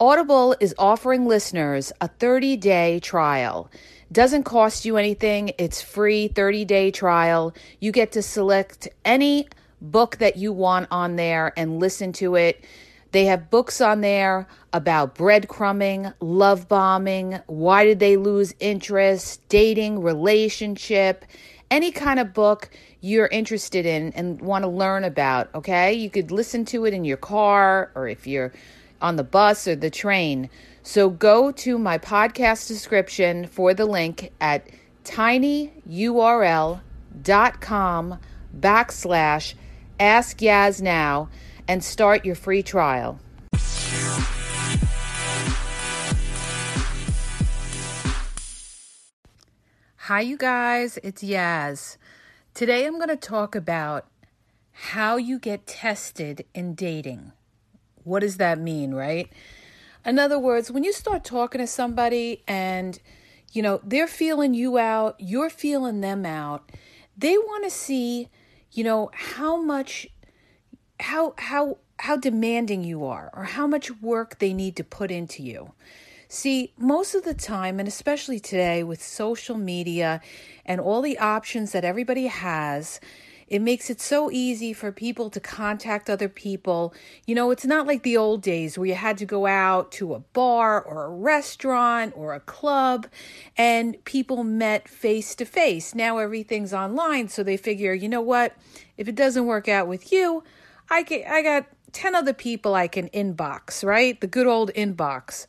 Audible 0.00 0.54
is 0.60 0.76
offering 0.78 1.26
listeners 1.26 1.90
a 2.00 2.08
30-day 2.08 3.00
trial. 3.00 3.68
Doesn't 4.12 4.44
cost 4.44 4.84
you 4.84 4.96
anything. 4.96 5.50
It's 5.58 5.82
free 5.82 6.28
30-day 6.28 6.92
trial. 6.92 7.52
You 7.80 7.90
get 7.90 8.12
to 8.12 8.22
select 8.22 8.86
any 9.04 9.48
book 9.80 10.18
that 10.18 10.36
you 10.36 10.52
want 10.52 10.86
on 10.92 11.16
there 11.16 11.52
and 11.56 11.80
listen 11.80 12.12
to 12.12 12.36
it. 12.36 12.64
They 13.10 13.24
have 13.24 13.50
books 13.50 13.80
on 13.80 14.00
there 14.00 14.46
about 14.72 15.16
breadcrumbing, 15.16 16.14
love 16.20 16.68
bombing, 16.68 17.40
why 17.46 17.84
did 17.84 17.98
they 17.98 18.16
lose 18.16 18.54
interest, 18.60 19.40
dating, 19.48 20.02
relationship, 20.02 21.24
any 21.72 21.90
kind 21.90 22.20
of 22.20 22.32
book 22.32 22.70
you're 23.00 23.26
interested 23.26 23.84
in 23.84 24.12
and 24.12 24.40
want 24.40 24.62
to 24.62 24.68
learn 24.68 25.02
about, 25.02 25.52
okay? 25.56 25.92
You 25.92 26.08
could 26.08 26.30
listen 26.30 26.64
to 26.66 26.84
it 26.84 26.94
in 26.94 27.04
your 27.04 27.16
car 27.16 27.90
or 27.96 28.06
if 28.06 28.28
you're 28.28 28.52
on 29.00 29.16
the 29.16 29.24
bus 29.24 29.66
or 29.66 29.76
the 29.76 29.90
train. 29.90 30.50
So 30.82 31.10
go 31.10 31.52
to 31.52 31.78
my 31.78 31.98
podcast 31.98 32.68
description 32.68 33.46
for 33.46 33.74
the 33.74 33.86
link 33.86 34.32
at 34.40 34.68
tinyurl.com 35.04 36.80
backslash 38.58 39.54
ask 40.00 40.38
Yaz 40.38 40.80
now 40.80 41.28
and 41.66 41.82
start 41.84 42.24
your 42.24 42.34
free 42.34 42.62
trial. 42.62 43.20
Hi, 50.08 50.20
you 50.22 50.38
guys, 50.38 50.98
it's 51.02 51.22
Yaz. 51.22 51.98
Today 52.54 52.86
I'm 52.86 52.96
going 52.96 53.08
to 53.08 53.16
talk 53.16 53.54
about 53.54 54.06
how 54.72 55.16
you 55.16 55.38
get 55.38 55.66
tested 55.66 56.46
in 56.54 56.74
dating. 56.74 57.32
What 58.04 58.20
does 58.20 58.36
that 58.38 58.58
mean, 58.58 58.94
right? 58.94 59.30
In 60.04 60.18
other 60.18 60.38
words, 60.38 60.70
when 60.70 60.84
you 60.84 60.92
start 60.92 61.24
talking 61.24 61.60
to 61.60 61.66
somebody 61.66 62.42
and 62.46 62.98
you 63.52 63.62
know, 63.62 63.80
they're 63.82 64.06
feeling 64.06 64.54
you 64.54 64.78
out, 64.78 65.16
you're 65.18 65.50
feeling 65.50 66.00
them 66.00 66.26
out, 66.26 66.70
they 67.16 67.36
want 67.36 67.64
to 67.64 67.70
see, 67.70 68.28
you 68.72 68.84
know, 68.84 69.10
how 69.14 69.60
much 69.60 70.06
how 71.00 71.34
how 71.38 71.78
how 71.98 72.16
demanding 72.16 72.84
you 72.84 73.04
are 73.04 73.30
or 73.34 73.44
how 73.44 73.66
much 73.66 73.90
work 74.00 74.38
they 74.38 74.52
need 74.52 74.76
to 74.76 74.84
put 74.84 75.10
into 75.10 75.42
you. 75.42 75.72
See, 76.28 76.74
most 76.76 77.14
of 77.14 77.24
the 77.24 77.32
time, 77.32 77.78
and 77.78 77.88
especially 77.88 78.38
today 78.38 78.82
with 78.82 79.02
social 79.02 79.56
media 79.56 80.20
and 80.66 80.80
all 80.80 81.00
the 81.00 81.18
options 81.18 81.72
that 81.72 81.84
everybody 81.84 82.26
has, 82.26 83.00
it 83.48 83.60
makes 83.60 83.88
it 83.88 84.00
so 84.00 84.30
easy 84.30 84.72
for 84.72 84.92
people 84.92 85.30
to 85.30 85.40
contact 85.40 86.10
other 86.10 86.28
people. 86.28 86.94
You 87.26 87.34
know, 87.34 87.50
it's 87.50 87.64
not 87.64 87.86
like 87.86 88.02
the 88.02 88.16
old 88.16 88.42
days 88.42 88.76
where 88.76 88.86
you 88.86 88.94
had 88.94 89.16
to 89.18 89.24
go 89.24 89.46
out 89.46 89.90
to 89.92 90.14
a 90.14 90.20
bar 90.20 90.82
or 90.82 91.06
a 91.06 91.08
restaurant 91.08 92.12
or 92.14 92.34
a 92.34 92.40
club 92.40 93.06
and 93.56 94.02
people 94.04 94.44
met 94.44 94.86
face 94.86 95.34
to 95.36 95.46
face. 95.46 95.94
Now 95.94 96.18
everything's 96.18 96.74
online, 96.74 97.28
so 97.28 97.42
they 97.42 97.56
figure, 97.56 97.94
you 97.94 98.08
know 98.08 98.20
what? 98.20 98.54
If 98.98 99.08
it 99.08 99.14
doesn't 99.14 99.46
work 99.46 99.66
out 99.66 99.88
with 99.88 100.12
you, 100.12 100.44
I 100.90 101.02
get, 101.02 101.26
I 101.26 101.42
got 101.42 101.66
10 101.92 102.14
other 102.14 102.34
people 102.34 102.74
I 102.74 102.86
can 102.86 103.08
inbox, 103.08 103.82
right? 103.82 104.20
The 104.20 104.26
good 104.26 104.46
old 104.46 104.72
inbox. 104.74 105.46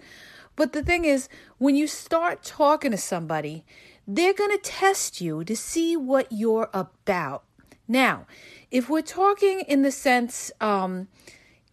But 0.56 0.74
the 0.74 0.84
thing 0.84 1.06
is, 1.06 1.30
when 1.58 1.76
you 1.76 1.88
start 1.88 2.44
talking 2.44 2.92
to 2.92 2.98
somebody, 2.98 3.66
they're 4.08 4.34
going 4.34 4.52
to 4.52 4.58
test 4.64 5.22
you 5.22 5.44
to 5.44 5.56
see 5.56 5.96
what 5.96 6.28
you're 6.32 6.70
about. 6.74 7.44
Now, 7.90 8.28
if 8.70 8.88
we're 8.88 9.02
talking 9.02 9.62
in 9.62 9.82
the 9.82 9.92
sense, 9.92 10.52
um, 10.62 11.08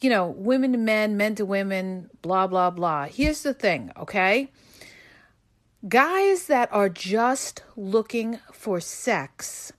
you 0.00 0.09
know, 0.09 0.27
women 0.27 0.72
to 0.72 0.78
men, 0.78 1.19
men 1.19 1.34
to 1.34 1.44
women, 1.44 2.09
blah, 2.22 2.47
blah, 2.47 2.71
blah, 2.71 3.04
here's 3.04 3.43
the 3.43 3.53
thing, 3.53 3.93
okay? 3.99 4.50
Guys 5.87 6.47
that 6.47 6.72
are 6.72 6.88
just 6.88 7.62
looking 7.77 8.41
for 8.50 8.81
sex 8.81 9.75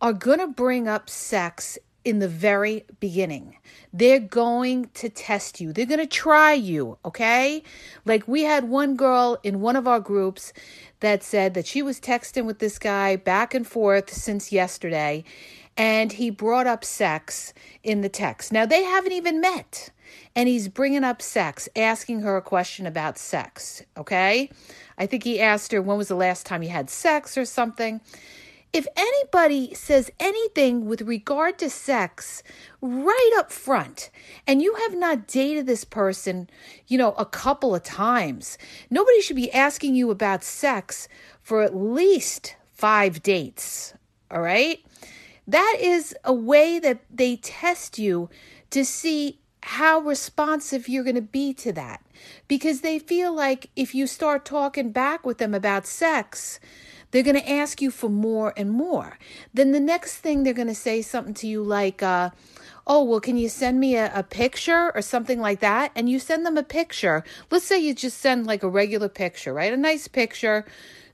are 0.00 0.14
going 0.14 0.38
to 0.38 0.48
bring 0.48 0.88
up 0.88 1.10
sex 1.10 1.78
in 2.02 2.18
the 2.18 2.28
very 2.28 2.84
beginning. 3.00 3.56
They're 3.92 4.20
going 4.20 4.90
to 4.94 5.08
test 5.08 5.60
you. 5.60 5.72
They're 5.72 5.86
going 5.86 6.00
to 6.00 6.06
try 6.06 6.52
you, 6.52 6.98
okay? 7.04 7.62
Like 8.04 8.28
we 8.28 8.42
had 8.42 8.64
one 8.64 8.96
girl 8.96 9.38
in 9.42 9.60
one 9.60 9.76
of 9.76 9.88
our 9.88 10.00
groups 10.00 10.52
that 11.00 11.22
said 11.22 11.54
that 11.54 11.66
she 11.66 11.82
was 11.82 12.00
texting 12.00 12.44
with 12.44 12.58
this 12.58 12.78
guy 12.78 13.16
back 13.16 13.54
and 13.54 13.66
forth 13.66 14.12
since 14.12 14.52
yesterday 14.52 15.24
and 15.76 16.12
he 16.12 16.30
brought 16.30 16.66
up 16.66 16.84
sex 16.84 17.52
in 17.82 18.00
the 18.00 18.08
text. 18.08 18.52
Now, 18.52 18.66
they 18.66 18.84
haven't 18.84 19.12
even 19.12 19.40
met, 19.40 19.90
and 20.36 20.48
he's 20.48 20.68
bringing 20.68 21.04
up 21.04 21.20
sex, 21.20 21.68
asking 21.74 22.20
her 22.20 22.36
a 22.36 22.42
question 22.42 22.86
about 22.86 23.18
sex, 23.18 23.82
okay? 23.96 24.50
I 24.96 25.06
think 25.06 25.24
he 25.24 25.40
asked 25.40 25.72
her, 25.72 25.82
when 25.82 25.98
was 25.98 26.08
the 26.08 26.14
last 26.14 26.46
time 26.46 26.62
you 26.62 26.68
had 26.68 26.90
sex 26.90 27.36
or 27.36 27.44
something? 27.44 28.00
If 28.72 28.88
anybody 28.96 29.72
says 29.74 30.10
anything 30.18 30.86
with 30.86 31.02
regard 31.02 31.58
to 31.58 31.70
sex 31.70 32.42
right 32.80 33.32
up 33.38 33.52
front, 33.52 34.10
and 34.48 34.60
you 34.60 34.74
have 34.74 34.96
not 34.96 35.28
dated 35.28 35.66
this 35.66 35.84
person, 35.84 36.50
you 36.88 36.98
know, 36.98 37.12
a 37.12 37.24
couple 37.24 37.72
of 37.72 37.84
times, 37.84 38.58
nobody 38.90 39.20
should 39.20 39.36
be 39.36 39.52
asking 39.52 39.94
you 39.94 40.10
about 40.10 40.42
sex 40.42 41.08
for 41.40 41.62
at 41.62 41.76
least 41.76 42.56
five 42.72 43.22
dates, 43.22 43.94
all 44.28 44.40
right? 44.40 44.84
That 45.46 45.76
is 45.80 46.14
a 46.24 46.32
way 46.32 46.78
that 46.78 47.00
they 47.10 47.36
test 47.36 47.98
you 47.98 48.30
to 48.70 48.84
see 48.84 49.40
how 49.62 49.98
responsive 50.00 50.88
you're 50.88 51.04
going 51.04 51.14
to 51.16 51.22
be 51.22 51.54
to 51.54 51.72
that. 51.72 52.04
Because 52.48 52.80
they 52.80 52.98
feel 52.98 53.34
like 53.34 53.70
if 53.76 53.94
you 53.94 54.06
start 54.06 54.44
talking 54.44 54.90
back 54.90 55.24
with 55.24 55.38
them 55.38 55.54
about 55.54 55.86
sex, 55.86 56.60
they're 57.10 57.22
going 57.22 57.36
to 57.36 57.50
ask 57.50 57.80
you 57.80 57.90
for 57.90 58.10
more 58.10 58.52
and 58.56 58.70
more. 58.70 59.18
Then 59.52 59.72
the 59.72 59.80
next 59.80 60.16
thing 60.18 60.42
they're 60.42 60.52
going 60.52 60.68
to 60.68 60.74
say 60.74 61.00
something 61.00 61.34
to 61.34 61.46
you 61.46 61.62
like, 61.62 62.02
uh, 62.02 62.30
oh, 62.86 63.04
well, 63.04 63.20
can 63.20 63.36
you 63.36 63.48
send 63.48 63.80
me 63.80 63.96
a, 63.96 64.12
a, 64.14 64.22
picture 64.22 64.92
or 64.94 65.00
something 65.00 65.40
like 65.40 65.60
that? 65.60 65.92
And 65.94 66.08
you 66.08 66.18
send 66.18 66.44
them 66.44 66.56
a 66.56 66.62
picture. 66.62 67.24
Let's 67.50 67.64
say 67.64 67.78
you 67.78 67.94
just 67.94 68.18
send 68.18 68.46
like 68.46 68.62
a 68.62 68.68
regular 68.68 69.08
picture, 69.08 69.54
right? 69.54 69.72
A 69.72 69.76
nice 69.76 70.08
picture 70.08 70.66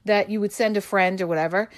that 0.05 0.31
you 0.31 0.41
would 0.41 0.53
send 0.53 0.77
a 0.77 0.81
friend 0.81 1.21
or 1.21 1.27
whatever. 1.27 1.69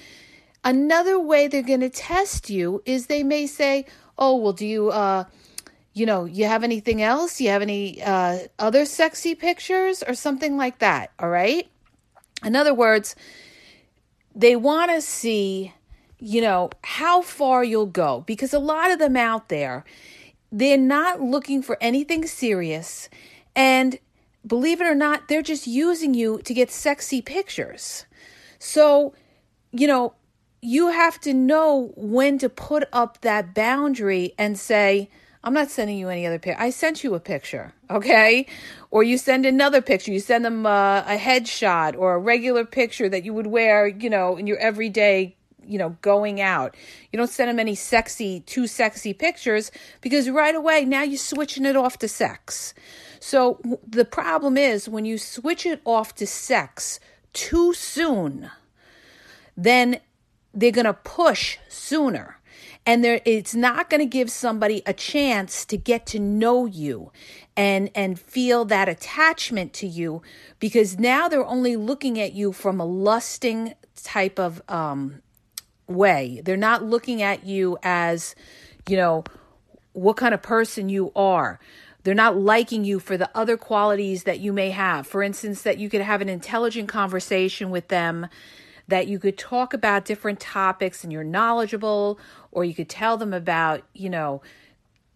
Another 0.63 1.19
way 1.19 1.47
they're 1.47 1.61
going 1.61 1.81
to 1.81 1.89
test 1.89 2.49
you 2.49 2.81
is 2.85 3.07
they 3.07 3.23
may 3.23 3.47
say, 3.47 3.85
"Oh, 4.17 4.35
well, 4.37 4.53
do 4.53 4.65
you 4.65 4.89
uh 4.89 5.25
you 5.95 6.07
know, 6.07 6.25
you 6.25 6.45
have 6.45 6.63
anything 6.63 7.03
else? 7.03 7.39
You 7.39 7.49
have 7.49 7.61
any 7.61 8.01
uh 8.01 8.39
other 8.59 8.85
sexy 8.85 9.35
pictures 9.35 10.03
or 10.03 10.13
something 10.13 10.57
like 10.57 10.79
that?" 10.79 11.11
All 11.19 11.29
right? 11.29 11.67
In 12.43 12.55
other 12.55 12.73
words, 12.73 13.15
they 14.35 14.55
want 14.55 14.91
to 14.91 15.01
see, 15.01 15.73
you 16.19 16.41
know, 16.41 16.69
how 16.83 17.21
far 17.21 17.63
you'll 17.63 17.85
go 17.85 18.23
because 18.25 18.53
a 18.53 18.59
lot 18.59 18.91
of 18.91 18.99
them 18.99 19.15
out 19.15 19.49
there, 19.49 19.83
they're 20.51 20.77
not 20.77 21.21
looking 21.21 21.61
for 21.61 21.77
anything 21.81 22.25
serious 22.25 23.09
and 23.55 23.99
believe 24.45 24.81
it 24.81 24.87
or 24.87 24.95
not, 24.95 25.27
they're 25.27 25.41
just 25.41 25.67
using 25.67 26.13
you 26.13 26.39
to 26.43 26.53
get 26.53 26.71
sexy 26.71 27.21
pictures. 27.21 28.05
So, 28.59 29.13
you 29.71 29.87
know, 29.87 30.13
you 30.63 30.87
have 30.87 31.19
to 31.19 31.33
know 31.33 31.91
when 31.97 32.37
to 32.37 32.47
put 32.47 32.85
up 32.93 33.19
that 33.19 33.53
boundary 33.53 34.33
and 34.37 34.57
say, 34.57 35.09
I'm 35.43 35.53
not 35.53 35.69
sending 35.69 35.97
you 35.97 36.07
any 36.07 36.25
other 36.25 36.39
picture. 36.39 36.61
I 36.61 36.69
sent 36.69 37.03
you 37.03 37.15
a 37.15 37.19
picture, 37.19 37.73
okay? 37.89 38.45
Or 38.89 39.03
you 39.03 39.17
send 39.17 39.45
another 39.45 39.81
picture. 39.81 40.13
You 40.13 40.21
send 40.21 40.45
them 40.45 40.65
uh, 40.65 41.01
a 41.01 41.17
headshot 41.17 41.97
or 41.97 42.13
a 42.13 42.17
regular 42.17 42.63
picture 42.63 43.09
that 43.09 43.25
you 43.25 43.33
would 43.33 43.47
wear, 43.47 43.87
you 43.87 44.09
know, 44.09 44.37
in 44.37 44.47
your 44.47 44.57
everyday, 44.57 45.35
you 45.67 45.77
know, 45.77 45.97
going 46.01 46.39
out. 46.39 46.77
You 47.11 47.17
don't 47.17 47.29
send 47.29 47.49
them 47.49 47.59
any 47.59 47.75
sexy, 47.75 48.39
too 48.39 48.65
sexy 48.65 49.13
pictures 49.13 49.69
because 49.99 50.29
right 50.29 50.55
away 50.55 50.85
now 50.85 51.03
you're 51.03 51.17
switching 51.17 51.65
it 51.65 51.75
off 51.75 51.99
to 51.99 52.07
sex. 52.07 52.73
So 53.19 53.59
the 53.85 54.05
problem 54.05 54.55
is 54.55 54.87
when 54.87 55.03
you 55.03 55.17
switch 55.17 55.65
it 55.65 55.81
off 55.83 56.15
to 56.15 56.25
sex 56.25 57.01
too 57.33 57.73
soon, 57.73 58.49
then 59.57 59.99
they're 60.53 60.71
going 60.71 60.85
to 60.85 60.93
push 60.93 61.57
sooner. 61.67 62.37
And 62.85 63.03
there 63.03 63.21
it's 63.23 63.55
not 63.55 63.89
going 63.89 63.99
to 63.99 64.05
give 64.05 64.29
somebody 64.29 64.81
a 64.85 64.93
chance 64.93 65.63
to 65.65 65.77
get 65.77 66.05
to 66.07 66.19
know 66.19 66.65
you 66.65 67.11
and 67.55 67.89
and 67.95 68.19
feel 68.19 68.65
that 68.65 68.89
attachment 68.89 69.71
to 69.73 69.87
you 69.87 70.21
because 70.59 70.99
now 70.99 71.29
they're 71.29 71.45
only 71.45 71.77
looking 71.77 72.19
at 72.19 72.33
you 72.33 72.51
from 72.51 72.81
a 72.81 72.85
lusting 72.85 73.73
type 74.03 74.37
of 74.37 74.61
um 74.67 75.21
way. 75.87 76.41
They're 76.43 76.57
not 76.57 76.83
looking 76.83 77.21
at 77.21 77.45
you 77.45 77.77
as 77.83 78.35
you 78.89 78.97
know 78.97 79.23
what 79.93 80.17
kind 80.17 80.33
of 80.33 80.41
person 80.41 80.89
you 80.89 81.13
are. 81.15 81.59
They're 82.03 82.13
not 82.13 82.35
liking 82.35 82.83
you 82.83 82.99
for 82.99 83.15
the 83.15 83.29
other 83.33 83.55
qualities 83.55 84.23
that 84.23 84.41
you 84.41 84.51
may 84.51 84.71
have. 84.71 85.07
For 85.07 85.23
instance 85.23 85.61
that 85.61 85.77
you 85.77 85.89
could 85.89 86.01
have 86.01 86.19
an 86.19 86.27
intelligent 86.27 86.89
conversation 86.89 87.69
with 87.69 87.87
them 87.87 88.27
that 88.87 89.07
you 89.07 89.19
could 89.19 89.37
talk 89.37 89.73
about 89.73 90.05
different 90.05 90.39
topics 90.39 91.03
and 91.03 91.13
you're 91.13 91.23
knowledgeable, 91.23 92.19
or 92.51 92.65
you 92.65 92.73
could 92.73 92.89
tell 92.89 93.17
them 93.17 93.33
about, 93.33 93.83
you 93.93 94.09
know, 94.09 94.41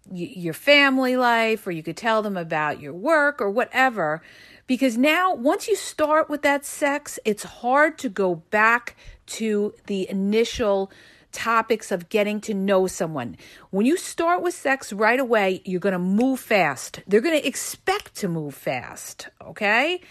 y- 0.10 0.34
your 0.36 0.54
family 0.54 1.18
life, 1.18 1.68
or 1.68 1.72
you 1.72 1.84
could 1.84 1.98
tell 1.98 2.22
them 2.22 2.38
about 2.38 2.80
your 2.80 2.94
work 2.94 3.42
or 3.42 3.50
whatever. 3.50 4.22
Because 4.68 4.98
now, 4.98 5.34
once 5.34 5.68
you 5.68 5.76
start 5.76 6.30
with 6.30 6.42
that 6.42 6.66
sex, 6.66 7.20
it's 7.24 7.44
hard 7.44 7.98
to 8.00 8.10
go 8.10 8.36
back 8.36 8.96
to 9.28 9.74
the 9.86 10.10
initial 10.10 10.92
topics 11.32 11.92
of 11.92 12.10
getting 12.10 12.42
to 12.42 12.54
know 12.54 12.88
someone. 12.88 13.38
When 13.70 13.86
you 13.86 13.98
start 13.98 14.42
with 14.42 14.54
sex 14.54 14.92
right 14.92 15.20
away, 15.20 15.62
you're 15.66 15.80
going 15.80 15.94
to 15.94 16.00
move 16.00 16.40
fast. 16.40 17.02
They're 17.08 17.22
going 17.22 17.40
to 17.40 17.48
expect 17.48 18.16
to 18.16 18.28
move 18.28 18.56
fast, 18.56 19.30
okay? 19.42 20.02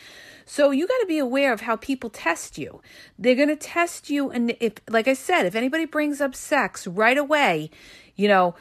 So 0.46 0.70
you 0.70 0.86
got 0.86 0.98
to 1.00 1.06
be 1.06 1.18
aware 1.18 1.52
of 1.52 1.62
how 1.62 1.74
people 1.76 2.08
test 2.08 2.56
you. 2.56 2.80
They're 3.18 3.34
going 3.34 3.48
to 3.48 3.56
test 3.56 4.08
you. 4.08 4.30
And 4.30 4.56
if, 4.60 4.74
like 4.88 5.08
I 5.08 5.12
said, 5.14 5.44
if 5.44 5.56
anybody 5.56 5.84
brings 5.84 6.20
up 6.20 6.34
sex 6.36 6.86
right 6.86 7.18
away, 7.18 7.68
you 8.14 8.28
know, 8.28 8.54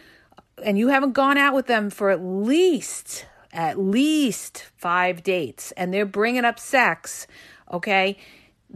and 0.64 0.80
you 0.80 0.88
haven't 0.88 1.14
gone 1.14 1.38
out 1.38 1.54
with 1.54 1.68
them 1.68 1.92
for 1.92 2.10
at 2.10 2.22
least, 2.22 3.28
at 3.54 3.80
least 3.80 4.66
five 4.76 5.22
dates, 5.22 5.72
and 5.74 5.94
they're 5.94 6.08
bringing 6.08 6.44
up 6.44 6.60
sex, 6.60 7.28
okay? 7.72 8.18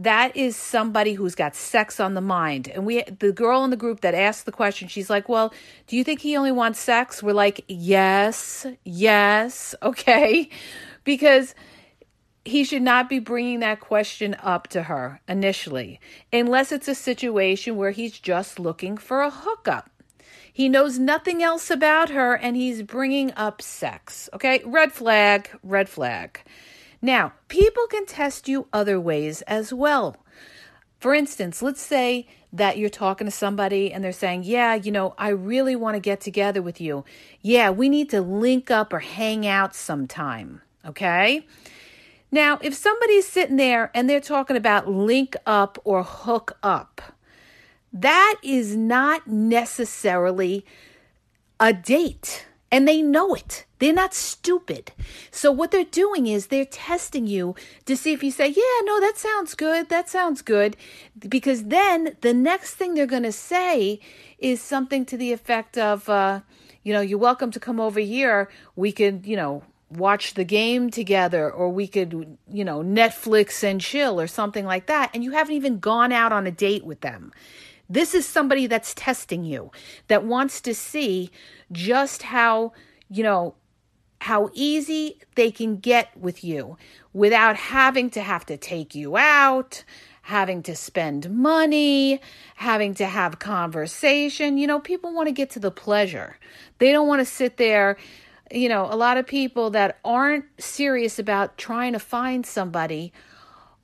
that 0.00 0.34
is 0.34 0.56
somebody 0.56 1.12
who's 1.12 1.34
got 1.34 1.54
sex 1.54 2.00
on 2.00 2.14
the 2.14 2.22
mind. 2.22 2.68
And 2.68 2.86
we, 2.86 3.02
the 3.02 3.32
girl 3.32 3.64
in 3.64 3.70
the 3.70 3.76
group 3.76 4.00
that 4.00 4.14
asked 4.14 4.46
the 4.46 4.52
question, 4.52 4.88
she's 4.88 5.10
like, 5.10 5.28
Well, 5.28 5.52
do 5.86 5.96
you 5.96 6.04
think 6.04 6.20
he 6.20 6.36
only 6.36 6.52
wants 6.52 6.78
sex? 6.80 7.22
We're 7.22 7.34
like, 7.34 7.64
Yes, 7.68 8.66
yes, 8.82 9.74
okay. 9.82 10.48
Because 11.04 11.54
he 12.44 12.64
should 12.64 12.82
not 12.82 13.08
be 13.08 13.18
bringing 13.18 13.60
that 13.60 13.80
question 13.80 14.34
up 14.42 14.68
to 14.68 14.84
her 14.84 15.20
initially, 15.28 16.00
unless 16.32 16.72
it's 16.72 16.88
a 16.88 16.94
situation 16.94 17.76
where 17.76 17.90
he's 17.90 18.18
just 18.18 18.58
looking 18.58 18.96
for 18.96 19.20
a 19.20 19.30
hookup. 19.30 19.90
He 20.52 20.68
knows 20.68 20.98
nothing 20.98 21.42
else 21.42 21.70
about 21.70 22.10
her 22.10 22.34
and 22.34 22.56
he's 22.56 22.82
bringing 22.82 23.32
up 23.34 23.62
sex. 23.62 24.28
Okay, 24.34 24.62
red 24.64 24.92
flag, 24.92 25.50
red 25.62 25.88
flag. 25.88 26.40
Now, 27.02 27.32
people 27.48 27.86
can 27.86 28.04
test 28.04 28.48
you 28.48 28.66
other 28.72 29.00
ways 29.00 29.42
as 29.42 29.72
well. 29.72 30.16
For 30.98 31.14
instance, 31.14 31.62
let's 31.62 31.80
say 31.80 32.26
that 32.52 32.76
you're 32.76 32.90
talking 32.90 33.26
to 33.26 33.30
somebody 33.30 33.92
and 33.92 34.04
they're 34.04 34.12
saying, 34.12 34.42
Yeah, 34.44 34.74
you 34.74 34.92
know, 34.92 35.14
I 35.16 35.28
really 35.28 35.76
want 35.76 35.94
to 35.94 36.00
get 36.00 36.20
together 36.20 36.60
with 36.60 36.80
you. 36.80 37.04
Yeah, 37.40 37.70
we 37.70 37.88
need 37.88 38.10
to 38.10 38.20
link 38.20 38.70
up 38.70 38.92
or 38.92 38.98
hang 38.98 39.46
out 39.46 39.74
sometime. 39.74 40.60
Okay. 40.84 41.46
Now, 42.32 42.58
if 42.62 42.74
somebody's 42.74 43.26
sitting 43.26 43.56
there 43.56 43.90
and 43.94 44.08
they're 44.08 44.20
talking 44.20 44.56
about 44.56 44.88
link 44.88 45.36
up 45.46 45.78
or 45.84 46.02
hook 46.04 46.56
up, 46.62 47.00
that 47.92 48.36
is 48.42 48.76
not 48.76 49.26
necessarily 49.26 50.64
a 51.58 51.72
date. 51.72 52.46
And 52.72 52.86
they 52.86 53.02
know 53.02 53.34
it. 53.34 53.66
They're 53.80 53.92
not 53.92 54.14
stupid. 54.14 54.92
So, 55.32 55.50
what 55.50 55.72
they're 55.72 55.82
doing 55.84 56.28
is 56.28 56.46
they're 56.46 56.64
testing 56.64 57.26
you 57.26 57.56
to 57.86 57.96
see 57.96 58.12
if 58.12 58.22
you 58.22 58.30
say, 58.30 58.46
Yeah, 58.46 58.80
no, 58.84 59.00
that 59.00 59.14
sounds 59.16 59.56
good. 59.56 59.88
That 59.88 60.08
sounds 60.08 60.40
good. 60.40 60.76
Because 61.18 61.64
then 61.64 62.16
the 62.20 62.32
next 62.32 62.74
thing 62.74 62.94
they're 62.94 63.06
going 63.06 63.24
to 63.24 63.32
say 63.32 63.98
is 64.38 64.62
something 64.62 65.04
to 65.06 65.16
the 65.16 65.32
effect 65.32 65.78
of, 65.78 66.08
uh, 66.08 66.42
you 66.84 66.92
know, 66.92 67.00
you're 67.00 67.18
welcome 67.18 67.50
to 67.50 67.58
come 67.58 67.80
over 67.80 67.98
here. 67.98 68.48
We 68.76 68.92
can, 68.92 69.24
you 69.24 69.34
know, 69.34 69.64
watch 69.90 70.34
the 70.34 70.44
game 70.44 70.90
together 70.90 71.50
or 71.50 71.68
we 71.68 71.86
could, 71.86 72.38
you 72.50 72.64
know, 72.64 72.80
Netflix 72.80 73.62
and 73.64 73.80
chill 73.80 74.20
or 74.20 74.26
something 74.26 74.64
like 74.64 74.86
that. 74.86 75.10
And 75.12 75.24
you 75.24 75.32
haven't 75.32 75.56
even 75.56 75.78
gone 75.78 76.12
out 76.12 76.32
on 76.32 76.46
a 76.46 76.50
date 76.50 76.84
with 76.84 77.00
them. 77.00 77.32
This 77.88 78.14
is 78.14 78.24
somebody 78.24 78.68
that's 78.68 78.94
testing 78.94 79.44
you, 79.44 79.72
that 80.06 80.24
wants 80.24 80.60
to 80.60 80.74
see 80.74 81.30
just 81.72 82.22
how, 82.22 82.72
you 83.08 83.24
know, 83.24 83.56
how 84.20 84.50
easy 84.52 85.18
they 85.34 85.50
can 85.50 85.78
get 85.78 86.16
with 86.16 86.44
you 86.44 86.76
without 87.12 87.56
having 87.56 88.10
to 88.10 88.20
have 88.20 88.46
to 88.46 88.56
take 88.56 88.94
you 88.94 89.16
out, 89.16 89.82
having 90.22 90.62
to 90.62 90.76
spend 90.76 91.30
money, 91.30 92.20
having 92.54 92.94
to 92.94 93.06
have 93.06 93.38
conversation. 93.40 94.58
You 94.58 94.66
know, 94.66 94.78
people 94.78 95.12
want 95.12 95.26
to 95.26 95.32
get 95.32 95.50
to 95.50 95.58
the 95.58 95.70
pleasure. 95.70 96.36
They 96.78 96.92
don't 96.92 97.08
want 97.08 97.20
to 97.20 97.24
sit 97.24 97.56
there 97.56 97.96
you 98.50 98.68
know, 98.68 98.88
a 98.90 98.96
lot 98.96 99.16
of 99.16 99.26
people 99.26 99.70
that 99.70 99.98
aren't 100.04 100.44
serious 100.58 101.18
about 101.18 101.56
trying 101.58 101.92
to 101.92 101.98
find 101.98 102.44
somebody 102.44 103.12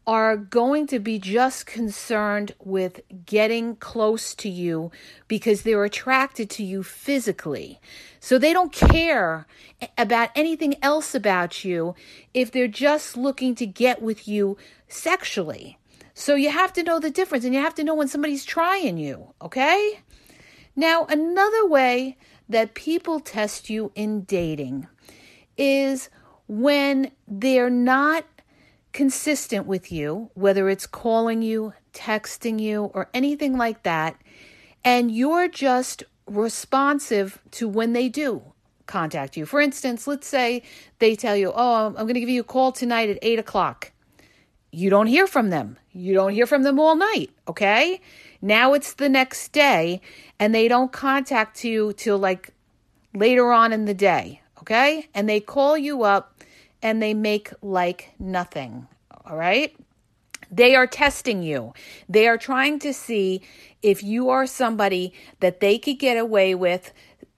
are 0.07 0.37
going 0.37 0.87
to 0.87 1.01
be 1.01 1.19
just 1.19 1.67
concerned 1.67 2.55
with 2.61 3.01
getting 3.27 3.75
close 3.77 4.35
to 4.37 4.49
you 4.49 4.93
because 5.27 5.63
they're 5.63 5.85
attracted 5.85 6.49
to 6.49 6.63
you 6.63 6.83
physically. 6.83 7.81
So 8.21 8.39
they 8.39 8.53
don't 8.53 8.73
care 8.73 9.47
about 9.99 10.31
anything 10.37 10.77
else 10.81 11.15
about 11.15 11.65
you 11.65 11.97
if 12.33 12.53
they're 12.53 12.69
just 12.69 13.17
looking 13.17 13.57
to 13.57 13.67
get 13.67 14.01
with 14.01 14.29
you 14.29 14.57
sexually. 14.87 15.77
So 16.15 16.37
you 16.37 16.51
have 16.51 16.73
to 16.75 16.85
know 16.85 17.01
the 17.01 17.11
difference 17.11 17.45
and 17.45 17.53
you 17.53 17.61
have 17.61 17.75
to 17.75 17.85
know 17.85 17.95
when 17.95 18.09
somebody's 18.09 18.45
trying 18.45 18.99
you, 18.99 19.35
okay? 19.43 20.01
Now, 20.77 21.05
another 21.07 21.67
way 21.67 22.17
that 22.49 22.75
people 22.75 23.21
test 23.21 23.69
you 23.71 23.93
in 23.95 24.23
dating 24.23 24.87
is 25.57 26.11
when 26.47 27.11
they're 27.27 27.71
not 27.71 28.25
consistent 28.93 29.67
with 29.67 29.93
you, 29.93 30.31
whether 30.35 30.69
it's 30.69 30.87
calling 30.87 31.43
you, 31.43 31.75
texting 31.93 32.61
you, 32.61 32.85
or 32.95 33.11
anything 33.13 33.57
like 33.57 33.83
that, 33.83 34.17
and 34.85 35.11
you're 35.11 35.49
just 35.49 36.03
responsive 36.27 37.41
to 37.51 37.69
when 37.69 37.93
they 37.93 38.09
do 38.09 38.43
contact 38.87 39.37
you. 39.37 39.45
For 39.45 39.61
instance, 39.61 40.07
let's 40.07 40.27
say 40.27 40.63
they 40.99 41.17
tell 41.17 41.37
you, 41.37 41.53
Oh, 41.55 41.87
I'm 41.89 41.95
going 41.95 42.15
to 42.15 42.21
give 42.21 42.29
you 42.29 42.41
a 42.41 42.45
call 42.45 42.73
tonight 42.73 43.11
at 43.11 43.19
eight 43.23 43.39
o'clock. 43.39 43.93
You 44.71 44.91
don't 44.91 45.07
hear 45.07 45.27
from 45.27 45.51
them. 45.51 45.79
You 45.93 46.15
don't 46.15 46.33
hear 46.33 46.47
from 46.47 46.63
them 46.63 46.79
all 46.79 46.97
night, 46.97 47.31
okay? 47.49 48.01
Now 48.41 48.75
it's 48.75 48.95
the 48.95 49.09
next 49.09 49.53
day 49.53 50.01
and 50.39 50.55
they 50.55 50.69
don't 50.69 50.93
contact 50.93 51.65
you 51.65 51.93
till 51.93 52.19
like 52.19 52.51
later 53.15 53.53
on 53.53 53.73
in 53.73 53.85
the 53.85 53.95
day, 53.95 54.43
okay? 54.59 55.09
And 55.15 55.29
they 55.29 55.41
call 55.41 55.77
you 55.77 56.03
up 56.03 56.43
and 56.83 57.03
they 57.03 57.15
make 57.15 57.51
like 57.63 58.13
nothing, 58.19 58.87
all 59.25 59.37
right? 59.37 59.75
They 60.51 60.75
are 60.77 60.87
testing 60.87 61.43
you. 61.43 61.73
They 62.09 62.29
are 62.29 62.39
trying 62.39 62.79
to 62.81 62.93
see 62.93 63.43
if 63.83 64.03
you 64.03 64.29
are 64.31 64.47
somebody 64.47 65.13
that 65.41 65.61
they 65.61 65.79
could 65.79 65.99
get 65.99 66.17
away 66.17 66.55
with, 66.55 66.93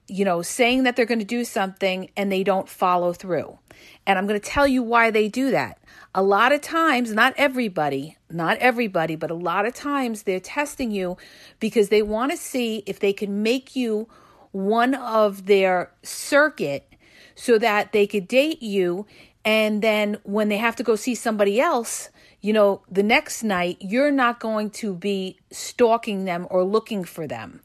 you 0.07 0.25
know, 0.25 0.41
saying 0.41 0.83
that 0.83 0.95
they're 0.95 1.05
going 1.05 1.19
to 1.19 1.25
do 1.25 1.43
something 1.43 2.11
and 2.15 2.31
they 2.31 2.43
don't 2.43 2.69
follow 2.69 3.13
through. 3.13 3.57
And 4.05 4.17
I'm 4.17 4.27
going 4.27 4.39
to 4.39 4.49
tell 4.49 4.67
you 4.67 4.83
why 4.83 5.11
they 5.11 5.27
do 5.27 5.51
that. 5.51 5.77
A 6.15 6.23
lot 6.23 6.51
of 6.51 6.61
times, 6.61 7.13
not 7.13 7.33
everybody, 7.37 8.17
not 8.31 8.57
everybody, 8.57 9.15
but 9.15 9.31
a 9.31 9.35
lot 9.35 9.65
of 9.65 9.73
times 9.73 10.23
they're 10.23 10.39
testing 10.39 10.91
you 10.91 11.17
because 11.59 11.89
they 11.89 12.01
want 12.01 12.31
to 12.31 12.37
see 12.37 12.83
if 12.85 12.99
they 12.99 13.13
can 13.13 13.43
make 13.43 13.75
you 13.75 14.07
one 14.51 14.95
of 14.95 15.45
their 15.45 15.91
circuit 16.01 16.91
so 17.35 17.57
that 17.59 17.91
they 17.91 18.07
could 18.07 18.27
date 18.27 18.61
you 18.61 19.05
And 19.45 19.81
then 19.81 20.17
when 20.23 20.49
they 20.49 20.57
have 20.57 20.75
to 20.77 20.83
go 20.83 20.95
see 20.95 21.15
somebody 21.15 21.59
else, 21.59 22.09
you 22.41 22.53
know, 22.53 22.81
the 22.89 23.03
next 23.03 23.43
night, 23.43 23.77
you're 23.79 24.11
not 24.11 24.39
going 24.39 24.69
to 24.71 24.93
be 24.93 25.39
stalking 25.51 26.25
them 26.25 26.47
or 26.49 26.63
looking 26.63 27.03
for 27.03 27.27
them. 27.27 27.61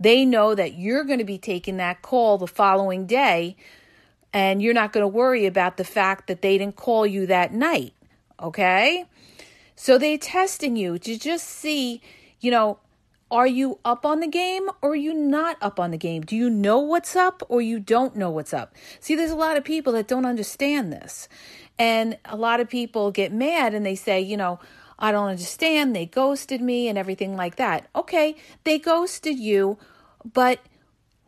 They 0.00 0.24
know 0.24 0.54
that 0.54 0.74
you're 0.74 1.04
going 1.04 1.18
to 1.18 1.24
be 1.24 1.38
taking 1.38 1.76
that 1.78 2.02
call 2.02 2.38
the 2.38 2.46
following 2.46 3.06
day, 3.06 3.56
and 4.32 4.62
you're 4.62 4.74
not 4.74 4.92
going 4.92 5.02
to 5.02 5.08
worry 5.08 5.46
about 5.46 5.76
the 5.76 5.84
fact 5.84 6.26
that 6.26 6.42
they 6.42 6.58
didn't 6.58 6.76
call 6.76 7.06
you 7.06 7.26
that 7.26 7.52
night. 7.52 7.94
Okay? 8.40 9.04
So 9.74 9.98
they're 9.98 10.18
testing 10.18 10.76
you 10.76 10.98
to 10.98 11.18
just 11.18 11.46
see, 11.46 12.02
you 12.40 12.50
know, 12.50 12.78
are 13.30 13.46
you 13.46 13.78
up 13.84 14.06
on 14.06 14.20
the 14.20 14.26
game 14.26 14.68
or 14.80 14.92
are 14.92 14.96
you 14.96 15.12
not 15.12 15.56
up 15.60 15.78
on 15.78 15.90
the 15.90 15.98
game? 15.98 16.22
Do 16.22 16.34
you 16.34 16.48
know 16.48 16.78
what's 16.78 17.14
up 17.14 17.42
or 17.48 17.60
you 17.60 17.78
don't 17.78 18.16
know 18.16 18.30
what's 18.30 18.54
up? 18.54 18.74
See, 19.00 19.14
there's 19.14 19.30
a 19.30 19.36
lot 19.36 19.56
of 19.56 19.64
people 19.64 19.92
that 19.94 20.08
don't 20.08 20.24
understand 20.24 20.92
this. 20.92 21.28
And 21.78 22.18
a 22.24 22.36
lot 22.36 22.60
of 22.60 22.68
people 22.68 23.10
get 23.10 23.32
mad 23.32 23.74
and 23.74 23.84
they 23.84 23.94
say, 23.94 24.20
you 24.20 24.36
know, 24.36 24.58
I 24.98 25.12
don't 25.12 25.28
understand. 25.28 25.94
They 25.94 26.06
ghosted 26.06 26.60
me 26.60 26.88
and 26.88 26.98
everything 26.98 27.36
like 27.36 27.56
that. 27.56 27.86
Okay, 27.94 28.34
they 28.64 28.78
ghosted 28.78 29.38
you, 29.38 29.78
but 30.32 30.58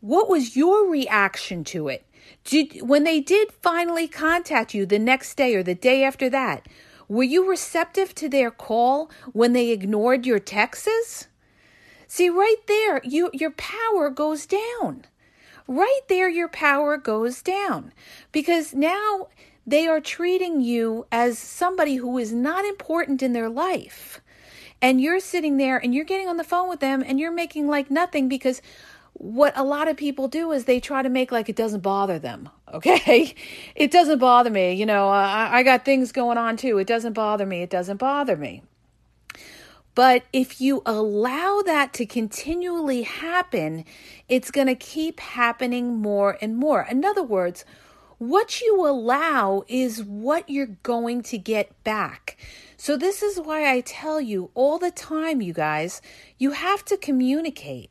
what 0.00 0.28
was 0.28 0.56
your 0.56 0.90
reaction 0.90 1.62
to 1.64 1.88
it? 1.88 2.04
Did, 2.44 2.88
when 2.88 3.04
they 3.04 3.20
did 3.20 3.52
finally 3.62 4.08
contact 4.08 4.74
you 4.74 4.86
the 4.86 4.98
next 4.98 5.36
day 5.36 5.54
or 5.54 5.62
the 5.62 5.74
day 5.74 6.04
after 6.04 6.28
that, 6.30 6.66
were 7.08 7.24
you 7.24 7.48
receptive 7.48 8.14
to 8.16 8.28
their 8.28 8.50
call 8.50 9.10
when 9.32 9.52
they 9.52 9.70
ignored 9.70 10.26
your 10.26 10.38
texts? 10.38 11.26
See, 12.06 12.28
right 12.28 12.56
there, 12.66 13.00
you, 13.04 13.30
your 13.32 13.50
power 13.52 14.10
goes 14.10 14.46
down. 14.46 15.04
Right 15.66 16.00
there, 16.08 16.28
your 16.28 16.48
power 16.48 16.96
goes 16.96 17.42
down 17.42 17.92
because 18.32 18.74
now 18.74 19.28
they 19.66 19.86
are 19.86 20.00
treating 20.00 20.60
you 20.60 21.06
as 21.12 21.38
somebody 21.38 21.96
who 21.96 22.18
is 22.18 22.32
not 22.32 22.64
important 22.64 23.22
in 23.22 23.32
their 23.32 23.48
life. 23.48 24.20
And 24.82 25.00
you're 25.00 25.20
sitting 25.20 25.56
there 25.56 25.78
and 25.78 25.94
you're 25.94 26.04
getting 26.04 26.28
on 26.28 26.38
the 26.38 26.44
phone 26.44 26.68
with 26.68 26.80
them 26.80 27.04
and 27.06 27.20
you're 27.20 27.30
making 27.30 27.68
like 27.68 27.90
nothing 27.90 28.28
because 28.28 28.62
what 29.20 29.52
a 29.54 29.62
lot 29.62 29.86
of 29.86 29.98
people 29.98 30.28
do 30.28 30.50
is 30.50 30.64
they 30.64 30.80
try 30.80 31.02
to 31.02 31.10
make 31.10 31.30
like 31.30 31.50
it 31.50 31.56
doesn't 31.56 31.80
bother 31.80 32.18
them. 32.18 32.48
Okay. 32.70 33.34
It 33.74 33.90
doesn't 33.90 34.20
bother 34.20 34.48
me. 34.48 34.74
You 34.74 34.86
know, 34.86 35.08
I, 35.08 35.58
I 35.58 35.62
got 35.64 35.84
things 35.84 36.12
going 36.12 36.38
on 36.38 36.56
too. 36.56 36.78
It 36.78 36.86
doesn't 36.86 37.14
bother 37.14 37.44
me. 37.44 37.62
It 37.62 37.70
doesn't 37.70 37.96
bother 37.96 38.36
me. 38.36 38.62
But 39.96 40.22
if 40.32 40.60
you 40.60 40.80
allow 40.86 41.62
that 41.66 41.92
to 41.94 42.06
continually 42.06 43.02
happen, 43.02 43.84
it's 44.28 44.52
going 44.52 44.68
to 44.68 44.76
keep 44.76 45.18
happening 45.18 45.96
more 45.96 46.38
and 46.40 46.56
more. 46.56 46.86
In 46.88 47.04
other 47.04 47.24
words, 47.24 47.64
what 48.18 48.60
you 48.60 48.86
allow 48.86 49.64
is 49.66 50.04
what 50.04 50.48
you're 50.48 50.78
going 50.84 51.24
to 51.24 51.38
get 51.38 51.82
back. 51.82 52.36
So, 52.76 52.96
this 52.96 53.20
is 53.20 53.40
why 53.40 53.68
I 53.68 53.80
tell 53.80 54.20
you 54.20 54.52
all 54.54 54.78
the 54.78 54.92
time, 54.92 55.42
you 55.42 55.52
guys, 55.52 56.00
you 56.38 56.52
have 56.52 56.84
to 56.84 56.96
communicate. 56.96 57.90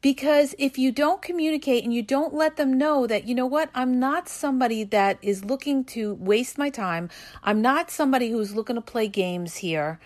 Because 0.00 0.54
if 0.58 0.78
you 0.78 0.92
don't 0.92 1.20
communicate 1.20 1.84
and 1.84 1.92
you 1.92 2.02
don't 2.02 2.32
let 2.32 2.56
them 2.56 2.78
know 2.78 3.06
that, 3.06 3.24
you 3.28 3.34
know 3.34 3.46
what, 3.46 3.68
I'm 3.74 3.98
not 3.98 4.28
somebody 4.28 4.82
that 4.84 5.18
is 5.20 5.44
looking 5.44 5.84
to 5.86 6.14
waste 6.14 6.56
my 6.56 6.70
time, 6.70 7.10
I'm 7.42 7.60
not 7.60 7.90
somebody 7.90 8.30
who's 8.30 8.54
looking 8.54 8.76
to 8.76 8.82
play 8.82 9.08
games 9.08 9.56
here. 9.56 10.00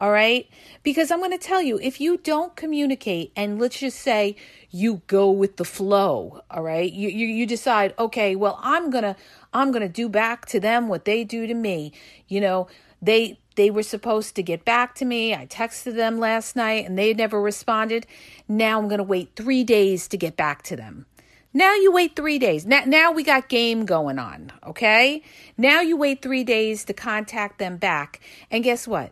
All 0.00 0.12
right. 0.12 0.48
Because 0.84 1.10
I'm 1.10 1.18
going 1.18 1.32
to 1.32 1.38
tell 1.38 1.60
you, 1.60 1.78
if 1.80 2.00
you 2.00 2.18
don't 2.18 2.54
communicate 2.54 3.32
and 3.34 3.58
let's 3.58 3.80
just 3.80 3.98
say 3.98 4.36
you 4.70 5.02
go 5.08 5.30
with 5.30 5.56
the 5.56 5.64
flow, 5.64 6.42
all 6.50 6.62
right, 6.62 6.92
you, 6.92 7.08
you, 7.08 7.26
you 7.26 7.46
decide, 7.46 7.94
okay, 7.98 8.36
well, 8.36 8.60
I'm 8.62 8.90
going 8.90 9.02
to, 9.02 9.16
I'm 9.52 9.72
going 9.72 9.82
to 9.82 9.88
do 9.88 10.08
back 10.08 10.46
to 10.46 10.60
them 10.60 10.86
what 10.86 11.04
they 11.04 11.24
do 11.24 11.48
to 11.48 11.54
me. 11.54 11.92
You 12.28 12.40
know, 12.40 12.68
they, 13.02 13.40
they 13.58 13.70
were 13.72 13.82
supposed 13.82 14.36
to 14.36 14.42
get 14.42 14.64
back 14.64 14.94
to 14.94 15.04
me. 15.04 15.34
I 15.34 15.44
texted 15.44 15.96
them 15.96 16.20
last 16.20 16.54
night 16.54 16.86
and 16.86 16.96
they 16.96 17.12
never 17.12 17.42
responded. 17.42 18.06
Now 18.46 18.78
I'm 18.78 18.86
going 18.86 18.98
to 18.98 19.04
wait 19.04 19.32
three 19.34 19.64
days 19.64 20.06
to 20.08 20.16
get 20.16 20.36
back 20.36 20.62
to 20.62 20.76
them. 20.76 21.06
Now 21.52 21.74
you 21.74 21.90
wait 21.90 22.14
three 22.14 22.38
days. 22.38 22.64
Now, 22.64 22.84
now 22.86 23.10
we 23.10 23.24
got 23.24 23.48
game 23.48 23.84
going 23.84 24.16
on, 24.16 24.52
okay? 24.64 25.22
Now 25.56 25.80
you 25.80 25.96
wait 25.96 26.22
three 26.22 26.44
days 26.44 26.84
to 26.84 26.92
contact 26.92 27.58
them 27.58 27.78
back. 27.78 28.20
And 28.48 28.62
guess 28.62 28.86
what? 28.86 29.10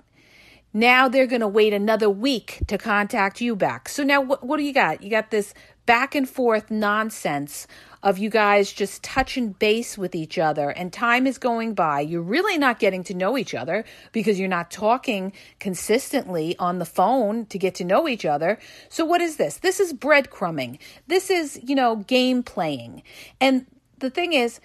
Now 0.72 1.08
they're 1.08 1.26
going 1.26 1.40
to 1.40 1.48
wait 1.48 1.72
another 1.72 2.08
week 2.08 2.60
to 2.68 2.78
contact 2.78 3.40
you 3.40 3.56
back. 3.56 3.88
So 3.88 4.04
now 4.04 4.20
what, 4.20 4.44
what 4.44 4.58
do 4.58 4.62
you 4.62 4.72
got? 4.72 5.02
You 5.02 5.10
got 5.10 5.32
this 5.32 5.54
back 5.86 6.14
and 6.14 6.28
forth 6.28 6.70
nonsense 6.70 7.66
of 8.06 8.18
you 8.18 8.30
guys 8.30 8.72
just 8.72 9.02
touching 9.02 9.50
base 9.50 9.98
with 9.98 10.14
each 10.14 10.38
other 10.38 10.70
and 10.70 10.92
time 10.92 11.26
is 11.26 11.38
going 11.38 11.74
by. 11.74 11.98
You're 11.98 12.22
really 12.22 12.56
not 12.56 12.78
getting 12.78 13.02
to 13.02 13.14
know 13.14 13.36
each 13.36 13.52
other 13.52 13.84
because 14.12 14.38
you're 14.38 14.48
not 14.48 14.70
talking 14.70 15.32
consistently 15.58 16.56
on 16.60 16.78
the 16.78 16.84
phone 16.84 17.46
to 17.46 17.58
get 17.58 17.74
to 17.74 17.84
know 17.84 18.06
each 18.06 18.24
other. 18.24 18.60
So 18.88 19.04
what 19.04 19.20
is 19.20 19.38
this? 19.38 19.56
This 19.56 19.80
is 19.80 19.92
breadcrumbing. 19.92 20.78
This 21.08 21.30
is, 21.30 21.58
you 21.64 21.74
know, 21.74 21.96
game 21.96 22.44
playing. 22.44 23.02
And 23.40 23.66
the 23.98 24.10
thing 24.10 24.34
is, 24.34 24.60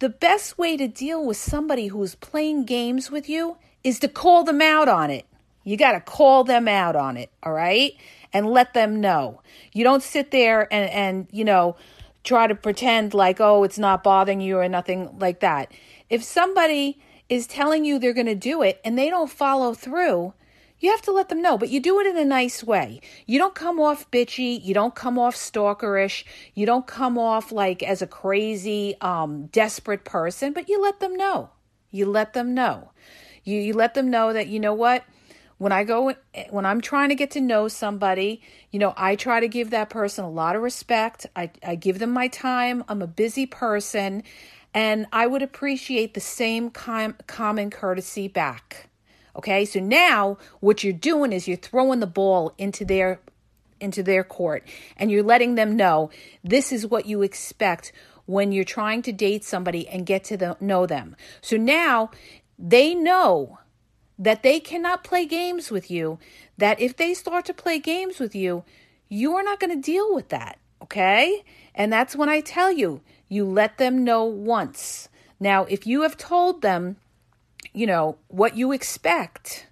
the 0.00 0.10
best 0.10 0.58
way 0.58 0.76
to 0.76 0.86
deal 0.86 1.24
with 1.24 1.38
somebody 1.38 1.86
who's 1.86 2.14
playing 2.16 2.66
games 2.66 3.10
with 3.10 3.30
you 3.30 3.56
is 3.82 3.98
to 4.00 4.08
call 4.08 4.44
them 4.44 4.60
out 4.60 4.88
on 4.90 5.10
it. 5.10 5.24
You 5.64 5.78
got 5.78 5.92
to 5.92 6.00
call 6.00 6.44
them 6.44 6.68
out 6.68 6.96
on 6.96 7.16
it, 7.16 7.30
all 7.42 7.54
right? 7.54 7.94
And 8.34 8.46
let 8.46 8.74
them 8.74 9.00
know. 9.00 9.40
You 9.72 9.84
don't 9.84 10.02
sit 10.02 10.32
there 10.32 10.70
and, 10.70 10.90
and, 10.90 11.28
you 11.30 11.46
know, 11.46 11.76
try 12.24 12.46
to 12.46 12.54
pretend 12.54 13.14
like, 13.14 13.40
oh, 13.40 13.62
it's 13.62 13.78
not 13.78 14.02
bothering 14.02 14.40
you 14.40 14.58
or 14.58 14.68
nothing 14.68 15.16
like 15.18 15.40
that. 15.40 15.70
If 16.10 16.24
somebody 16.24 17.00
is 17.28 17.46
telling 17.46 17.84
you 17.84 17.98
they're 17.98 18.12
going 18.12 18.26
to 18.26 18.34
do 18.34 18.62
it 18.62 18.80
and 18.84 18.98
they 18.98 19.10
don't 19.10 19.30
follow 19.30 19.74
through, 19.74 20.34
you 20.80 20.90
have 20.90 21.02
to 21.02 21.12
let 21.12 21.28
them 21.28 21.40
know, 21.40 21.56
but 21.56 21.70
you 21.70 21.80
do 21.80 22.00
it 22.00 22.06
in 22.06 22.18
a 22.18 22.24
nice 22.24 22.62
way. 22.62 23.00
You 23.26 23.38
don't 23.38 23.54
come 23.54 23.80
off 23.80 24.10
bitchy. 24.10 24.62
You 24.62 24.74
don't 24.74 24.94
come 24.94 25.18
off 25.18 25.36
stalkerish. 25.36 26.24
You 26.54 26.66
don't 26.66 26.86
come 26.86 27.16
off 27.16 27.52
like 27.52 27.82
as 27.82 28.02
a 28.02 28.06
crazy, 28.06 28.96
um, 29.00 29.46
desperate 29.46 30.04
person, 30.04 30.52
but 30.52 30.68
you 30.68 30.82
let 30.82 31.00
them 31.00 31.14
know. 31.16 31.50
You 31.90 32.06
let 32.06 32.32
them 32.32 32.54
know. 32.54 32.90
You, 33.44 33.60
you 33.60 33.72
let 33.72 33.94
them 33.94 34.10
know 34.10 34.32
that, 34.32 34.48
you 34.48 34.58
know 34.58 34.74
what? 34.74 35.04
When 35.58 35.72
I 35.72 35.84
go 35.84 36.14
when 36.50 36.66
I'm 36.66 36.80
trying 36.80 37.10
to 37.10 37.14
get 37.14 37.30
to 37.32 37.40
know 37.40 37.68
somebody, 37.68 38.42
you 38.70 38.78
know, 38.78 38.94
I 38.96 39.16
try 39.16 39.40
to 39.40 39.48
give 39.48 39.70
that 39.70 39.90
person 39.90 40.24
a 40.24 40.30
lot 40.30 40.56
of 40.56 40.62
respect. 40.62 41.26
I, 41.36 41.50
I 41.62 41.74
give 41.76 41.98
them 41.98 42.10
my 42.10 42.28
time. 42.28 42.84
I'm 42.88 43.02
a 43.02 43.06
busy 43.06 43.46
person, 43.46 44.22
and 44.72 45.06
I 45.12 45.26
would 45.26 45.42
appreciate 45.42 46.14
the 46.14 46.20
same 46.20 46.70
com- 46.70 47.16
common 47.26 47.70
courtesy 47.70 48.28
back. 48.28 48.88
Okay, 49.36 49.64
so 49.64 49.80
now 49.80 50.38
what 50.60 50.84
you're 50.84 50.92
doing 50.92 51.32
is 51.32 51.48
you're 51.48 51.56
throwing 51.56 52.00
the 52.00 52.06
ball 52.06 52.54
into 52.58 52.84
their 52.84 53.20
into 53.80 54.02
their 54.02 54.24
court, 54.24 54.66
and 54.96 55.10
you're 55.10 55.22
letting 55.22 55.54
them 55.54 55.76
know 55.76 56.10
this 56.42 56.72
is 56.72 56.86
what 56.86 57.06
you 57.06 57.22
expect 57.22 57.92
when 58.26 58.52
you're 58.52 58.64
trying 58.64 59.02
to 59.02 59.12
date 59.12 59.44
somebody 59.44 59.86
and 59.88 60.06
get 60.06 60.24
to 60.24 60.36
the, 60.36 60.56
know 60.60 60.86
them. 60.86 61.14
So 61.42 61.56
now 61.56 62.10
they 62.58 62.94
know 62.94 63.58
that 64.18 64.42
they 64.42 64.60
cannot 64.60 65.04
play 65.04 65.26
games 65.26 65.70
with 65.70 65.90
you, 65.90 66.18
that 66.56 66.80
if 66.80 66.96
they 66.96 67.14
start 67.14 67.44
to 67.46 67.54
play 67.54 67.78
games 67.78 68.18
with 68.18 68.34
you, 68.34 68.64
you 69.08 69.34
are 69.34 69.42
not 69.42 69.60
going 69.60 69.74
to 69.74 69.92
deal 69.92 70.14
with 70.14 70.28
that. 70.28 70.58
Okay. 70.82 71.42
And 71.74 71.92
that's 71.92 72.14
when 72.14 72.28
I 72.28 72.40
tell 72.40 72.70
you, 72.70 73.00
you 73.28 73.44
let 73.44 73.78
them 73.78 74.04
know 74.04 74.24
once. 74.24 75.08
Now, 75.40 75.64
if 75.64 75.86
you 75.86 76.02
have 76.02 76.16
told 76.16 76.62
them, 76.62 76.96
you 77.72 77.86
know, 77.86 78.18
what 78.28 78.56
you 78.56 78.70
expect 78.72 79.66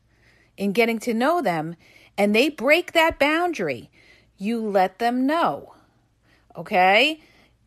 in 0.57 0.73
getting 0.73 0.99
to 1.01 1.15
know 1.15 1.41
them, 1.41 1.77
and 2.19 2.35
they 2.35 2.49
break 2.49 2.93
that 2.93 3.19
boundary, 3.19 3.91
you 4.37 4.61
let 4.61 4.99
them 4.99 5.27
know. 5.27 5.75
Okay? 6.57 7.21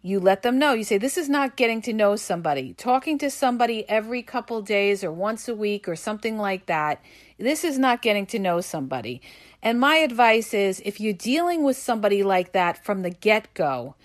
You 0.05 0.19
let 0.19 0.43
them 0.43 0.59
know. 0.59 0.73
You 0.73 0.83
say, 0.83 0.99
This 0.99 1.17
is 1.17 1.29
not 1.29 1.55
getting 1.55 1.81
to 1.81 1.93
know 1.93 2.15
somebody. 2.15 2.73
Talking 2.73 3.17
to 3.17 3.31
somebody 3.31 3.89
every 3.89 4.21
couple 4.21 4.61
days 4.61 5.03
or 5.03 5.11
once 5.11 5.47
a 5.47 5.55
week 5.55 5.87
or 5.87 5.95
something 5.95 6.37
like 6.37 6.67
that, 6.67 7.01
this 7.39 7.63
is 7.63 7.79
not 7.79 8.03
getting 8.03 8.27
to 8.27 8.37
know 8.37 8.61
somebody. 8.61 9.19
And 9.63 9.79
my 9.79 9.95
advice 9.95 10.53
is 10.53 10.79
if 10.85 10.99
you're 10.99 11.13
dealing 11.13 11.63
with 11.63 11.75
somebody 11.75 12.21
like 12.21 12.51
that 12.51 12.85
from 12.85 13.01
the 13.01 13.09
get 13.09 13.51
go, 13.55 13.95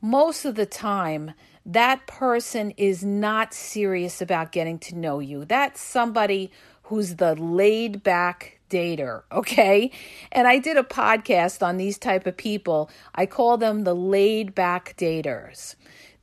most 0.00 0.46
of 0.46 0.54
the 0.54 0.64
time, 0.64 1.32
that 1.66 2.06
person 2.06 2.70
is 2.78 3.04
not 3.04 3.52
serious 3.52 4.22
about 4.22 4.50
getting 4.50 4.78
to 4.78 4.96
know 4.96 5.18
you. 5.18 5.44
That's 5.44 5.82
somebody 5.82 6.50
who's 6.84 7.16
the 7.16 7.34
laid 7.34 8.02
back 8.02 8.57
dater 8.68 9.22
okay? 9.32 9.90
And 10.32 10.46
i 10.46 10.58
did 10.58 10.76
a 10.76 10.82
podcast 10.82 11.62
on 11.66 11.76
these 11.76 11.98
type 11.98 12.26
of 12.26 12.36
people. 12.36 12.90
I 13.14 13.26
call 13.26 13.56
them 13.56 13.84
the 13.84 13.94
laid 13.94 14.54
back 14.54 14.94
daters. 14.96 15.74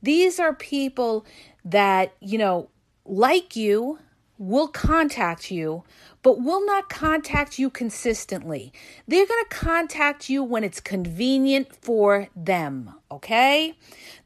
These 0.02 0.38
are 0.38 0.54
people 0.54 1.26
that 1.64 2.14
you 2.20 2.38
know 2.38 2.68
like 3.04 3.56
you 3.56 3.98
will 4.38 4.68
contact 4.68 5.50
you, 5.50 5.82
but 6.26 6.40
will 6.42 6.66
not 6.66 6.88
contact 6.88 7.56
you 7.56 7.70
consistently. 7.70 8.72
They're 9.06 9.28
going 9.28 9.44
to 9.48 9.56
contact 9.56 10.28
you 10.28 10.42
when 10.42 10.64
it's 10.64 10.80
convenient 10.80 11.72
for 11.72 12.26
them, 12.34 12.94
okay? 13.12 13.78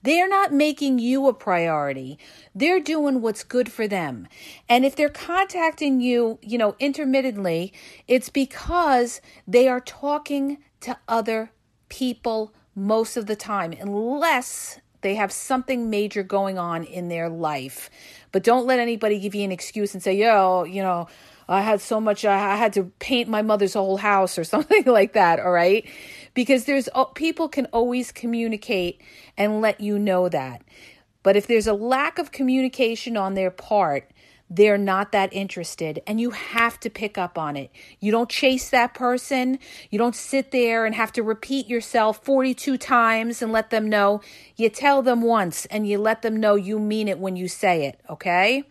They're 0.03 0.27
not 0.27 0.51
making 0.51 0.99
you 0.99 1.29
a 1.29 1.35
priority. 1.35 2.19
They're 2.55 2.81
doing 2.81 3.21
what's 3.21 3.45
good 3.45 3.71
for 3.71 3.87
them. 3.87 4.29
And 4.67 4.87
if 4.87 4.97
they're 4.97 5.11
contacting 5.11 6.01
you, 6.01 6.39
you 6.41 6.57
know, 6.57 6.75
intermittently, 6.79 7.75
it's 8.09 8.31
because 8.31 9.21
they 9.47 9.69
are 9.69 9.81
talking 9.81 10.57
to 10.81 10.97
other 11.07 11.53
people 11.91 12.55
most 12.75 13.19
of 13.19 13.27
the 13.27 13.37
time, 13.37 13.75
unless 13.79 14.81
they 15.03 15.17
have 15.17 15.33
something 15.33 15.91
major 15.91 16.23
going 16.23 16.59
on 16.59 16.85
in 16.85 17.09
their 17.09 17.29
life. 17.29 17.91
But 18.33 18.43
don't 18.43 18.67
let 18.67 18.79
anybody 18.79 19.19
give 19.19 19.35
you 19.35 19.45
an 19.45 19.53
excuse 19.53 19.93
and 19.93 20.03
say, 20.03 20.17
yo, 20.17 20.65
you 20.65 20.83
know, 20.83 21.09
I 21.51 21.63
had 21.63 21.81
so 21.81 22.01
much, 22.01 22.25
I 22.25 22.57
had 22.57 22.73
to 22.75 22.85
paint 22.99 23.29
my 23.29 23.43
mother's 23.43 23.75
whole 23.75 23.97
house 23.97 24.39
or 24.39 24.45
something 24.55 24.85
like 24.85 25.15
that. 25.15 25.41
All 25.41 25.51
right. 25.51 25.87
Because 26.35 26.65
there's 26.65 26.89
oh, 26.95 27.07
people 27.07 27.49
can 27.49 27.67
always 27.67 28.13
communicate 28.13 29.01
and 29.37 29.61
let 29.61 29.81
you 29.81 29.99
know 29.99 30.29
that. 30.29 30.63
But 31.23 31.37
if 31.37 31.47
there's 31.47 31.67
a 31.67 31.75
lack 31.75 32.19
of 32.19 32.33
communication 32.33 33.17
on 33.17 33.35
their 33.35 33.51
part, 33.51 34.11
they're 34.53 34.79
not 34.79 35.13
that 35.13 35.33
interested 35.33 36.03
and 36.09 36.21
you 36.21 36.31
have 36.31 36.81
to 36.81 36.91
pick 36.91 37.17
up 37.17 37.39
on 37.39 37.57
it. 37.57 37.71
You 38.01 38.11
don't 38.11 38.29
chase 38.29 38.69
that 38.71 38.95
person. 38.95 39.61
You 39.91 39.99
don't 39.99 40.17
sit 40.17 40.51
there 40.51 40.85
and 40.85 40.95
have 40.95 41.13
to 41.13 41.23
repeat 41.23 41.69
yourself 41.69 42.25
42 42.25 42.77
times 42.77 43.43
and 43.43 43.53
let 43.53 43.71
them 43.71 43.89
know. 43.89 44.23
You 44.57 44.69
tell 44.69 45.03
them 45.03 45.23
once 45.23 45.67
and 45.67 45.87
you 45.87 45.99
let 45.99 46.23
them 46.23 46.37
know 46.37 46.57
you 46.57 46.81
mean 46.81 47.07
it 47.07 47.21
when 47.21 47.37
you 47.37 47.47
say 47.47 47.87
it, 47.87 48.01
okay? 48.11 48.65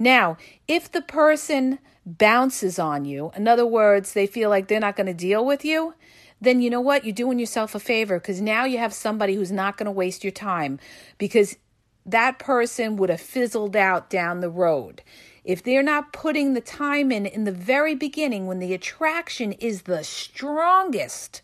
Now, 0.00 0.38
if 0.66 0.90
the 0.90 1.02
person 1.02 1.78
bounces 2.06 2.78
on 2.78 3.04
you, 3.04 3.30
in 3.36 3.46
other 3.46 3.66
words, 3.66 4.14
they 4.14 4.26
feel 4.26 4.48
like 4.48 4.66
they're 4.66 4.80
not 4.80 4.96
going 4.96 5.06
to 5.06 5.14
deal 5.14 5.44
with 5.44 5.62
you, 5.62 5.94
then 6.40 6.62
you 6.62 6.70
know 6.70 6.80
what? 6.80 7.04
You're 7.04 7.14
doing 7.14 7.38
yourself 7.38 7.74
a 7.74 7.78
favor 7.78 8.18
because 8.18 8.40
now 8.40 8.64
you 8.64 8.78
have 8.78 8.94
somebody 8.94 9.34
who's 9.34 9.52
not 9.52 9.76
going 9.76 9.84
to 9.84 9.92
waste 9.92 10.24
your 10.24 10.30
time 10.30 10.80
because 11.18 11.58
that 12.06 12.38
person 12.38 12.96
would 12.96 13.10
have 13.10 13.20
fizzled 13.20 13.76
out 13.76 14.08
down 14.08 14.40
the 14.40 14.48
road. 14.48 15.02
If 15.44 15.62
they're 15.62 15.82
not 15.82 16.14
putting 16.14 16.54
the 16.54 16.62
time 16.62 17.12
in 17.12 17.26
in 17.26 17.44
the 17.44 17.52
very 17.52 17.94
beginning 17.94 18.46
when 18.46 18.58
the 18.58 18.72
attraction 18.72 19.52
is 19.52 19.82
the 19.82 20.02
strongest, 20.02 21.42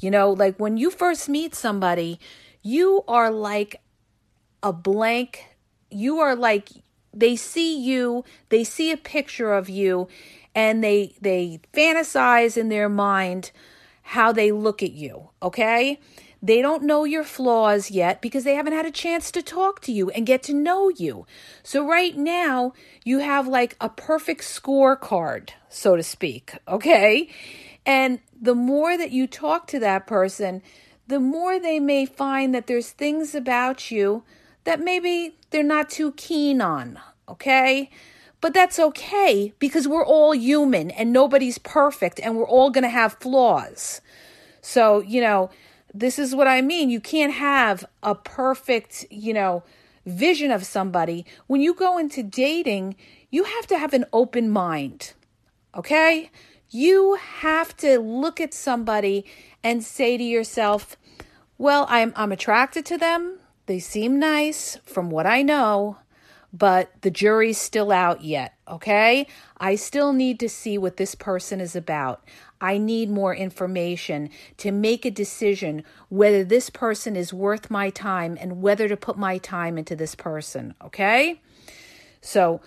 you 0.00 0.12
know, 0.12 0.30
like 0.30 0.58
when 0.58 0.76
you 0.76 0.90
first 0.90 1.28
meet 1.28 1.56
somebody, 1.56 2.20
you 2.62 3.02
are 3.08 3.32
like 3.32 3.80
a 4.62 4.72
blank, 4.72 5.44
you 5.90 6.18
are 6.20 6.36
like 6.36 6.68
they 7.12 7.36
see 7.36 7.78
you, 7.78 8.24
they 8.48 8.64
see 8.64 8.90
a 8.90 8.96
picture 8.96 9.52
of 9.52 9.68
you 9.68 10.08
and 10.54 10.82
they 10.82 11.14
they 11.20 11.60
fantasize 11.72 12.56
in 12.56 12.68
their 12.68 12.88
mind 12.88 13.50
how 14.02 14.32
they 14.32 14.50
look 14.50 14.82
at 14.82 14.92
you, 14.92 15.30
okay? 15.42 16.00
They 16.42 16.62
don't 16.62 16.84
know 16.84 17.04
your 17.04 17.22
flaws 17.22 17.90
yet 17.90 18.22
because 18.22 18.44
they 18.44 18.54
haven't 18.54 18.72
had 18.72 18.86
a 18.86 18.90
chance 18.90 19.30
to 19.32 19.42
talk 19.42 19.80
to 19.82 19.92
you 19.92 20.08
and 20.10 20.26
get 20.26 20.42
to 20.44 20.54
know 20.54 20.88
you. 20.88 21.26
So, 21.62 21.86
right 21.86 22.16
now, 22.16 22.72
you 23.04 23.18
have 23.18 23.46
like 23.46 23.76
a 23.80 23.90
perfect 23.90 24.40
scorecard, 24.40 25.50
so 25.68 25.96
to 25.96 26.02
speak, 26.02 26.56
okay? 26.66 27.28
And 27.84 28.20
the 28.40 28.54
more 28.54 28.96
that 28.96 29.10
you 29.10 29.26
talk 29.26 29.66
to 29.68 29.78
that 29.80 30.06
person, 30.06 30.62
the 31.06 31.20
more 31.20 31.60
they 31.60 31.78
may 31.78 32.06
find 32.06 32.54
that 32.54 32.66
there's 32.66 32.90
things 32.90 33.34
about 33.34 33.90
you 33.90 34.22
that 34.64 34.80
maybe 34.80 35.36
they're 35.50 35.62
not 35.62 35.90
too 35.90 36.12
keen 36.12 36.60
on, 36.60 36.98
okay? 37.28 37.90
But 38.40 38.54
that's 38.54 38.78
okay 38.78 39.52
because 39.58 39.86
we're 39.86 40.04
all 40.04 40.34
human 40.34 40.90
and 40.90 41.12
nobody's 41.12 41.58
perfect 41.58 42.18
and 42.20 42.36
we're 42.36 42.48
all 42.48 42.70
going 42.70 42.84
to 42.84 42.90
have 42.90 43.14
flaws. 43.20 44.00
So, 44.62 45.00
you 45.00 45.20
know, 45.20 45.50
this 45.92 46.18
is 46.18 46.34
what 46.34 46.48
I 46.48 46.62
mean. 46.62 46.88
You 46.90 47.00
can't 47.00 47.32
have 47.32 47.84
a 48.02 48.14
perfect, 48.14 49.04
you 49.10 49.34
know, 49.34 49.62
vision 50.06 50.50
of 50.50 50.64
somebody. 50.64 51.26
When 51.46 51.60
you 51.60 51.74
go 51.74 51.98
into 51.98 52.22
dating, 52.22 52.96
you 53.30 53.44
have 53.44 53.66
to 53.66 53.78
have 53.78 53.92
an 53.92 54.06
open 54.12 54.50
mind. 54.50 55.12
Okay? 55.76 56.30
You 56.70 57.14
have 57.16 57.76
to 57.78 57.98
look 57.98 58.40
at 58.40 58.54
somebody 58.54 59.26
and 59.62 59.84
say 59.84 60.16
to 60.16 60.22
yourself, 60.22 60.96
well, 61.58 61.84
I'm 61.88 62.12
I'm 62.16 62.32
attracted 62.32 62.86
to 62.86 62.96
them. 62.96 63.39
They 63.70 63.78
seem 63.78 64.18
nice 64.18 64.78
from 64.84 65.10
what 65.10 65.26
I 65.26 65.42
know, 65.42 65.98
but 66.52 66.90
the 67.02 67.10
jury's 67.12 67.56
still 67.56 67.92
out 67.92 68.24
yet, 68.24 68.54
okay? 68.66 69.28
I 69.58 69.76
still 69.76 70.12
need 70.12 70.40
to 70.40 70.48
see 70.48 70.76
what 70.76 70.96
this 70.96 71.14
person 71.14 71.60
is 71.60 71.76
about. 71.76 72.24
I 72.60 72.78
need 72.78 73.10
more 73.10 73.32
information 73.32 74.30
to 74.56 74.72
make 74.72 75.04
a 75.04 75.10
decision 75.12 75.84
whether 76.08 76.42
this 76.42 76.68
person 76.68 77.14
is 77.14 77.32
worth 77.32 77.70
my 77.70 77.90
time 77.90 78.36
and 78.40 78.60
whether 78.60 78.88
to 78.88 78.96
put 78.96 79.16
my 79.16 79.38
time 79.38 79.78
into 79.78 79.94
this 79.94 80.16
person. 80.16 80.74
Okay? 80.82 81.40
So, 82.20 82.60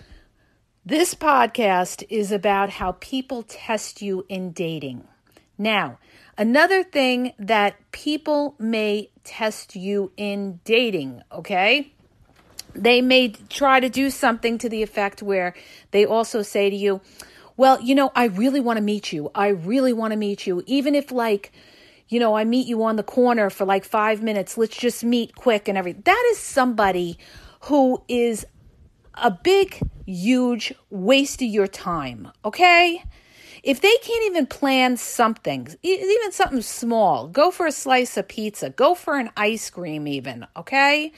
this 0.86 1.14
podcast 1.14 2.02
is 2.08 2.32
about 2.32 2.70
how 2.70 2.92
people 2.92 3.42
test 3.42 4.00
you 4.00 4.24
in 4.30 4.52
dating. 4.52 5.06
Now, 5.58 5.98
another 6.36 6.82
thing 6.82 7.32
that 7.38 7.76
people 7.92 8.54
may 8.58 9.10
test 9.24 9.76
you 9.76 10.12
in 10.16 10.60
dating, 10.64 11.22
okay? 11.32 11.92
They 12.74 13.00
may 13.00 13.28
try 13.28 13.80
to 13.80 13.88
do 13.88 14.10
something 14.10 14.58
to 14.58 14.68
the 14.68 14.82
effect 14.82 15.22
where 15.22 15.54
they 15.92 16.04
also 16.04 16.42
say 16.42 16.70
to 16.70 16.76
you, 16.76 17.00
well, 17.56 17.80
you 17.80 17.94
know, 17.94 18.10
I 18.16 18.24
really 18.26 18.60
want 18.60 18.78
to 18.78 18.82
meet 18.82 19.12
you. 19.12 19.30
I 19.34 19.48
really 19.48 19.92
want 19.92 20.10
to 20.10 20.16
meet 20.16 20.46
you. 20.46 20.62
Even 20.66 20.94
if, 20.94 21.12
like, 21.12 21.52
you 22.08 22.18
know, 22.18 22.34
I 22.34 22.44
meet 22.44 22.66
you 22.66 22.82
on 22.82 22.96
the 22.96 23.02
corner 23.02 23.48
for 23.48 23.64
like 23.64 23.84
five 23.84 24.22
minutes, 24.22 24.58
let's 24.58 24.76
just 24.76 25.04
meet 25.04 25.36
quick 25.36 25.68
and 25.68 25.78
everything. 25.78 26.02
That 26.04 26.28
is 26.32 26.38
somebody 26.38 27.18
who 27.62 28.02
is 28.08 28.44
a 29.14 29.30
big, 29.30 29.80
huge 30.04 30.74
waste 30.90 31.42
of 31.42 31.48
your 31.48 31.68
time, 31.68 32.30
okay? 32.44 33.04
If 33.64 33.80
they 33.80 33.96
can't 34.02 34.24
even 34.26 34.46
plan 34.46 34.98
something, 34.98 35.68
even 35.82 36.32
something 36.32 36.60
small, 36.60 37.28
go 37.28 37.50
for 37.50 37.66
a 37.66 37.72
slice 37.72 38.18
of 38.18 38.28
pizza, 38.28 38.68
go 38.68 38.94
for 38.94 39.16
an 39.16 39.30
ice 39.38 39.70
cream, 39.70 40.06
even, 40.06 40.46
okay? 40.54 41.12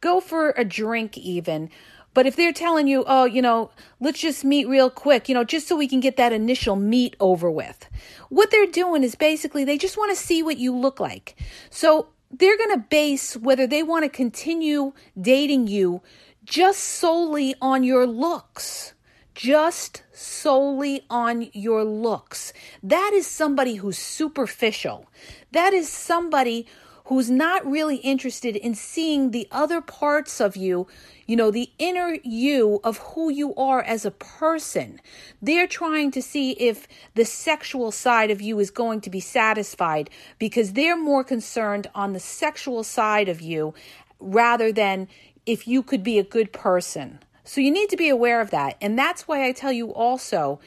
Go 0.00 0.20
for 0.20 0.50
a 0.50 0.64
drink, 0.64 1.18
even. 1.18 1.70
But 2.14 2.26
if 2.26 2.36
they're 2.36 2.52
telling 2.52 2.86
you, 2.86 3.02
oh, 3.08 3.24
you 3.24 3.42
know, 3.42 3.72
let's 3.98 4.20
just 4.20 4.44
meet 4.44 4.68
real 4.68 4.90
quick, 4.90 5.28
you 5.28 5.34
know, 5.34 5.42
just 5.42 5.66
so 5.66 5.76
we 5.76 5.88
can 5.88 5.98
get 5.98 6.16
that 6.18 6.32
initial 6.32 6.76
meet 6.76 7.16
over 7.18 7.50
with, 7.50 7.88
what 8.28 8.52
they're 8.52 8.66
doing 8.66 9.02
is 9.02 9.16
basically 9.16 9.64
they 9.64 9.76
just 9.76 9.96
want 9.96 10.16
to 10.16 10.22
see 10.24 10.40
what 10.40 10.58
you 10.58 10.76
look 10.76 11.00
like. 11.00 11.34
So 11.68 12.06
they're 12.30 12.58
going 12.58 12.76
to 12.76 12.86
base 12.88 13.36
whether 13.36 13.66
they 13.66 13.82
want 13.82 14.04
to 14.04 14.08
continue 14.08 14.92
dating 15.20 15.66
you 15.66 16.00
just 16.44 16.78
solely 16.78 17.56
on 17.60 17.82
your 17.82 18.06
looks. 18.06 18.91
Just 19.34 20.02
solely 20.12 21.04
on 21.08 21.48
your 21.52 21.84
looks. 21.84 22.52
That 22.82 23.12
is 23.14 23.26
somebody 23.26 23.76
who's 23.76 23.98
superficial. 23.98 25.06
That 25.52 25.72
is 25.72 25.88
somebody 25.88 26.66
who's 27.06 27.30
not 27.30 27.66
really 27.66 27.96
interested 27.96 28.56
in 28.56 28.74
seeing 28.74 29.30
the 29.30 29.48
other 29.50 29.80
parts 29.80 30.40
of 30.40 30.56
you, 30.56 30.86
you 31.26 31.34
know, 31.34 31.50
the 31.50 31.70
inner 31.78 32.16
you 32.22 32.80
of 32.84 32.98
who 32.98 33.30
you 33.30 33.54
are 33.54 33.82
as 33.82 34.04
a 34.04 34.10
person. 34.10 35.00
They're 35.40 35.66
trying 35.66 36.10
to 36.12 36.22
see 36.22 36.52
if 36.52 36.86
the 37.14 37.24
sexual 37.24 37.90
side 37.90 38.30
of 38.30 38.40
you 38.40 38.58
is 38.60 38.70
going 38.70 39.00
to 39.02 39.10
be 39.10 39.20
satisfied 39.20 40.10
because 40.38 40.74
they're 40.74 40.96
more 40.96 41.24
concerned 41.24 41.88
on 41.94 42.12
the 42.12 42.20
sexual 42.20 42.84
side 42.84 43.28
of 43.28 43.40
you 43.40 43.74
rather 44.20 44.72
than 44.72 45.08
if 45.44 45.66
you 45.66 45.82
could 45.82 46.02
be 46.02 46.18
a 46.18 46.24
good 46.24 46.52
person. 46.52 47.18
So 47.44 47.60
you 47.60 47.70
need 47.70 47.90
to 47.90 47.96
be 47.96 48.08
aware 48.08 48.40
of 48.40 48.50
that. 48.50 48.76
And 48.80 48.98
that's 48.98 49.26
why 49.26 49.46
I 49.46 49.52
tell 49.52 49.72
you 49.72 49.92
also 49.92 50.60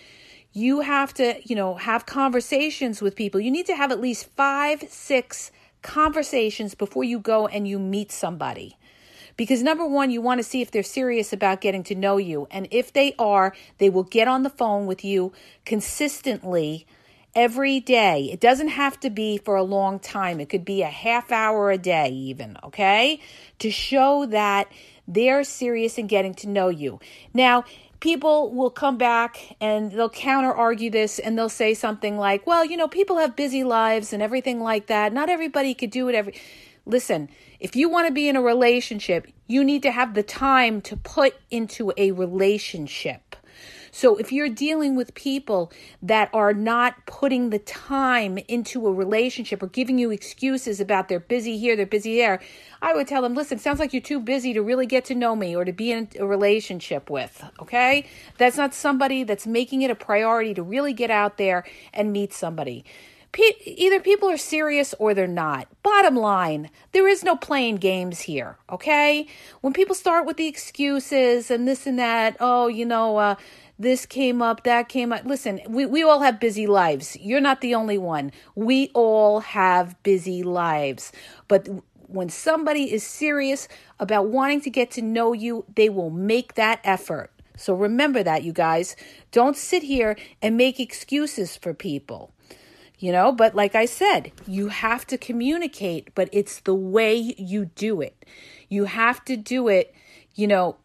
you 0.51 0.81
have 0.81 1.13
to, 1.15 1.35
you 1.43 1.55
know, 1.55 1.75
have 1.75 2.05
conversations 2.05 3.01
with 3.01 3.15
people. 3.15 3.41
You 3.41 3.51
need 3.51 3.65
to 3.65 3.75
have 3.75 3.91
at 3.91 3.99
least 3.99 4.29
five, 4.35 4.83
six 4.89 5.51
conversations 5.81 6.75
before 6.75 7.03
you 7.03 7.19
go 7.19 7.47
and 7.47 7.67
you 7.67 7.77
meet 7.77 8.11
somebody. 8.11 8.77
Because 9.37 9.61
number 9.61 9.85
one, 9.85 10.11
you 10.11 10.21
want 10.21 10.39
to 10.39 10.43
see 10.43 10.61
if 10.61 10.71
they're 10.71 10.81
serious 10.81 11.33
about 11.33 11.59
getting 11.59 11.83
to 11.83 11.95
know 11.95 12.15
you. 12.15 12.47
And 12.51 12.69
if 12.71 12.93
they 12.93 13.13
are, 13.19 13.53
they 13.79 13.89
will 13.89 14.03
get 14.03 14.29
on 14.29 14.43
the 14.43 14.49
phone 14.49 14.85
with 14.85 15.03
you 15.03 15.33
consistently 15.65 16.87
every 17.35 17.81
day. 17.81 18.29
It 18.31 18.39
doesn't 18.39 18.69
have 18.69 18.97
to 19.01 19.09
be 19.09 19.37
for 19.37 19.57
a 19.57 19.63
long 19.63 19.99
time, 19.99 20.39
it 20.39 20.47
could 20.47 20.63
be 20.63 20.81
a 20.81 20.87
half 20.87 21.33
hour 21.33 21.69
a 21.69 21.77
day, 21.77 22.09
even, 22.09 22.57
okay? 22.63 23.19
To 23.59 23.69
show 23.69 24.25
that 24.27 24.69
they're 25.07 25.43
serious 25.43 25.97
in 25.97 26.07
getting 26.07 26.33
to 26.35 26.49
know 26.49 26.69
you. 26.69 26.99
Now, 27.33 27.65
people 27.99 28.53
will 28.53 28.69
come 28.69 28.97
back 28.97 29.55
and 29.59 29.91
they'll 29.91 30.09
counter 30.09 30.53
argue 30.53 30.89
this 30.89 31.19
and 31.19 31.37
they'll 31.37 31.49
say 31.49 31.73
something 31.73 32.17
like, 32.17 32.45
well, 32.45 32.65
you 32.65 32.77
know, 32.77 32.87
people 32.87 33.17
have 33.17 33.35
busy 33.35 33.63
lives 33.63 34.13
and 34.13 34.21
everything 34.21 34.59
like 34.59 34.87
that. 34.87 35.13
Not 35.13 35.29
everybody 35.29 35.73
could 35.73 35.91
do 35.91 36.09
it 36.09 36.15
every. 36.15 36.39
Listen, 36.85 37.29
if 37.59 37.75
you 37.75 37.89
want 37.89 38.07
to 38.07 38.13
be 38.13 38.29
in 38.29 38.35
a 38.35 38.41
relationship, 38.41 39.27
you 39.47 39.63
need 39.63 39.81
to 39.83 39.91
have 39.91 40.13
the 40.13 40.23
time 40.23 40.81
to 40.81 40.95
put 40.97 41.35
into 41.49 41.91
a 41.97 42.11
relationship. 42.11 43.35
So 43.95 44.17
if 44.17 44.33
you're 44.33 44.49
dealing 44.49 44.97
with 44.97 45.15
people 45.15 45.71
that 46.01 46.29
are 46.33 46.53
not 46.53 47.05
putting 47.05 47.49
the 47.49 47.59
time 47.59 48.37
into 48.49 48.85
a 48.87 48.93
relationship 48.93 49.63
or 49.63 49.67
giving 49.67 49.97
you 49.97 50.11
excuses 50.11 50.81
about 50.81 51.07
they're 51.07 51.21
busy 51.21 51.57
here, 51.57 51.77
they're 51.77 51.85
busy 51.85 52.17
there, 52.17 52.41
I 52.81 52.93
would 52.93 53.07
tell 53.07 53.21
them, 53.21 53.35
listen, 53.35 53.57
sounds 53.57 53.79
like 53.79 53.93
you're 53.93 54.01
too 54.01 54.19
busy 54.19 54.51
to 54.51 54.61
really 54.61 54.85
get 54.85 55.05
to 55.05 55.15
know 55.15 55.33
me 55.33 55.55
or 55.55 55.63
to 55.63 55.71
be 55.71 55.93
in 55.93 56.09
a 56.19 56.27
relationship 56.27 57.09
with, 57.09 57.41
okay? 57.61 58.05
That's 58.37 58.57
not 58.57 58.73
somebody 58.73 59.23
that's 59.23 59.47
making 59.47 59.81
it 59.81 59.89
a 59.89 59.95
priority 59.95 60.53
to 60.55 60.61
really 60.61 60.91
get 60.91 61.09
out 61.09 61.37
there 61.37 61.63
and 61.93 62.11
meet 62.11 62.33
somebody. 62.33 62.83
either 63.65 63.99
people 64.01 64.29
are 64.29 64.37
serious 64.37 64.93
or 64.99 65.13
they're 65.13 65.27
not. 65.27 65.67
Bottom 65.83 66.15
line, 66.15 66.69
there 66.91 67.07
is 67.07 67.23
no 67.23 67.35
playing 67.35 67.77
games 67.77 68.21
here, 68.21 68.57
okay? 68.69 69.27
When 69.61 69.71
people 69.71 69.95
start 69.95 70.25
with 70.25 70.35
the 70.37 70.47
excuses 70.47 71.49
and 71.49 71.67
this 71.67 71.87
and 71.87 71.99
that, 71.99 72.37
oh, 72.39 72.67
you 72.67 72.85
know, 72.85 73.17
uh, 73.17 73.35
this 73.77 74.05
came 74.05 74.41
up, 74.41 74.63
that 74.63 74.87
came 74.89 75.11
up. 75.11 75.25
Listen, 75.25 75.59
we, 75.67 75.85
we 75.85 76.03
all 76.03 76.21
have 76.21 76.39
busy 76.39 76.67
lives. 76.67 77.17
You're 77.19 77.41
not 77.41 77.61
the 77.61 77.75
only 77.75 77.97
one. 77.97 78.31
We 78.55 78.89
all 78.93 79.41
have 79.41 80.01
busy 80.03 80.43
lives. 80.43 81.11
But 81.47 81.67
when 82.07 82.29
somebody 82.29 82.93
is 82.93 83.03
serious 83.03 83.67
about 83.99 84.27
wanting 84.27 84.61
to 84.61 84.69
get 84.69 84.91
to 84.91 85.01
know 85.01 85.33
you, 85.33 85.65
they 85.75 85.89
will 85.89 86.09
make 86.09 86.53
that 86.55 86.79
effort. 86.83 87.31
So 87.57 87.73
remember 87.73 88.23
that, 88.23 88.43
you 88.43 88.53
guys. 88.53 88.95
Don't 89.31 89.57
sit 89.57 89.83
here 89.83 90.15
and 90.41 90.57
make 90.57 90.79
excuses 90.79 91.57
for 91.57 91.73
people. 91.73 92.31
You 92.97 93.11
know, 93.11 93.33
but 93.33 93.55
like 93.55 93.75
I 93.75 93.85
said, 93.85 94.31
you 94.47 94.69
have 94.69 95.05
to 95.07 95.17
communicate, 95.17 96.15
but 96.15 96.29
it's 96.31 96.61
the 96.61 96.73
way 96.73 97.35
you 97.37 97.65
do 97.75 97.99
it. 97.99 98.25
You 98.69 98.85
have 98.85 99.23
to 99.25 99.35
do 99.35 99.67
it, 99.67 99.93
you 100.33 100.47
know, 100.47 100.77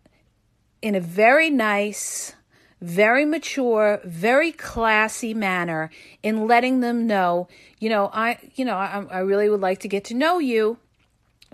in 0.83 0.97
a 0.97 1.01
very 1.01 1.51
nice, 1.51 2.35
very 2.81 3.25
mature, 3.25 4.01
very 4.05 4.53
classy 4.53 5.35
manner 5.35 5.91
in 6.23 6.47
letting 6.47 6.81
them 6.81 7.07
know, 7.07 7.49
you 7.79 7.89
know, 7.89 8.11
I, 8.13 8.39
you 8.55 8.65
know, 8.65 8.75
I, 8.75 9.05
I 9.11 9.19
really 9.19 9.49
would 9.51 9.61
like 9.61 9.81
to 9.81 9.89
get 9.89 10.05
to 10.07 10.15
know 10.15 10.39
you 10.39 10.79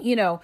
you 0.00 0.16
know, 0.16 0.40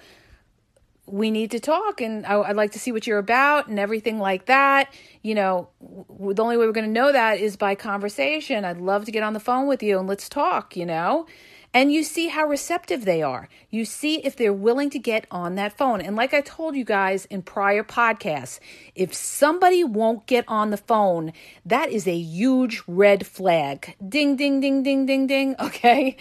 we 1.05 1.31
need 1.31 1.51
to 1.51 1.59
talk 1.59 2.01
and 2.01 2.25
I, 2.25 2.37
would 2.37 2.55
like 2.55 2.71
to 2.71 2.79
see 2.79 2.91
what 2.91 3.05
you're 3.05 3.17
about 3.17 3.67
and 3.67 3.77
everything 3.77 4.19
like 4.19 4.45
that. 4.45 4.93
You 5.21 5.35
know, 5.35 5.69
the 5.81 6.41
only 6.41 6.57
way 6.57 6.65
we're 6.65 6.71
going 6.71 6.85
to 6.85 6.91
know 6.91 7.11
that 7.11 7.39
is 7.39 7.57
by 7.57 7.75
conversation. 7.75 8.63
I'd 8.63 8.77
love 8.77 9.05
to 9.05 9.11
get 9.11 9.23
on 9.23 9.33
the 9.33 9.39
phone 9.39 9.67
with 9.67 9.83
you 9.83 9.99
and 9.99 10.07
let's 10.07 10.29
talk, 10.29 10.77
you 10.77 10.85
know. 10.85 11.25
And 11.73 11.91
you 11.91 12.03
see 12.03 12.27
how 12.27 12.45
receptive 12.45 13.03
they 13.03 13.23
are. 13.23 13.49
You 13.71 13.83
see 13.83 14.17
if 14.17 14.35
they're 14.35 14.53
willing 14.53 14.91
to 14.91 14.99
get 14.99 15.25
on 15.31 15.55
that 15.55 15.75
phone. 15.75 16.01
And 16.01 16.15
like 16.15 16.31
I 16.31 16.41
told 16.41 16.75
you 16.75 16.85
guys 16.85 17.25
in 17.25 17.41
prior 17.41 17.83
podcasts, 17.83 18.59
if 18.93 19.11
somebody 19.11 19.83
won't 19.83 20.27
get 20.27 20.45
on 20.47 20.69
the 20.69 20.77
phone, 20.77 21.33
that 21.65 21.89
is 21.89 22.07
a 22.07 22.15
huge 22.15 22.83
red 22.87 23.25
flag. 23.25 23.95
Ding, 24.07 24.35
ding, 24.35 24.59
ding, 24.59 24.83
ding, 24.83 25.05
ding, 25.05 25.27
ding. 25.27 25.55
Okay. 25.63 26.17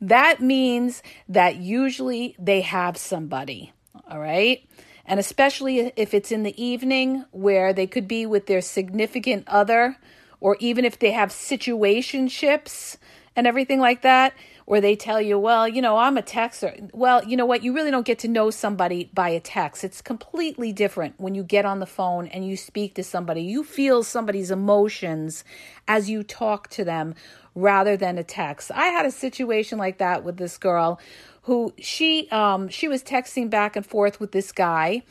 That 0.00 0.40
means 0.40 1.02
that 1.28 1.56
usually 1.56 2.36
they 2.38 2.60
have 2.60 2.96
somebody. 2.96 3.72
All 4.08 4.20
right. 4.20 4.68
And 5.04 5.18
especially 5.18 5.92
if 5.96 6.14
it's 6.14 6.30
in 6.30 6.44
the 6.44 6.62
evening 6.62 7.24
where 7.32 7.72
they 7.72 7.86
could 7.86 8.06
be 8.06 8.26
with 8.26 8.46
their 8.46 8.60
significant 8.60 9.44
other, 9.48 9.96
or 10.40 10.56
even 10.60 10.84
if 10.84 10.98
they 10.98 11.10
have 11.10 11.30
situationships 11.30 12.96
and 13.34 13.46
everything 13.46 13.80
like 13.80 14.02
that 14.02 14.34
or 14.66 14.80
they 14.80 14.96
tell 14.96 15.20
you, 15.20 15.38
well, 15.38 15.66
you 15.66 15.82
know, 15.82 15.96
I'm 15.96 16.16
a 16.16 16.22
texter. 16.22 16.90
Well, 16.92 17.24
you 17.24 17.36
know 17.36 17.46
what? 17.46 17.62
You 17.62 17.74
really 17.74 17.90
don't 17.90 18.06
get 18.06 18.20
to 18.20 18.28
know 18.28 18.50
somebody 18.50 19.10
by 19.12 19.30
a 19.30 19.40
text. 19.40 19.84
It's 19.84 20.00
completely 20.00 20.72
different 20.72 21.14
when 21.18 21.34
you 21.34 21.42
get 21.42 21.64
on 21.64 21.80
the 21.80 21.86
phone 21.86 22.26
and 22.28 22.46
you 22.46 22.56
speak 22.56 22.94
to 22.94 23.04
somebody. 23.04 23.42
You 23.42 23.64
feel 23.64 24.02
somebody's 24.02 24.50
emotions 24.50 25.44
as 25.88 26.08
you 26.08 26.22
talk 26.22 26.68
to 26.70 26.84
them 26.84 27.14
rather 27.54 27.96
than 27.96 28.18
a 28.18 28.24
text. 28.24 28.70
I 28.72 28.86
had 28.86 29.06
a 29.06 29.10
situation 29.10 29.78
like 29.78 29.98
that 29.98 30.24
with 30.24 30.36
this 30.36 30.58
girl 30.58 31.00
who 31.42 31.72
she 31.78 32.28
um 32.30 32.68
she 32.68 32.88
was 32.88 33.02
texting 33.02 33.50
back 33.50 33.76
and 33.76 33.84
forth 33.84 34.20
with 34.20 34.32
this 34.32 34.52
guy 34.52 35.02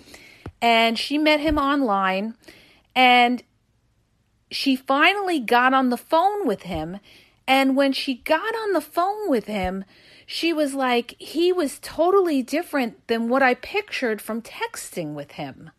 and 0.62 0.98
she 0.98 1.18
met 1.18 1.40
him 1.40 1.58
online 1.58 2.36
and 2.96 3.44
she 4.50 4.76
finally 4.76 5.40
got 5.40 5.74
on 5.74 5.90
the 5.90 5.98
phone 5.98 6.48
with 6.48 6.64
him 6.64 7.00
and 7.48 7.76
when 7.76 7.94
she 7.94 8.16
got 8.16 8.56
on 8.56 8.74
the 8.74 8.82
phone 8.82 9.30
with 9.30 9.46
him, 9.46 9.84
she 10.26 10.54
was 10.54 10.74
like, 10.74 11.16
he 11.20 11.52
was 11.52 11.80
totally 11.82 12.42
different 12.42 13.06
than 13.08 13.28
what 13.28 13.44
I 13.44 13.54
pictured 13.54 14.22
from 14.22 14.42
texting 14.42 15.14
with 15.14 15.32
him. 15.32 15.72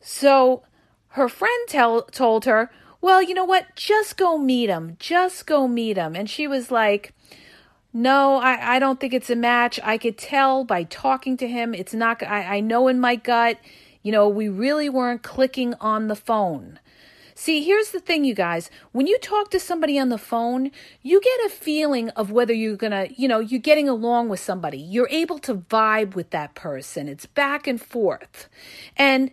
So 0.00 0.62
her 1.08 1.28
friend 1.28 1.68
tell, 1.68 2.02
told 2.02 2.44
her, 2.44 2.70
well, 3.00 3.22
you 3.22 3.34
know 3.34 3.44
what? 3.44 3.74
Just 3.74 4.16
go 4.16 4.38
meet 4.38 4.68
him. 4.68 4.96
Just 4.98 5.46
go 5.46 5.66
meet 5.66 5.96
him. 5.96 6.14
And 6.14 6.28
she 6.28 6.46
was 6.46 6.70
like, 6.70 7.14
no, 7.92 8.36
I, 8.36 8.76
I 8.76 8.78
don't 8.78 9.00
think 9.00 9.14
it's 9.14 9.30
a 9.30 9.36
match. 9.36 9.80
I 9.82 9.98
could 9.98 10.18
tell 10.18 10.64
by 10.64 10.84
talking 10.84 11.36
to 11.38 11.48
him. 11.48 11.74
It's 11.74 11.94
not, 11.94 12.22
I, 12.22 12.56
I 12.56 12.60
know 12.60 12.88
in 12.88 13.00
my 13.00 13.16
gut, 13.16 13.58
you 14.02 14.12
know, 14.12 14.28
we 14.28 14.48
really 14.48 14.88
weren't 14.88 15.22
clicking 15.22 15.74
on 15.80 16.08
the 16.08 16.16
phone. 16.16 16.78
See, 17.40 17.62
here's 17.62 17.92
the 17.92 18.00
thing, 18.00 18.24
you 18.24 18.34
guys. 18.34 18.68
When 18.90 19.06
you 19.06 19.16
talk 19.16 19.52
to 19.52 19.60
somebody 19.60 19.96
on 19.96 20.08
the 20.08 20.18
phone, 20.18 20.72
you 21.02 21.20
get 21.20 21.46
a 21.46 21.48
feeling 21.48 22.10
of 22.10 22.32
whether 22.32 22.52
you're 22.52 22.74
going 22.74 22.90
to, 22.90 23.14
you 23.16 23.28
know, 23.28 23.38
you're 23.38 23.60
getting 23.60 23.88
along 23.88 24.28
with 24.28 24.40
somebody. 24.40 24.76
You're 24.76 25.08
able 25.08 25.38
to 25.38 25.54
vibe 25.54 26.16
with 26.16 26.30
that 26.30 26.56
person. 26.56 27.08
It's 27.08 27.26
back 27.26 27.68
and 27.68 27.80
forth. 27.80 28.48
And 28.96 29.30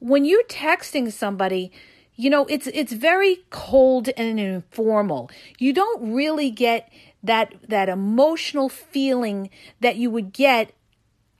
when 0.00 0.26
you're 0.26 0.44
texting 0.44 1.10
somebody, 1.10 1.72
you 2.14 2.28
know, 2.28 2.44
it's 2.44 2.66
it's 2.66 2.92
very 2.92 3.38
cold 3.48 4.10
and 4.18 4.38
informal. 4.38 5.30
You 5.58 5.72
don't 5.72 6.12
really 6.12 6.50
get 6.50 6.92
that 7.22 7.54
that 7.66 7.88
emotional 7.88 8.68
feeling 8.68 9.48
that 9.80 9.96
you 9.96 10.10
would 10.10 10.34
get 10.34 10.74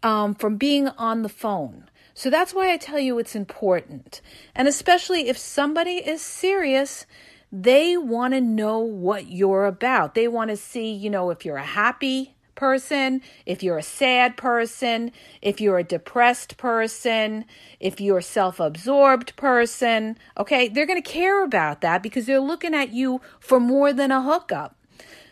um, 0.03 0.35
from 0.35 0.57
being 0.57 0.89
on 0.89 1.21
the 1.21 1.29
phone. 1.29 1.91
So 2.17 2.31
that's 2.31 2.55
why 2.55 2.73
I 2.73 2.79
tell 2.79 2.99
you 2.99 3.19
it's 3.19 3.37
important. 3.37 4.23
And 4.55 4.67
especially 4.67 5.29
if 5.29 5.37
somebody 5.37 5.97
is 5.97 6.23
serious, 6.23 7.05
they 7.53 7.99
want 7.99 8.33
to 8.33 8.41
know 8.41 8.79
what 8.79 9.27
you're 9.27 9.67
about. 9.67 10.15
They 10.15 10.27
want 10.27 10.49
to 10.49 10.57
see, 10.57 10.91
you 10.95 11.11
know, 11.11 11.29
if 11.29 11.45
you're 11.45 11.59
a 11.59 11.63
happy 11.63 12.35
person, 12.55 13.21
if 13.45 13.63
you're 13.63 13.77
a 13.77 13.83
sad 13.83 14.39
person, 14.39 15.13
if 15.43 15.61
you're 15.61 15.77
a 15.77 15.85
depressed 15.85 16.57
person, 16.57 17.45
if 17.81 18.01
you're 18.01 18.19
a 18.19 18.23
self 18.23 18.61
absorbed 18.61 19.37
person. 19.37 20.17
Okay, 20.39 20.69
they're 20.69 20.87
going 20.87 21.03
to 21.03 21.07
care 21.07 21.45
about 21.45 21.83
that 21.83 22.03
because 22.03 22.25
they're 22.25 22.41
looking 22.41 22.75
at 22.75 22.95
you 22.95 23.21
for 23.39 23.61
more 23.61 23.93
than 23.93 24.11
a 24.11 24.23
hookup. 24.23 24.75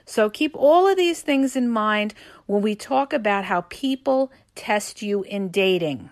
So 0.04 0.28
keep 0.28 0.54
all 0.54 0.86
of 0.86 0.98
these 0.98 1.22
things 1.22 1.56
in 1.56 1.70
mind 1.70 2.12
when 2.44 2.60
we 2.60 2.74
talk 2.74 3.14
about 3.14 3.46
how 3.46 3.62
people 3.70 4.30
test 4.54 5.00
you 5.00 5.22
in 5.22 5.48
dating. 5.48 6.10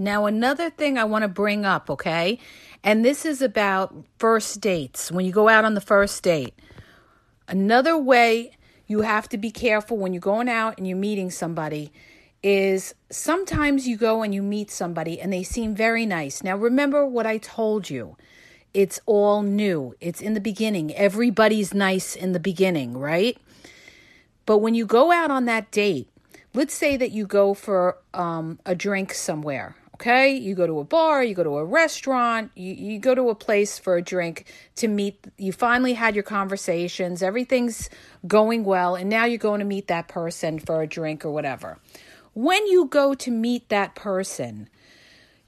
Now, 0.00 0.24
another 0.24 0.70
thing 0.70 0.96
I 0.96 1.04
want 1.04 1.24
to 1.24 1.28
bring 1.28 1.66
up, 1.66 1.90
okay? 1.90 2.38
And 2.82 3.04
this 3.04 3.26
is 3.26 3.42
about 3.42 3.94
first 4.16 4.58
dates, 4.58 5.12
when 5.12 5.26
you 5.26 5.30
go 5.30 5.46
out 5.46 5.66
on 5.66 5.74
the 5.74 5.80
first 5.82 6.22
date. 6.22 6.54
Another 7.46 7.98
way 7.98 8.52
you 8.86 9.02
have 9.02 9.28
to 9.28 9.36
be 9.36 9.50
careful 9.50 9.98
when 9.98 10.14
you're 10.14 10.20
going 10.20 10.48
out 10.48 10.78
and 10.78 10.88
you're 10.88 10.96
meeting 10.96 11.30
somebody 11.30 11.92
is 12.42 12.94
sometimes 13.10 13.86
you 13.86 13.98
go 13.98 14.22
and 14.22 14.34
you 14.34 14.42
meet 14.42 14.70
somebody 14.70 15.20
and 15.20 15.30
they 15.30 15.42
seem 15.42 15.74
very 15.74 16.06
nice. 16.06 16.42
Now, 16.42 16.56
remember 16.56 17.04
what 17.04 17.26
I 17.26 17.36
told 17.36 17.90
you. 17.90 18.16
It's 18.72 19.00
all 19.04 19.42
new. 19.42 19.94
It's 20.00 20.22
in 20.22 20.32
the 20.32 20.40
beginning. 20.40 20.94
Everybody's 20.94 21.74
nice 21.74 22.16
in 22.16 22.32
the 22.32 22.40
beginning, 22.40 22.96
right? 22.96 23.36
But 24.46 24.58
when 24.58 24.74
you 24.74 24.86
go 24.86 25.12
out 25.12 25.30
on 25.30 25.44
that 25.44 25.70
date, 25.70 26.08
let's 26.54 26.72
say 26.72 26.96
that 26.96 27.10
you 27.10 27.26
go 27.26 27.52
for 27.52 27.98
um, 28.14 28.60
a 28.64 28.74
drink 28.74 29.12
somewhere 29.12 29.76
Okay, 30.00 30.32
you 30.32 30.54
go 30.54 30.66
to 30.66 30.80
a 30.80 30.84
bar, 30.84 31.22
you 31.22 31.34
go 31.34 31.44
to 31.44 31.58
a 31.58 31.64
restaurant, 31.64 32.52
you, 32.54 32.72
you 32.72 32.98
go 32.98 33.14
to 33.14 33.28
a 33.28 33.34
place 33.34 33.78
for 33.78 33.98
a 33.98 34.02
drink 34.02 34.46
to 34.76 34.88
meet. 34.88 35.22
You 35.36 35.52
finally 35.52 35.92
had 35.92 36.14
your 36.14 36.24
conversations, 36.24 37.22
everything's 37.22 37.90
going 38.26 38.64
well, 38.64 38.94
and 38.94 39.10
now 39.10 39.26
you're 39.26 39.36
going 39.36 39.58
to 39.58 39.66
meet 39.66 39.88
that 39.88 40.08
person 40.08 40.58
for 40.58 40.80
a 40.80 40.86
drink 40.86 41.22
or 41.22 41.30
whatever. 41.30 41.78
When 42.32 42.66
you 42.66 42.86
go 42.86 43.12
to 43.12 43.30
meet 43.30 43.68
that 43.68 43.94
person, 43.94 44.70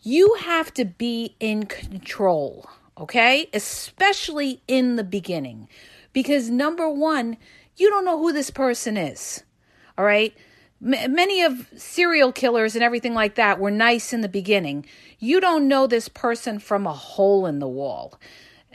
you 0.03 0.35
have 0.35 0.75
to 0.75 0.85
be 0.85 1.35
in 1.41 1.65
control, 1.65 2.69
okay? 2.99 3.49
Especially 3.55 4.61
in 4.69 4.97
the 4.97 5.05
beginning. 5.05 5.67
Because 6.13 6.51
number 6.51 6.91
one, 6.91 7.39
you 7.79 7.89
don't 7.89 8.05
know 8.05 8.19
who 8.19 8.35
this 8.35 8.51
person 8.51 8.99
is, 8.99 9.45
all 9.97 10.05
right? 10.05 10.35
Many 10.83 11.43
of 11.43 11.69
serial 11.77 12.33
killers 12.33 12.75
and 12.75 12.83
everything 12.83 13.15
like 13.15 13.37
that 13.37 13.61
were 13.61 13.71
nice 13.71 14.13
in 14.13 14.21
the 14.21 14.29
beginning. 14.29 14.85
You 15.19 15.41
don't 15.41 15.69
know 15.69 15.87
this 15.87 16.09
person 16.09 16.59
from 16.59 16.87
a 16.87 16.93
hole 16.93 17.47
in 17.47 17.61
the 17.61 17.69
wall. 17.69 18.19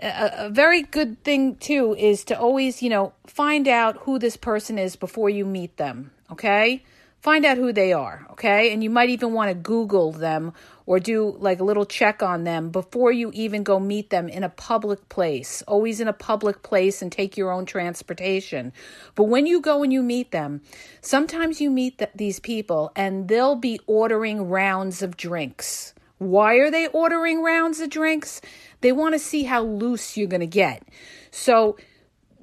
A, 0.01 0.45
a, 0.45 0.49
very 0.49 0.83
good 0.83 1.21
thing 1.23 1.55
too 1.55 1.95
is 1.97 2.23
to 2.25 2.39
always, 2.39 2.81
you 2.81 2.89
know, 2.89 3.13
find 3.25 3.67
out 3.67 3.97
who 4.01 4.19
this 4.19 4.37
person 4.37 4.79
is 4.79 4.95
before 4.95 5.29
you 5.29 5.45
meet 5.45 5.75
them, 5.77 6.11
okay? 6.31 6.83
Find 7.19 7.43
out 7.45 7.57
who 7.57 7.73
they 7.73 7.91
are, 7.93 8.25
okay? 8.31 8.71
And 8.71 8.83
you 8.83 8.89
might 8.89 9.09
even 9.09 9.33
want 9.33 9.49
to 9.49 9.55
Google 9.55 10.11
them 10.11 10.53
or 10.87 10.99
do 10.99 11.35
like 11.37 11.59
a 11.59 11.63
little 11.63 11.85
check 11.85 12.23
on 12.23 12.45
them 12.45 12.71
before 12.71 13.11
you 13.11 13.29
even 13.33 13.61
go 13.61 13.79
meet 13.79 14.09
them 14.09 14.27
in 14.27 14.43
a 14.43 14.49
public 14.49 15.07
place. 15.09 15.61
Always 15.67 15.99
in 15.99 16.07
a 16.07 16.13
public 16.13 16.63
place 16.63 17.01
and 17.01 17.11
take 17.11 17.37
your 17.37 17.51
own 17.51 17.67
transportation. 17.67 18.73
But 19.13 19.25
when 19.25 19.45
you 19.45 19.61
go 19.61 19.83
and 19.83 19.93
you 19.93 20.01
meet 20.01 20.31
them, 20.31 20.61
sometimes 21.01 21.61
you 21.61 21.69
meet 21.69 21.99
th- 21.99 22.11
these 22.15 22.39
people 22.39 22.91
and 22.95 23.27
they'll 23.27 23.57
be 23.57 23.79
ordering 23.85 24.49
rounds 24.49 25.03
of 25.03 25.17
drinks. 25.17 25.93
Why 26.19 26.55
are 26.55 26.71
they 26.71 26.87
ordering 26.87 27.43
rounds 27.43 27.79
of 27.81 27.89
drinks? 27.89 28.41
They 28.81 28.93
want 28.93 29.13
to 29.13 29.19
see 29.19 29.43
how 29.43 29.61
loose 29.61 30.17
you're 30.17 30.27
going 30.27 30.39
to 30.39 30.47
get. 30.47 30.83
So 31.29 31.77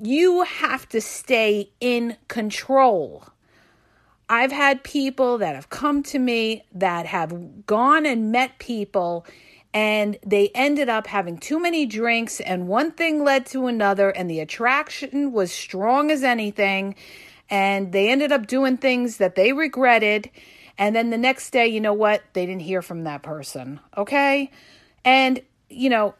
you 0.00 0.42
have 0.42 0.88
to 0.90 1.00
stay 1.00 1.70
in 1.80 2.16
control 2.28 3.24
I've 4.28 4.52
had 4.52 4.82
people 4.82 5.38
that 5.38 5.54
have 5.54 5.68
come 5.68 6.02
to 6.04 6.18
me 6.18 6.64
that 6.72 7.06
have 7.06 7.66
gone 7.66 8.06
and 8.06 8.32
met 8.32 8.58
people 8.58 9.26
and 9.74 10.16
they 10.24 10.50
ended 10.54 10.88
up 10.88 11.08
having 11.08 11.36
too 11.36 11.60
many 11.60 11.84
drinks 11.84 12.40
and 12.40 12.68
one 12.68 12.92
thing 12.92 13.24
led 13.24 13.44
to 13.46 13.66
another 13.66 14.10
and 14.10 14.30
the 14.30 14.40
attraction 14.40 15.32
was 15.32 15.52
strong 15.52 16.10
as 16.10 16.22
anything 16.22 16.94
and 17.50 17.92
they 17.92 18.08
ended 18.10 18.32
up 18.32 18.46
doing 18.46 18.76
things 18.76 19.18
that 19.18 19.34
they 19.34 19.52
regretted 19.52 20.30
and 20.78 20.96
then 20.96 21.10
the 21.10 21.18
next 21.18 21.50
day 21.50 21.66
you 21.66 21.80
know 21.80 21.92
what? 21.92 22.22
They 22.32 22.46
didn't 22.46 22.62
hear 22.62 22.82
from 22.82 23.04
that 23.04 23.22
person 23.22 23.80
okay? 23.96 24.50
And 25.04 25.42
you 25.68 25.90
know 25.90 26.14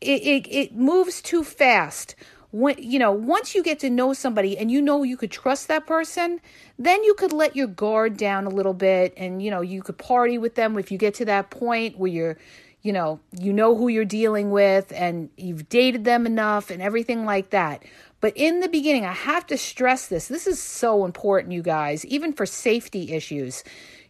it, 0.00 0.22
it, 0.22 0.46
it 0.50 0.74
moves 0.74 1.20
too 1.20 1.42
fast 1.42 2.14
when 2.52 2.74
you 2.78 2.98
know 2.98 3.12
once 3.12 3.54
you 3.54 3.62
get 3.62 3.78
to 3.78 3.90
know 3.90 4.12
somebody 4.12 4.58
and 4.58 4.70
you 4.70 4.82
know 4.82 5.02
you 5.02 5.16
could 5.16 5.30
trust 5.30 5.68
that 5.68 5.86
person 5.86 6.40
then 6.78 7.04
you 7.04 7.14
could 7.14 7.32
let 7.32 7.54
your 7.54 7.66
guard 7.66 8.16
down 8.16 8.46
a 8.46 8.50
little 8.50 8.74
bit 8.74 9.12
and 9.16 9.42
you 9.42 9.50
know 9.50 9.60
you 9.60 9.82
could 9.82 9.98
party 9.98 10.38
with 10.38 10.54
them. 10.54 10.78
If 10.78 10.90
you 10.90 10.98
get 10.98 11.14
to 11.14 11.24
that 11.26 11.50
point 11.50 11.98
where 11.98 12.10
you're 12.10 12.38
you 12.82 12.92
know 12.92 13.20
you 13.38 13.52
know 13.52 13.76
who 13.76 13.88
you're 13.88 14.04
dealing 14.04 14.50
with 14.50 14.92
and 14.94 15.28
you've 15.36 15.68
dated 15.68 16.04
them 16.04 16.26
enough 16.26 16.70
and 16.70 16.82
everything 16.82 17.24
like 17.24 17.50
that. 17.50 17.84
But 18.20 18.36
in 18.36 18.60
the 18.60 18.68
beginning 18.68 19.04
i 19.04 19.12
have 19.12 19.46
to 19.48 19.56
stress 19.58 20.08
this. 20.08 20.28
This 20.28 20.46
is 20.46 20.60
so 20.60 21.04
important 21.04 21.52
you 21.52 21.62
guys 21.62 22.04
even 22.06 22.32
for 22.32 22.46
safety 22.46 23.12
issues 23.12 23.62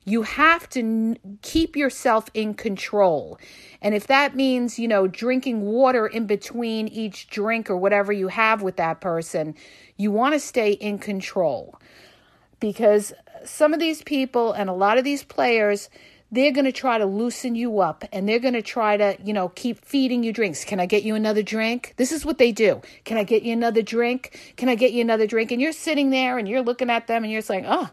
you 0.05 0.23
have 0.23 0.69
to 0.71 0.81
n- 0.81 1.19
keep 1.43 1.77
yourself 1.77 2.29
in 2.35 2.55
control. 2.55 3.39
And 3.83 3.95
if 3.95 4.07
that 4.07 4.35
means, 4.35 4.79
you 4.79 4.89
know, 4.89 5.07
drinking 5.07 5.63
water 5.63 6.07
in 6.07 6.27
between 6.27 6.89
each 6.89 7.29
drink 7.29 7.71
or 7.71 7.77
whatever 7.77 8.13
you 8.13 8.29
have 8.29 8.63
with 8.63 8.77
that 8.77 9.01
person, 9.01 9.55
you 9.97 10.11
want 10.11 10.35
to 10.35 10.41
stay 10.41 10.73
in 10.73 10.99
control. 10.99 11.79
Because 12.59 13.13
some 13.45 13.73
of 13.73 13.81
these 13.81 14.03
people 14.03 14.53
and 14.53 14.69
a 14.69 14.75
lot 14.75 14.99
of 14.99 15.05
these 15.05 15.23
players, 15.23 15.89
they're 16.31 16.53
going 16.53 16.65
to 16.65 16.73
try 16.73 16.99
to 16.99 17.07
loosen 17.07 17.55
you 17.55 17.81
up 17.81 18.05
and 18.13 18.29
they're 18.29 18.39
going 18.39 18.55
to 18.55 18.63
try 18.63 18.97
to, 18.97 19.17
you 19.23 19.33
know, 19.33 19.49
keep 19.51 19.85
feeding 19.85 20.23
you 20.23 20.33
drinks. 20.33 20.65
Can 20.65 20.79
I 20.79 20.87
get 20.87 21.03
you 21.03 21.15
another 21.15 21.43
drink? 21.43 21.95
This 21.97 22.13
is 22.13 22.25
what 22.25 22.39
they 22.39 22.53
do. 22.53 22.81
Can 23.05 23.17
I 23.17 23.25
get 23.25 23.43
you 23.43 23.53
another 23.53 23.83
drink? 23.83 24.55
Can 24.57 24.69
I 24.69 24.75
get 24.75 24.93
you 24.93 25.01
another 25.01 25.27
drink? 25.27 25.51
And 25.51 25.61
you're 25.61 25.73
sitting 25.73 26.11
there 26.11 26.39
and 26.39 26.49
you're 26.49 26.63
looking 26.63 26.91
at 26.91 27.07
them 27.07 27.25
and 27.25 27.33
you're 27.33 27.43
saying, 27.43 27.65
oh, 27.67 27.91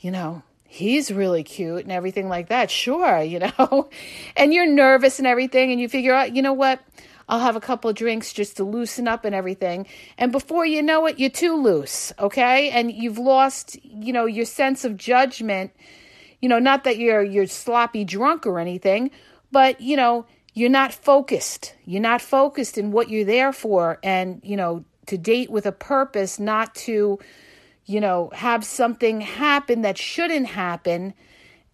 you 0.00 0.10
know, 0.10 0.42
he's 0.68 1.12
really 1.12 1.42
cute 1.42 1.82
and 1.82 1.92
everything 1.92 2.28
like 2.28 2.48
that. 2.48 2.70
Sure, 2.70 3.22
you 3.22 3.38
know. 3.40 3.88
and 4.36 4.52
you're 4.52 4.66
nervous 4.66 5.18
and 5.18 5.26
everything 5.26 5.72
and 5.72 5.80
you 5.80 5.88
figure 5.88 6.14
out, 6.14 6.34
you 6.34 6.42
know 6.42 6.52
what? 6.52 6.80
I'll 7.28 7.40
have 7.40 7.56
a 7.56 7.60
couple 7.60 7.90
of 7.90 7.96
drinks 7.96 8.32
just 8.32 8.56
to 8.58 8.64
loosen 8.64 9.08
up 9.08 9.24
and 9.24 9.34
everything. 9.34 9.86
And 10.16 10.30
before 10.30 10.64
you 10.64 10.82
know 10.82 11.06
it, 11.06 11.18
you're 11.18 11.30
too 11.30 11.56
loose, 11.56 12.12
okay? 12.18 12.70
And 12.70 12.92
you've 12.92 13.18
lost, 13.18 13.76
you 13.82 14.12
know, 14.12 14.26
your 14.26 14.44
sense 14.44 14.84
of 14.84 14.96
judgment. 14.96 15.72
You 16.40 16.48
know, 16.48 16.58
not 16.58 16.84
that 16.84 16.98
you're 16.98 17.22
you're 17.22 17.46
sloppy 17.46 18.04
drunk 18.04 18.46
or 18.46 18.60
anything, 18.60 19.10
but 19.50 19.80
you 19.80 19.96
know, 19.96 20.26
you're 20.54 20.70
not 20.70 20.92
focused. 20.92 21.74
You're 21.84 22.02
not 22.02 22.22
focused 22.22 22.78
in 22.78 22.92
what 22.92 23.10
you're 23.10 23.24
there 23.24 23.52
for 23.52 23.98
and, 24.02 24.40
you 24.44 24.56
know, 24.56 24.84
to 25.06 25.18
date 25.18 25.50
with 25.50 25.66
a 25.66 25.72
purpose, 25.72 26.38
not 26.38 26.74
to 26.74 27.18
you 27.86 28.00
know, 28.00 28.30
have 28.34 28.64
something 28.64 29.20
happen 29.20 29.82
that 29.82 29.96
shouldn't 29.96 30.48
happen, 30.48 31.14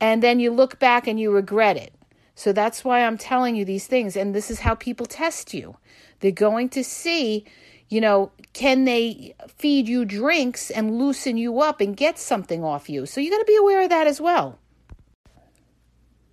and 0.01 0.23
then 0.23 0.41
you 0.41 0.51
look 0.51 0.79
back 0.79 1.07
and 1.07 1.19
you 1.19 1.31
regret 1.31 1.77
it. 1.77 1.93
So 2.35 2.53
that's 2.53 2.85
why 2.85 3.05
I'm 3.05 3.19
telling 3.19 3.57
you 3.57 3.65
these 3.65 3.87
things. 3.87 4.17
And 4.17 4.35
this 4.35 4.51
is 4.51 4.61
how 4.61 4.75
people 4.75 5.07
test 5.07 5.53
you. 5.53 5.77
They're 6.21 6.31
going 6.31 6.69
to 6.71 6.85
see, 6.85 7.45
you 7.89 8.01
know, 8.01 8.33
can 8.53 8.85
they 8.85 9.35
feed 9.49 9.89
you 9.89 10.05
drinks 10.05 10.71
and 10.71 10.99
loosen 10.99 11.37
you 11.37 11.61
up 11.61 11.81
and 11.81 11.97
get 11.97 12.19
something 12.19 12.65
off 12.65 12.89
you? 12.89 13.07
So 13.07 13.21
you 13.21 13.31
got 13.31 13.39
to 13.39 13.45
be 13.45 13.57
aware 13.57 13.83
of 13.83 13.91
that 13.91 14.07
as 14.07 14.21
well. 14.21 14.59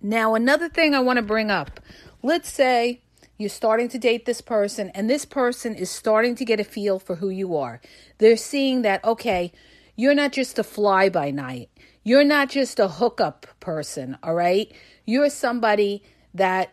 Now, 0.02 0.34
another 0.34 0.68
thing 0.68 0.94
I 0.94 1.00
want 1.00 1.18
to 1.18 1.22
bring 1.22 1.50
up 1.50 1.80
let's 2.22 2.50
say 2.50 3.00
you're 3.38 3.48
starting 3.48 3.88
to 3.88 3.98
date 3.98 4.26
this 4.26 4.42
person, 4.42 4.90
and 4.90 5.08
this 5.08 5.24
person 5.24 5.74
is 5.74 5.90
starting 5.90 6.34
to 6.36 6.44
get 6.44 6.60
a 6.60 6.64
feel 6.64 6.98
for 6.98 7.16
who 7.16 7.30
you 7.30 7.56
are. 7.56 7.80
They're 8.18 8.36
seeing 8.36 8.82
that, 8.82 9.02
okay, 9.02 9.52
you're 9.96 10.14
not 10.14 10.32
just 10.32 10.58
a 10.58 10.64
fly 10.64 11.08
by 11.08 11.30
night. 11.30 11.70
You're 12.02 12.24
not 12.24 12.48
just 12.48 12.78
a 12.78 12.88
hookup 12.88 13.46
person, 13.60 14.16
all 14.22 14.34
right? 14.34 14.72
You're 15.04 15.28
somebody 15.28 16.02
that, 16.34 16.72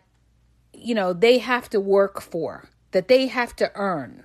you 0.74 0.96
know, 0.96 1.14
they 1.14 1.40
have 1.40 1.70
to 1.72 1.80
work 1.80 2.22
for, 2.22 2.70
that 2.92 3.08
they 3.08 3.28
have 3.28 3.56
to 3.58 3.72
earn. 3.76 4.24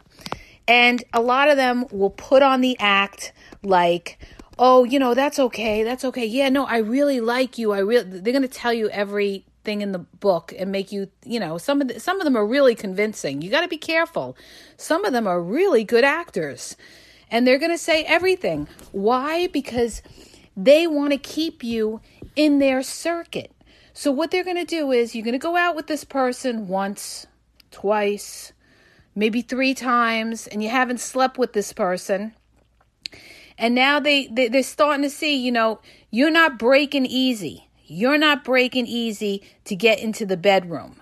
And 0.69 1.03
a 1.13 1.21
lot 1.21 1.49
of 1.49 1.57
them 1.57 1.87
will 1.91 2.11
put 2.11 2.43
on 2.43 2.61
the 2.61 2.77
act 2.79 3.33
like, 3.63 4.19
oh, 4.59 4.85
you 4.85 4.99
know, 4.99 5.15
that's 5.15 5.39
okay. 5.39 5.83
That's 5.83 6.05
okay. 6.05 6.25
Yeah, 6.25 6.49
no, 6.49 6.65
I 6.67 6.79
really 6.79 7.21
like 7.21 7.59
you. 7.59 7.73
I 7.73 7.79
really, 7.79 8.21
they're 8.21 8.33
going 8.33 8.43
to 8.43 8.49
tell 8.49 8.73
you 8.73 8.89
everything 8.91 9.81
in 9.81 9.91
the 9.91 9.99
book 9.99 10.55
and 10.57 10.71
make 10.71 10.93
you, 10.93 11.09
you 11.25 11.41
know, 11.41 11.59
some 11.59 11.81
of 11.81 11.89
the, 11.89 11.99
some 11.99 12.21
of 12.21 12.25
them 12.25 12.37
are 12.37 12.47
really 12.47 12.77
convincing. 12.77 13.43
You 13.43 13.51
got 13.51 13.63
to 13.63 13.69
be 13.69 13.77
careful. 13.77 14.37
Some 14.77 15.05
of 15.05 15.13
them 15.13 15.27
are 15.27 15.43
really 15.43 15.83
good 15.83 16.05
actors 16.05 16.77
and 17.33 17.47
they're 17.47 17.59
going 17.59 17.73
to 17.73 17.79
say 17.79 18.05
everything. 18.05 18.69
Why? 18.93 19.49
Because 19.49 20.03
they 20.57 20.87
want 20.87 21.13
to 21.13 21.19
keep 21.19 21.65
you 21.65 22.03
in 22.37 22.59
their 22.59 22.83
circuit. 22.83 23.51
So, 23.95 24.13
what 24.13 24.31
they're 24.31 24.45
going 24.45 24.57
to 24.57 24.65
do 24.65 24.93
is 24.93 25.15
you're 25.15 25.25
going 25.25 25.33
to 25.33 25.39
go 25.39 25.57
out 25.57 25.75
with 25.75 25.87
this 25.87 26.05
person 26.05 26.69
once, 26.69 27.27
twice, 27.71 28.53
maybe 29.15 29.43
three 29.43 29.75
times, 29.75 30.47
and 30.47 30.63
you 30.63 30.69
haven't 30.69 31.01
slept 31.01 31.39
with 31.39 31.55
this 31.55 31.73
person. 31.73 32.35
And 33.59 33.75
now 33.75 34.01
they, 34.01 34.27
they, 34.29 34.49
they're 34.49 34.63
starting 34.63 35.03
to 35.03 35.11
see, 35.11 35.37
you 35.37 35.53
know, 35.53 35.81
you're 36.11 36.31
not 36.31 36.59
breaking 36.59 37.07
easy. 37.07 37.69
You're 37.85 38.19
not 38.19 38.45
breaking 38.45 38.87
easy 38.87 39.43
to 39.65 39.77
get 39.77 40.01
into 40.01 40.25
the 40.25 40.39
bedroom. 40.39 41.02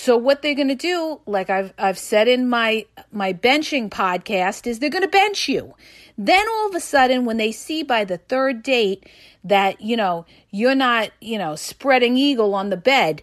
So 0.00 0.16
what 0.16 0.42
they're 0.42 0.54
going 0.54 0.68
to 0.68 0.76
do, 0.76 1.20
like 1.26 1.50
I've 1.50 1.74
I've 1.76 1.98
said 1.98 2.28
in 2.28 2.48
my 2.48 2.86
my 3.10 3.32
benching 3.32 3.90
podcast, 3.90 4.68
is 4.68 4.78
they're 4.78 4.90
going 4.90 5.02
to 5.02 5.08
bench 5.08 5.48
you. 5.48 5.74
Then 6.16 6.46
all 6.48 6.68
of 6.68 6.74
a 6.76 6.80
sudden, 6.80 7.24
when 7.24 7.36
they 7.36 7.50
see 7.50 7.82
by 7.82 8.04
the 8.04 8.18
third 8.18 8.62
date 8.62 9.08
that 9.42 9.80
you 9.80 9.96
know 9.96 10.24
you're 10.52 10.76
not 10.76 11.10
you 11.20 11.36
know 11.36 11.56
spreading 11.56 12.16
eagle 12.16 12.54
on 12.54 12.70
the 12.70 12.76
bed, 12.76 13.22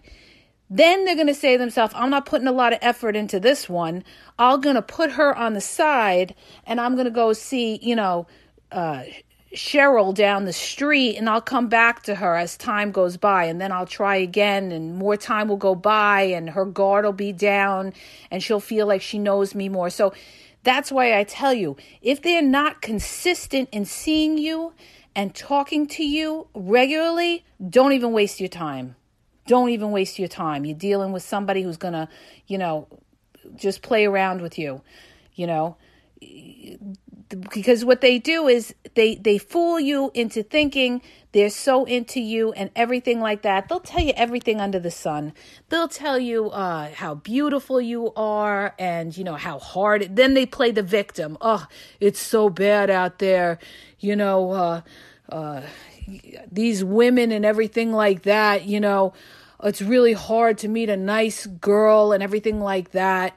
then 0.68 1.06
they're 1.06 1.14
going 1.14 1.28
to 1.28 1.34
say 1.34 1.54
to 1.54 1.58
themselves, 1.58 1.94
"I'm 1.96 2.10
not 2.10 2.26
putting 2.26 2.46
a 2.46 2.52
lot 2.52 2.74
of 2.74 2.78
effort 2.82 3.16
into 3.16 3.40
this 3.40 3.70
one. 3.70 4.04
I'm 4.38 4.60
going 4.60 4.76
to 4.76 4.82
put 4.82 5.12
her 5.12 5.34
on 5.34 5.54
the 5.54 5.62
side, 5.62 6.34
and 6.66 6.78
I'm 6.78 6.92
going 6.92 7.06
to 7.06 7.10
go 7.10 7.32
see 7.32 7.78
you 7.80 7.96
know." 7.96 8.26
Uh, 8.70 9.04
Cheryl 9.54 10.12
down 10.12 10.44
the 10.44 10.52
street 10.52 11.16
and 11.16 11.28
I'll 11.28 11.40
come 11.40 11.68
back 11.68 12.02
to 12.04 12.16
her 12.16 12.36
as 12.36 12.56
time 12.56 12.90
goes 12.90 13.16
by 13.16 13.44
and 13.44 13.60
then 13.60 13.70
I'll 13.70 13.86
try 13.86 14.16
again 14.16 14.72
and 14.72 14.96
more 14.96 15.16
time 15.16 15.48
will 15.48 15.56
go 15.56 15.74
by 15.74 16.22
and 16.22 16.50
her 16.50 16.64
guard 16.64 17.04
will 17.04 17.12
be 17.12 17.32
down 17.32 17.92
and 18.30 18.42
she'll 18.42 18.60
feel 18.60 18.86
like 18.86 19.02
she 19.02 19.18
knows 19.18 19.54
me 19.54 19.68
more. 19.68 19.88
So 19.88 20.12
that's 20.64 20.90
why 20.90 21.16
I 21.18 21.24
tell 21.24 21.54
you 21.54 21.76
if 22.02 22.22
they're 22.22 22.42
not 22.42 22.82
consistent 22.82 23.68
in 23.70 23.84
seeing 23.84 24.36
you 24.36 24.72
and 25.14 25.34
talking 25.34 25.86
to 25.88 26.04
you 26.04 26.48
regularly, 26.52 27.44
don't 27.70 27.92
even 27.92 28.12
waste 28.12 28.40
your 28.40 28.48
time. 28.48 28.96
Don't 29.46 29.68
even 29.68 29.92
waste 29.92 30.18
your 30.18 30.28
time. 30.28 30.64
You're 30.64 30.76
dealing 30.76 31.12
with 31.12 31.22
somebody 31.22 31.62
who's 31.62 31.76
going 31.76 31.94
to, 31.94 32.08
you 32.48 32.58
know, 32.58 32.88
just 33.54 33.80
play 33.80 34.06
around 34.06 34.40
with 34.40 34.58
you, 34.58 34.82
you 35.34 35.46
know 35.46 35.76
because 37.28 37.84
what 37.84 38.00
they 38.00 38.18
do 38.18 38.46
is 38.46 38.74
they 38.94 39.16
they 39.16 39.38
fool 39.38 39.80
you 39.80 40.10
into 40.14 40.42
thinking 40.42 41.02
they're 41.32 41.50
so 41.50 41.84
into 41.84 42.20
you 42.20 42.52
and 42.52 42.70
everything 42.76 43.20
like 43.20 43.42
that. 43.42 43.68
They'll 43.68 43.80
tell 43.80 44.02
you 44.02 44.12
everything 44.16 44.60
under 44.60 44.78
the 44.78 44.90
sun. 44.90 45.34
They'll 45.68 45.88
tell 45.88 46.18
you 46.18 46.50
uh, 46.50 46.90
how 46.94 47.16
beautiful 47.16 47.80
you 47.80 48.12
are 48.14 48.74
and 48.78 49.16
you 49.16 49.24
know 49.24 49.34
how 49.34 49.58
hard 49.58 50.02
it, 50.02 50.16
then 50.16 50.34
they 50.34 50.46
play 50.46 50.70
the 50.70 50.82
victim. 50.82 51.36
Oh 51.40 51.66
it's 52.00 52.20
so 52.20 52.48
bad 52.48 52.90
out 52.90 53.18
there. 53.18 53.58
You 53.98 54.14
know 54.16 54.50
uh, 54.52 54.80
uh, 55.28 55.62
these 56.50 56.84
women 56.84 57.32
and 57.32 57.44
everything 57.44 57.92
like 57.92 58.22
that 58.22 58.64
you 58.64 58.78
know 58.78 59.12
it's 59.62 59.82
really 59.82 60.12
hard 60.12 60.58
to 60.58 60.68
meet 60.68 60.88
a 60.88 60.96
nice 60.96 61.46
girl 61.46 62.12
and 62.12 62.22
everything 62.22 62.60
like 62.60 62.92
that 62.92 63.36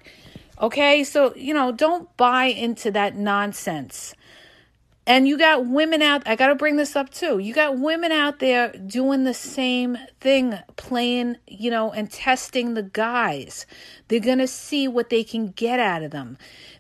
Okay, 0.62 1.04
so, 1.06 1.34
you 1.36 1.54
know, 1.54 1.72
don't 1.72 2.16
buy 2.18 2.46
into 2.46 2.92
that 2.92 3.16
nonsense. 3.16 4.14
And 5.08 5.28
you 5.28 5.38
got 5.38 5.66
women 5.66 6.04
out, 6.04 6.22
I 6.28 6.36
got 6.36 6.50
to 6.50 6.56
bring 6.56 6.76
this 6.76 6.96
up 6.96 7.10
too. 7.10 7.40
You 7.40 7.52
got 7.54 7.80
women 7.80 8.12
out 8.12 8.38
there 8.40 8.72
doing 8.74 9.24
the 9.24 9.34
same 9.34 9.98
thing, 10.20 10.60
playing, 10.76 11.38
you 11.48 11.72
know, 11.72 11.92
and 11.92 12.12
testing 12.12 12.76
the 12.76 12.84
guys. 12.84 13.66
They're 14.08 14.20
going 14.20 14.38
to 14.38 14.48
see 14.48 14.88
what 14.88 15.10
they 15.10 15.24
can 15.24 15.48
get 15.48 15.80
out 15.80 16.04
of 16.04 16.12
them. 16.12 16.38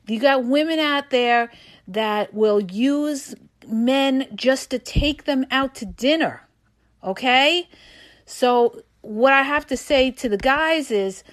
You 0.07 0.19
got 0.19 0.45
women 0.45 0.77
out 0.77 1.09
there 1.09 1.51
that 1.87 2.33
will 2.33 2.59
use 2.59 3.33
men 3.67 4.27
just 4.35 4.69
to 4.71 4.79
take 4.79 5.23
them 5.23 5.45
out 5.49 5.73
to 5.75 5.85
dinner. 5.85 6.47
Okay? 7.03 7.67
So, 8.25 8.83
what 9.01 9.33
I 9.33 9.43
have 9.43 9.65
to 9.67 9.77
say 9.77 10.11
to 10.11 10.29
the 10.29 10.37
guys 10.37 10.91
is 10.91 11.23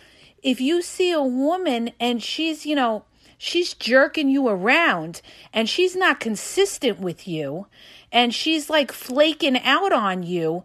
if 0.43 0.61
you 0.61 0.83
see 0.83 1.13
a 1.13 1.23
woman 1.23 1.91
and 1.99 2.23
she's, 2.23 2.67
you 2.67 2.75
know, 2.75 3.05
she's 3.39 3.75
jerking 3.75 4.29
you 4.29 4.49
around 4.49 5.21
and 5.53 5.69
she's 5.69 5.97
not 5.97 6.21
consistent 6.21 7.01
with 7.01 7.27
you 7.27 7.67
and 8.13 8.35
she's 8.35 8.71
like 8.71 8.93
flaking 8.93 9.59
out 9.59 9.93
on 9.93 10.23
you, 10.23 10.65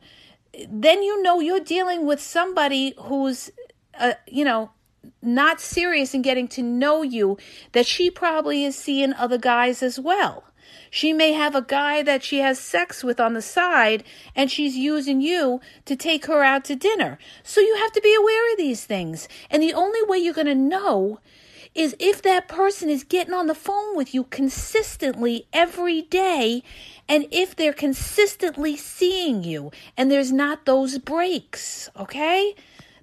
then 0.69 1.01
you 1.03 1.21
know 1.21 1.39
you're 1.39 1.59
dealing 1.59 2.05
with 2.05 2.21
somebody 2.21 2.93
who's, 2.97 3.51
uh, 3.99 4.13
you 4.27 4.45
know, 4.45 4.71
not 5.21 5.59
serious 5.59 6.13
in 6.13 6.21
getting 6.21 6.47
to 6.47 6.61
know 6.61 7.01
you, 7.01 7.37
that 7.71 7.85
she 7.85 8.11
probably 8.11 8.63
is 8.63 8.75
seeing 8.75 9.13
other 9.13 9.37
guys 9.37 9.81
as 9.81 9.99
well. 9.99 10.43
She 10.89 11.13
may 11.13 11.33
have 11.33 11.55
a 11.55 11.61
guy 11.61 12.01
that 12.03 12.23
she 12.23 12.39
has 12.39 12.59
sex 12.59 13.03
with 13.03 13.19
on 13.19 13.33
the 13.33 13.41
side 13.41 14.03
and 14.35 14.51
she's 14.51 14.75
using 14.75 15.21
you 15.21 15.61
to 15.85 15.95
take 15.95 16.25
her 16.25 16.43
out 16.43 16.65
to 16.65 16.75
dinner. 16.75 17.17
So 17.43 17.61
you 17.61 17.75
have 17.77 17.91
to 17.93 18.01
be 18.01 18.15
aware 18.15 18.51
of 18.51 18.57
these 18.57 18.85
things. 18.85 19.27
And 19.49 19.61
the 19.61 19.73
only 19.73 20.03
way 20.03 20.17
you're 20.17 20.33
going 20.33 20.47
to 20.47 20.55
know 20.55 21.19
is 21.73 21.95
if 21.99 22.21
that 22.21 22.47
person 22.47 22.89
is 22.89 23.03
getting 23.03 23.33
on 23.33 23.47
the 23.47 23.55
phone 23.55 23.95
with 23.95 24.13
you 24.13 24.25
consistently 24.25 25.47
every 25.53 26.01
day 26.01 26.63
and 27.07 27.27
if 27.31 27.55
they're 27.55 27.73
consistently 27.73 28.75
seeing 28.75 29.43
you 29.43 29.71
and 29.95 30.11
there's 30.11 30.31
not 30.31 30.65
those 30.65 30.97
breaks, 30.97 31.89
okay? 31.97 32.55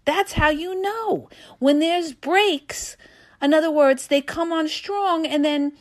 That's 0.04 0.32
how 0.32 0.50
you 0.50 0.80
know. 0.80 1.28
When 1.58 1.80
there's 1.80 2.12
breaks, 2.12 2.96
in 3.40 3.54
other 3.54 3.70
words, 3.70 4.06
they 4.06 4.20
come 4.20 4.52
on 4.52 4.68
strong 4.68 5.26
and 5.26 5.44
then 5.44 5.72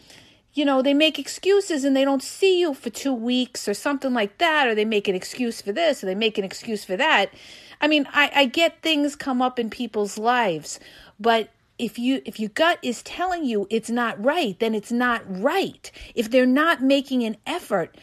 you 0.58 0.66
know, 0.66 0.82
they 0.82 0.96
make 0.96 1.20
excuses 1.20 1.84
and 1.84 1.96
they 1.96 2.04
don't 2.04 2.24
see 2.24 2.60
you 2.60 2.74
for 2.74 2.90
two 2.90 3.14
weeks 3.14 3.68
or 3.68 3.76
something 3.76 4.12
like 4.12 4.40
that, 4.40 4.68
or 4.68 4.74
they 4.74 4.86
make 4.86 5.08
an 5.08 5.14
excuse 5.14 5.62
for 5.62 5.72
this 5.72 6.04
or 6.04 6.08
they 6.08 6.16
make 6.16 6.40
an 6.40 6.44
excuse 6.44 6.84
for 6.84 6.98
that. 6.98 7.32
I 7.80 7.88
mean, 7.88 8.08
I, 8.12 8.32
I 8.34 8.46
get 8.46 8.82
things 8.82 9.16
come 9.16 9.40
up 9.40 9.60
in 9.60 9.70
people's 9.70 10.18
lives, 10.18 10.80
but 11.20 11.50
if 11.78 12.00
you 12.00 12.24
if 12.26 12.40
your 12.40 12.50
gut 12.50 12.80
is 12.82 13.04
telling 13.04 13.46
you 13.46 13.68
it's 13.70 13.92
not 13.92 14.24
right, 14.24 14.58
then 14.60 14.74
it's 14.74 14.92
not 14.92 15.22
right. 15.28 15.92
If 16.16 16.32
they're 16.32 16.48
not 16.48 16.82
making 16.82 17.22
an 17.22 17.38
effort 17.46 17.96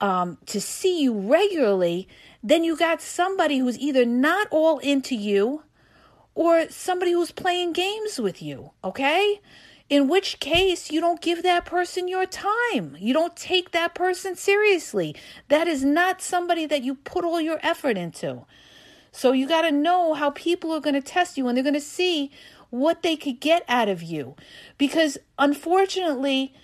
um, 0.00 0.38
to 0.46 0.60
see 0.60 1.02
you 1.02 1.12
regularly, 1.12 2.06
then 2.40 2.62
you 2.62 2.76
got 2.76 3.02
somebody 3.02 3.58
who's 3.58 3.76
either 3.80 4.06
not 4.06 4.46
all 4.52 4.78
into 4.78 5.16
you 5.16 5.64
or 6.36 6.68
somebody 6.70 7.10
who's 7.10 7.32
playing 7.32 7.72
games 7.72 8.20
with 8.20 8.40
you. 8.40 8.70
Okay 8.84 9.40
in 9.90 10.06
which 10.06 10.38
case 10.38 10.90
you 10.92 11.00
don't 11.00 11.20
give 11.20 11.42
that 11.42 11.66
person 11.66 12.06
your 12.06 12.24
time. 12.24 12.96
You 12.98 13.12
don't 13.12 13.36
take 13.36 13.72
that 13.72 13.92
person 13.92 14.36
seriously. 14.36 15.16
That 15.48 15.66
is 15.66 15.84
not 15.84 16.22
somebody 16.22 16.64
that 16.66 16.84
you 16.84 16.94
put 16.94 17.24
all 17.24 17.40
your 17.40 17.58
effort 17.60 17.98
into. 17.98 18.46
So 19.10 19.32
you 19.32 19.48
got 19.48 19.62
to 19.62 19.72
know 19.72 20.14
how 20.14 20.30
people 20.30 20.72
are 20.72 20.80
going 20.80 20.94
to 20.94 21.00
test 21.00 21.36
you 21.36 21.48
and 21.48 21.56
they're 21.56 21.64
going 21.64 21.74
to 21.74 21.80
see 21.80 22.30
what 22.70 23.02
they 23.02 23.16
could 23.16 23.40
get 23.40 23.64
out 23.68 23.88
of 23.88 24.00
you. 24.00 24.36
Because 24.78 25.18
unfortunately, 25.40 26.54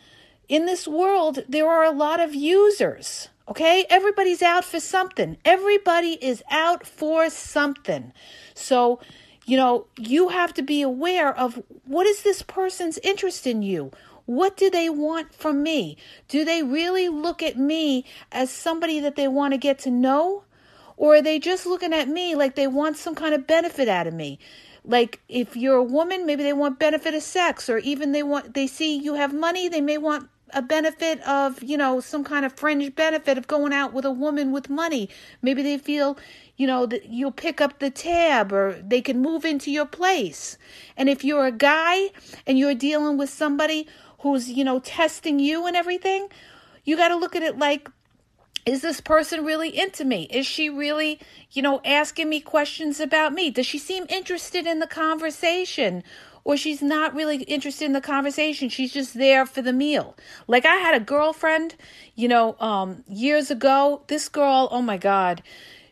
in 0.49 0.67
this 0.67 0.87
world, 0.87 1.41
there 1.49 1.69
are 1.69 1.85
a 1.85 1.91
lot 1.91 2.21
of 2.21 2.33
users. 2.33 3.29
Okay? 3.49 3.85
Everybody's 3.91 4.43
out 4.43 4.65
for 4.65 4.79
something. 4.79 5.37
Everybody 5.45 6.13
is 6.23 6.45
out 6.49 6.87
for 6.87 7.29
something. 7.29 8.13
So, 8.55 9.01
you 9.47 9.57
know, 9.57 9.87
you 9.97 10.29
have 10.29 10.53
to 10.55 10.63
be 10.63 10.83
aware 10.83 11.35
of 11.35 11.63
what 11.85 12.07
is 12.07 12.23
this 12.23 12.43
person's 12.43 12.99
interest 12.99 13.47
in 13.47 13.63
you? 13.63 13.93
What 14.27 14.57
do 14.57 14.69
they 14.69 14.91
want 14.91 15.33
from 15.33 15.63
me? 15.63 15.97
Do 16.27 16.45
they 16.45 16.65
really 16.65 17.09
look 17.09 17.45
at 17.45 17.57
me 17.57 18.05
as 18.33 18.51
somebody 18.51 18.99
that 19.01 19.15
they 19.15 19.29
want 19.29 19.55
to 19.55 19.59
get 19.59 19.79
to 19.81 19.91
know? 19.91 20.43
Or 20.97 21.17
are 21.17 21.23
they 21.23 21.39
just 21.39 21.65
looking 21.65 21.93
at 21.93 22.09
me 22.09 22.35
like 22.35 22.57
they 22.57 22.67
want 22.67 22.97
some 22.97 23.15
kind 23.15 23.35
of 23.35 23.47
benefit 23.47 23.89
out 23.89 24.09
of 24.09 24.15
me? 24.15 24.41
Like 24.85 25.21
if 25.29 25.57
you're 25.57 25.77
a 25.77 25.85
woman, 25.85 26.27
maybe 26.27 26.43
they 26.43 26.53
want 26.53 26.81
benefit 26.81 27.15
of 27.15 27.23
sex, 27.23 27.69
or 27.69 27.79
even 27.79 28.11
they 28.13 28.25
want 28.25 28.55
they 28.55 28.67
see 28.67 28.97
you 28.99 29.15
have 29.15 29.33
money, 29.33 29.69
they 29.69 29.81
may 29.81 29.99
want 29.99 30.29
a 30.51 30.63
benefit 30.63 31.21
of, 31.23 31.63
you 31.63 31.77
know, 31.77 32.01
some 32.01 32.25
kind 32.25 32.45
of 32.45 32.53
fringe 32.53 32.95
benefit 32.95 33.37
of 33.37 33.47
going 33.47 33.73
out 33.73 33.93
with 33.93 34.05
a 34.05 34.11
woman 34.11 34.53
with 34.53 34.71
money. 34.71 35.09
Maybe 35.43 35.63
they 35.63 35.79
feel, 35.79 36.19
you 36.57 36.67
know, 36.67 36.87
that 36.87 37.07
you'll 37.07 37.33
pick 37.33 37.61
up 37.61 37.79
the 37.79 37.91
tab 37.91 38.53
or 38.53 38.81
they 38.83 39.01
can 39.01 39.21
move 39.21 39.45
into 39.45 39.71
your 39.71 39.87
place. 39.87 40.57
And 40.97 41.09
if 41.09 41.25
you're 41.25 41.47
a 41.47 41.53
guy 41.53 42.11
and 42.47 42.59
you're 42.59 42.75
dealing 42.75 43.19
with 43.19 43.31
somebody 43.31 43.89
who's, 44.21 44.51
you 44.51 44.65
know, 44.65 44.79
testing 44.81 45.39
you 45.39 45.67
and 45.67 45.77
everything, 45.77 46.29
you 46.85 46.97
got 46.97 47.09
to 47.09 47.17
look 47.17 47.35
at 47.35 47.43
it 47.43 47.59
like, 47.59 47.91
is 48.65 48.83
this 48.83 49.01
person 49.01 49.45
really 49.45 49.69
into 49.69 50.05
me? 50.05 50.25
Is 50.25 50.45
she 50.45 50.69
really, 50.69 51.21
you 51.53 51.63
know, 51.63 51.81
asking 51.85 52.29
me 52.29 52.41
questions 52.41 52.99
about 52.99 53.33
me? 53.33 53.51
Does 53.51 53.67
she 53.67 53.79
seem 53.79 54.07
interested 54.09 54.67
in 54.67 54.81
the 54.81 54.89
conversation? 54.89 56.03
Or 56.47 56.57
she's 56.57 56.81
not 56.81 57.13
really 57.13 57.43
interested 57.43 57.87
in 57.87 57.93
the 57.93 58.01
conversation. 58.01 58.69
She's 58.69 58.93
just 58.93 59.15
there 59.15 59.45
for 59.47 59.63
the 59.63 59.73
meal. 59.73 60.17
Like 60.47 60.65
I 60.65 60.77
had 60.77 60.95
a 60.95 61.05
girlfriend, 61.05 61.75
you 62.15 62.29
know, 62.29 62.57
um, 62.61 63.03
years 63.09 63.51
ago. 63.51 64.03
This 64.07 64.29
girl, 64.29 64.69
oh 64.71 64.81
my 64.81 64.97
God. 64.97 65.43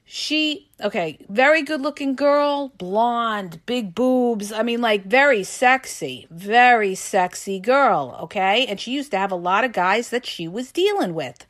She, 0.04 0.70
okay, 0.80 1.18
very 1.28 1.62
good 1.62 1.80
looking 1.80 2.14
girl, 2.14 2.68
blonde, 2.78 3.66
big 3.66 3.96
boobs. 3.96 4.52
I 4.52 4.62
mean, 4.62 4.80
like 4.80 5.04
very 5.04 5.42
sexy, 5.42 6.28
very 6.30 6.94
sexy 6.94 7.58
girl, 7.58 8.16
okay? 8.22 8.64
And 8.66 8.78
she 8.78 8.92
used 8.92 9.10
to 9.10 9.18
have 9.18 9.32
a 9.32 9.36
lot 9.36 9.64
of 9.64 9.72
guys 9.72 10.10
that 10.10 10.24
she 10.24 10.46
was 10.46 10.70
dealing 10.70 11.14
with. 11.14 11.44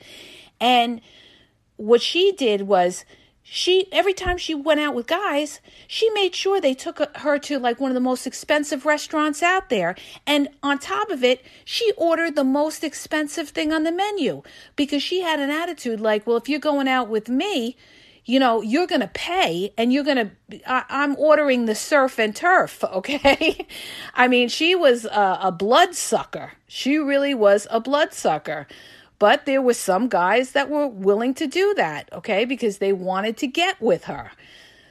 And 0.59 1.03
what 1.77 2.01
she 2.01 2.33
did 2.33 2.63
was, 2.63 3.05
she 3.47 3.87
every 3.93 4.15
time 4.15 4.39
she 4.39 4.55
went 4.55 4.81
out 4.81 4.95
with 4.95 5.07
guys 5.07 5.61
she 5.87 6.09
made 6.11 6.35
sure 6.35 6.61
they 6.61 6.73
took 6.73 6.99
her 7.19 7.39
to 7.39 7.59
like 7.59 7.79
one 7.79 7.91
of 7.91 7.95
the 7.95 8.01
most 8.01 8.27
expensive 8.27 8.87
restaurants 8.87 9.43
out 9.43 9.69
there. 9.69 9.95
And 10.27 10.49
on 10.63 10.79
top 10.79 11.11
of 11.11 11.23
it 11.23 11.45
she 11.65 11.93
ordered 11.97 12.37
the 12.37 12.45
most 12.45 12.83
expensive 12.83 13.51
thing 13.51 13.71
on 13.71 13.85
the 13.85 13.93
menu 13.93 14.43
because 14.77 15.03
she 15.03 15.21
had 15.21 15.41
an 15.41 15.51
attitude 15.51 16.01
like 16.01 16.27
well 16.27 16.39
if 16.39 16.49
you're 16.49 16.59
going 16.59 16.89
out 16.89 17.09
with 17.09 17.29
me 17.29 17.77
you 18.25 18.41
know 18.41 18.63
you're 18.63 18.87
going 18.87 19.03
to 19.03 19.09
pay 19.09 19.73
and 19.77 19.93
you're 19.93 20.05
going 20.05 20.31
to 20.51 20.61
i'm 20.67 21.15
ordering 21.17 21.67
the 21.67 21.75
surf 21.75 22.19
and 22.19 22.35
turf 22.35 22.83
okay? 22.93 23.67
I 24.15 24.27
mean 24.29 24.49
she 24.49 24.75
was 24.75 25.05
a, 25.05 25.39
a 25.43 25.53
blood 25.53 25.95
sucker 25.95 26.53
she 26.67 26.97
really 26.97 27.35
was 27.35 27.67
a 27.71 27.81
blood 27.81 28.15
sucker 28.15 28.67
but 29.19 29.47
there 29.47 29.63
were 29.63 29.75
some 29.75 30.09
guys 30.09 30.53
that 30.53 30.69
were 30.69 30.87
willing 30.87 31.35
to 31.35 31.47
do 31.47 31.75
that, 31.75 32.09
okay, 32.13 32.45
because 32.45 32.79
they 32.79 32.93
wanted 32.93 33.37
to 33.39 33.47
get 33.47 33.81
with 33.81 34.05
her. 34.05 34.33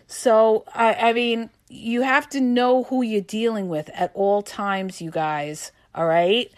So, 0.07 0.63
I, 0.73 0.93
I 0.93 1.13
mean, 1.13 1.49
you 1.69 2.01
have 2.01 2.29
to 2.29 2.41
know 2.41 2.83
who 2.83 3.01
you're 3.01 3.21
dealing 3.21 3.67
with 3.67 3.89
at 3.93 4.11
all 4.13 4.41
times, 4.41 5.01
you 5.01 5.11
guys, 5.11 5.71
all 5.95 6.05
right? 6.05 6.51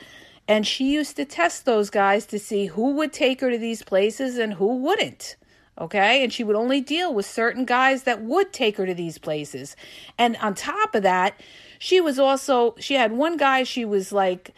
And 0.48 0.68
she 0.68 0.92
used 0.92 1.16
to 1.16 1.26
test 1.26 1.66
those 1.66 1.90
guys 1.90 2.26
to 2.28 2.40
see 2.40 2.68
who 2.68 2.92
would 2.94 3.14
take 3.14 3.42
her 3.42 3.50
to 3.50 3.58
these 3.58 3.82
places 3.82 4.38
and 4.38 4.54
who 4.54 4.78
wouldn't. 4.78 5.36
Okay. 5.80 6.24
And 6.24 6.32
she 6.32 6.44
would 6.44 6.56
only 6.56 6.80
deal 6.80 7.14
with 7.14 7.26
certain 7.26 7.66
guys 7.66 8.04
that 8.04 8.22
would 8.22 8.54
take 8.54 8.78
her 8.78 8.86
to 8.86 8.94
these 8.94 9.18
places. 9.18 9.76
And 10.18 10.38
on 10.38 10.54
top 10.54 10.96
of 10.96 11.04
that, 11.04 11.40
she 11.80 12.00
was 12.00 12.18
also, 12.18 12.76
she 12.80 12.94
had 12.94 13.12
one 13.12 13.36
guy, 13.38 13.64
she 13.64 13.84
was 13.84 14.12
like 14.12 14.52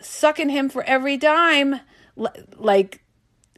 sucking 0.00 0.50
him 0.50 0.68
for 0.68 0.84
every 0.84 1.16
dime 1.16 1.80
like 2.56 3.02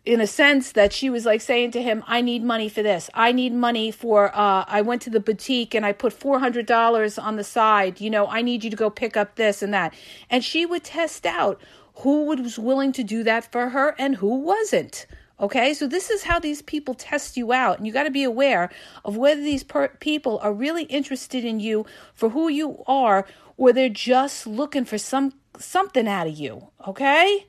in 0.04 0.20
a 0.20 0.26
sense 0.26 0.72
that 0.72 0.92
she 0.92 1.10
was 1.10 1.26
like 1.26 1.40
saying 1.40 1.70
to 1.70 1.82
him 1.82 2.02
i 2.06 2.20
need 2.20 2.42
money 2.42 2.68
for 2.68 2.82
this. 2.82 3.10
I 3.14 3.32
need 3.32 3.52
money 3.52 3.90
for 3.90 4.34
uh 4.34 4.64
i 4.66 4.80
went 4.80 5.02
to 5.02 5.10
the 5.10 5.20
boutique 5.20 5.74
and 5.74 5.84
i 5.84 5.92
put 5.92 6.18
$400 6.18 7.22
on 7.22 7.36
the 7.36 7.44
side. 7.44 8.00
You 8.00 8.10
know 8.10 8.26
i 8.26 8.42
need 8.42 8.64
you 8.64 8.70
to 8.70 8.76
go 8.76 8.90
pick 8.90 9.16
up 9.16 9.36
this 9.36 9.62
and 9.62 9.72
that. 9.74 9.94
And 10.30 10.44
she 10.44 10.66
would 10.66 10.84
test 10.84 11.26
out 11.26 11.60
who 11.96 12.24
was 12.26 12.58
willing 12.58 12.92
to 12.92 13.02
do 13.02 13.22
that 13.24 13.50
for 13.50 13.70
her 13.70 13.94
and 13.98 14.16
who 14.16 14.36
wasn't 14.36 15.06
okay? 15.40 15.72
So 15.72 15.86
this 15.86 16.10
is 16.10 16.24
how 16.24 16.38
these 16.38 16.62
people 16.62 16.94
test 16.94 17.36
you 17.36 17.52
out. 17.52 17.78
And 17.78 17.86
you 17.86 17.92
got 17.92 18.04
to 18.04 18.10
be 18.10 18.24
aware 18.24 18.70
of 19.04 19.16
whether 19.16 19.40
these 19.40 19.62
per- 19.62 19.88
people 19.88 20.38
are 20.42 20.52
really 20.52 20.84
interested 20.84 21.44
in 21.44 21.60
you 21.60 21.86
for 22.12 22.30
who 22.30 22.48
you 22.48 22.82
are 22.86 23.24
or 23.56 23.72
they're 23.72 23.88
just 23.88 24.46
looking 24.46 24.84
for 24.84 24.98
some 24.98 25.34
something 25.58 26.06
out 26.06 26.28
of 26.28 26.38
you 26.38 26.68
okay 26.86 27.44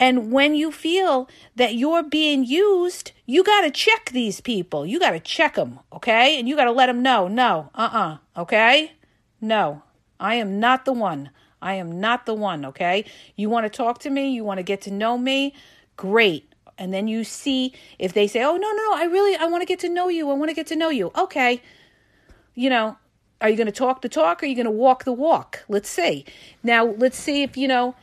and 0.00 0.32
when 0.32 0.54
you 0.54 0.72
feel 0.72 1.28
that 1.56 1.74
you're 1.74 2.02
being 2.02 2.44
used, 2.44 3.12
you 3.26 3.44
got 3.44 3.62
to 3.62 3.70
check 3.70 4.10
these 4.10 4.40
people. 4.40 4.84
You 4.84 4.98
got 4.98 5.10
to 5.10 5.20
check 5.20 5.54
them, 5.54 5.80
okay? 5.92 6.38
And 6.38 6.48
you 6.48 6.56
got 6.56 6.64
to 6.64 6.72
let 6.72 6.86
them 6.86 7.02
know, 7.02 7.28
no, 7.28 7.70
uh 7.74 7.88
uh-uh, 7.92 8.18
uh, 8.36 8.42
okay? 8.42 8.92
No, 9.40 9.82
I 10.18 10.34
am 10.36 10.58
not 10.58 10.84
the 10.84 10.92
one. 10.92 11.30
I 11.62 11.74
am 11.74 12.00
not 12.00 12.26
the 12.26 12.34
one, 12.34 12.64
okay? 12.66 13.04
You 13.36 13.48
want 13.48 13.64
to 13.64 13.70
talk 13.70 13.98
to 14.00 14.10
me? 14.10 14.32
You 14.32 14.44
want 14.44 14.58
to 14.58 14.64
get 14.64 14.82
to 14.82 14.90
know 14.90 15.16
me? 15.16 15.54
great. 15.96 16.52
And 16.76 16.92
then 16.92 17.06
you 17.06 17.24
see 17.24 17.72
if 17.98 18.12
they 18.12 18.26
say, 18.26 18.42
"Oh, 18.42 18.56
no, 18.56 18.72
no, 18.72 18.82
no, 18.82 18.94
I 18.94 19.04
really 19.04 19.36
I 19.36 19.46
want 19.46 19.62
to 19.62 19.66
get 19.66 19.78
to 19.80 19.88
know 19.88 20.08
you. 20.08 20.30
I 20.30 20.34
want 20.34 20.50
to 20.50 20.54
get 20.54 20.66
to 20.68 20.76
know 20.76 20.90
you." 20.90 21.12
Okay. 21.16 21.62
You 22.54 22.70
know, 22.70 22.96
are 23.40 23.48
you 23.48 23.56
going 23.56 23.66
to 23.66 23.72
talk 23.72 24.02
the 24.02 24.08
talk 24.08 24.42
or 24.42 24.46
are 24.46 24.48
you 24.48 24.54
going 24.54 24.64
to 24.64 24.70
walk 24.70 25.04
the 25.04 25.12
walk? 25.12 25.64
Let's 25.68 25.88
see. 25.88 26.24
Now, 26.62 26.84
let's 26.84 27.18
see 27.18 27.42
if, 27.42 27.56
you 27.56 27.66
know, 27.66 27.96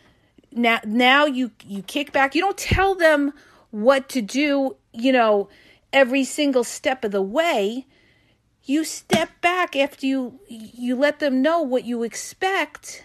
now 0.52 0.80
now 0.86 1.26
you 1.26 1.52
you 1.66 1.82
kick 1.82 2.12
back. 2.12 2.36
You 2.36 2.42
don't 2.42 2.58
tell 2.58 2.96
them 2.96 3.34
what 3.72 4.10
to 4.10 4.22
do, 4.22 4.76
you 4.94 5.12
know, 5.12 5.50
every 5.94 6.24
single 6.24 6.64
step 6.64 7.04
of 7.04 7.12
the 7.12 7.22
way. 7.22 7.86
You 8.64 8.84
step 8.84 9.30
back 9.42 9.76
after 9.76 10.06
you 10.06 10.40
you 10.48 10.96
let 10.96 11.20
them 11.20 11.42
know 11.42 11.62
what 11.62 11.86
you 11.86 12.04
expect 12.04 13.04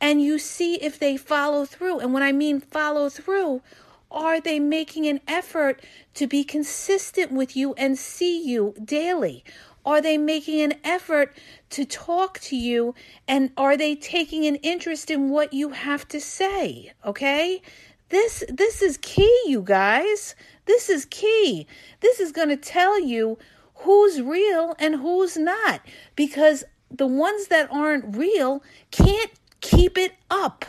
and 0.00 0.22
you 0.22 0.38
see 0.38 0.76
if 0.76 0.98
they 0.98 1.16
follow 1.16 1.64
through. 1.64 2.00
And 2.00 2.14
when 2.14 2.22
I 2.22 2.32
mean 2.32 2.60
follow 2.60 3.08
through, 3.08 3.62
are 4.10 4.40
they 4.40 4.58
making 4.58 5.06
an 5.06 5.20
effort 5.28 5.82
to 6.14 6.26
be 6.26 6.42
consistent 6.42 7.32
with 7.32 7.56
you 7.56 7.74
and 7.74 7.98
see 7.98 8.42
you 8.42 8.74
daily? 8.82 9.44
Are 9.84 10.00
they 10.00 10.18
making 10.18 10.60
an 10.60 10.74
effort 10.84 11.36
to 11.70 11.84
talk 11.84 12.38
to 12.40 12.56
you? 12.56 12.94
And 13.26 13.50
are 13.56 13.76
they 13.76 13.94
taking 13.94 14.46
an 14.46 14.56
interest 14.56 15.10
in 15.10 15.30
what 15.30 15.52
you 15.52 15.70
have 15.70 16.06
to 16.08 16.20
say? 16.20 16.92
Okay? 17.04 17.62
This 18.10 18.44
this 18.48 18.82
is 18.82 18.98
key, 18.98 19.42
you 19.46 19.62
guys. 19.62 20.34
This 20.66 20.88
is 20.90 21.04
key. 21.06 21.66
This 22.00 22.20
is 22.20 22.32
going 22.32 22.48
to 22.48 22.56
tell 22.56 23.00
you 23.00 23.38
who's 23.74 24.20
real 24.20 24.74
and 24.78 24.96
who's 24.96 25.36
not 25.36 25.80
because 26.16 26.64
the 26.90 27.06
ones 27.06 27.48
that 27.48 27.70
aren't 27.70 28.16
real 28.16 28.62
can't 28.90 29.30
keep 29.60 29.96
it 29.96 30.12
up. 30.30 30.64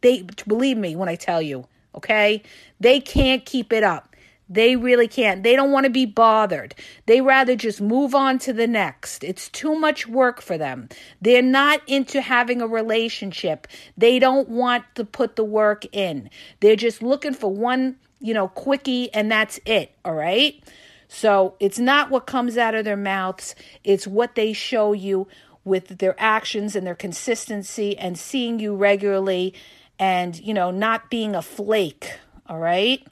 They 0.00 0.22
believe 0.46 0.76
me 0.76 0.96
when 0.96 1.08
I 1.08 1.16
tell 1.16 1.42
you, 1.42 1.66
okay? 1.94 2.42
They 2.80 3.00
can't 3.00 3.44
keep 3.44 3.72
it 3.72 3.82
up. 3.82 4.07
They 4.48 4.76
really 4.76 5.08
can't. 5.08 5.42
They 5.42 5.56
don't 5.56 5.72
want 5.72 5.84
to 5.84 5.90
be 5.90 6.06
bothered. 6.06 6.74
They 7.06 7.20
rather 7.20 7.54
just 7.54 7.80
move 7.80 8.14
on 8.14 8.38
to 8.40 8.52
the 8.52 8.66
next. 8.66 9.22
It's 9.22 9.48
too 9.48 9.74
much 9.74 10.06
work 10.06 10.40
for 10.40 10.56
them. 10.56 10.88
They're 11.20 11.42
not 11.42 11.82
into 11.86 12.20
having 12.20 12.62
a 12.62 12.66
relationship. 12.66 13.66
They 13.96 14.18
don't 14.18 14.48
want 14.48 14.84
to 14.94 15.04
put 15.04 15.36
the 15.36 15.44
work 15.44 15.84
in. 15.92 16.30
They're 16.60 16.76
just 16.76 17.02
looking 17.02 17.34
for 17.34 17.52
one, 17.52 17.96
you 18.20 18.32
know, 18.32 18.48
quickie 18.48 19.12
and 19.12 19.30
that's 19.30 19.60
it, 19.66 19.92
all 20.04 20.14
right? 20.14 20.62
So, 21.10 21.54
it's 21.58 21.78
not 21.78 22.10
what 22.10 22.26
comes 22.26 22.58
out 22.58 22.74
of 22.74 22.84
their 22.84 22.96
mouths, 22.96 23.54
it's 23.82 24.06
what 24.06 24.34
they 24.34 24.52
show 24.52 24.92
you 24.92 25.26
with 25.64 25.98
their 25.98 26.14
actions 26.18 26.76
and 26.76 26.86
their 26.86 26.94
consistency 26.94 27.96
and 27.96 28.18
seeing 28.18 28.58
you 28.58 28.74
regularly 28.74 29.54
and, 29.98 30.38
you 30.38 30.52
know, 30.52 30.70
not 30.70 31.10
being 31.10 31.34
a 31.34 31.40
flake, 31.42 32.12
all 32.46 32.58
right? 32.58 33.06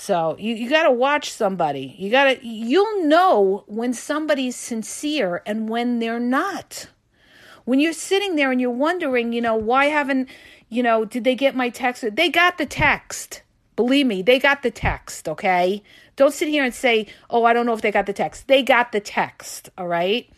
So 0.00 0.36
you, 0.38 0.54
you 0.54 0.70
got 0.70 0.84
to 0.84 0.92
watch 0.92 1.32
somebody. 1.32 1.96
You 1.98 2.08
got 2.08 2.24
to, 2.24 2.46
you'll 2.46 3.04
know 3.06 3.64
when 3.66 3.92
somebody's 3.92 4.54
sincere 4.54 5.42
and 5.44 5.68
when 5.68 5.98
they're 5.98 6.20
not. 6.20 6.86
When 7.64 7.80
you're 7.80 7.92
sitting 7.92 8.36
there 8.36 8.52
and 8.52 8.60
you're 8.60 8.70
wondering, 8.70 9.32
you 9.32 9.40
know, 9.40 9.56
why 9.56 9.86
haven't, 9.86 10.28
you 10.68 10.84
know, 10.84 11.04
did 11.04 11.24
they 11.24 11.34
get 11.34 11.56
my 11.56 11.68
text? 11.68 12.04
They 12.14 12.28
got 12.28 12.58
the 12.58 12.64
text. 12.64 13.42
Believe 13.74 14.06
me, 14.06 14.22
they 14.22 14.38
got 14.38 14.62
the 14.62 14.70
text, 14.70 15.28
okay? 15.28 15.82
Don't 16.14 16.32
sit 16.32 16.48
here 16.48 16.62
and 16.62 16.72
say, 16.72 17.08
oh, 17.28 17.44
I 17.44 17.52
don't 17.52 17.66
know 17.66 17.74
if 17.74 17.82
they 17.82 17.90
got 17.90 18.06
the 18.06 18.12
text. 18.12 18.46
They 18.46 18.62
got 18.62 18.92
the 18.92 19.00
text, 19.00 19.68
all 19.76 19.88
right? 19.88 20.30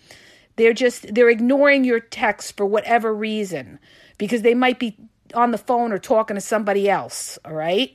They're 0.56 0.72
just, 0.72 1.14
they're 1.14 1.28
ignoring 1.28 1.84
your 1.84 2.00
text 2.00 2.56
for 2.56 2.64
whatever 2.64 3.14
reason 3.14 3.78
because 4.16 4.40
they 4.40 4.54
might 4.54 4.78
be 4.78 4.96
on 5.34 5.50
the 5.50 5.58
phone 5.58 5.92
or 5.92 5.98
talking 5.98 6.36
to 6.36 6.40
somebody 6.40 6.88
else, 6.88 7.38
all 7.44 7.52
right? 7.52 7.94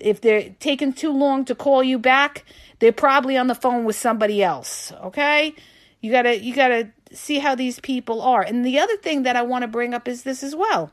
If 0.00 0.20
they're 0.20 0.54
taking 0.60 0.92
too 0.92 1.12
long 1.12 1.44
to 1.46 1.54
call 1.54 1.82
you 1.82 1.98
back, 1.98 2.44
they're 2.78 2.92
probably 2.92 3.36
on 3.36 3.46
the 3.46 3.54
phone 3.54 3.84
with 3.84 3.96
somebody 3.96 4.42
else, 4.42 4.92
okay? 5.02 5.54
You 6.00 6.12
got 6.12 6.22
to 6.22 6.38
you 6.38 6.54
got 6.54 6.68
to 6.68 6.90
see 7.12 7.38
how 7.38 7.54
these 7.54 7.80
people 7.80 8.22
are. 8.22 8.42
And 8.42 8.64
the 8.64 8.78
other 8.78 8.96
thing 8.98 9.22
that 9.24 9.36
I 9.36 9.42
want 9.42 9.62
to 9.62 9.68
bring 9.68 9.94
up 9.94 10.06
is 10.06 10.22
this 10.22 10.42
as 10.42 10.54
well. 10.54 10.90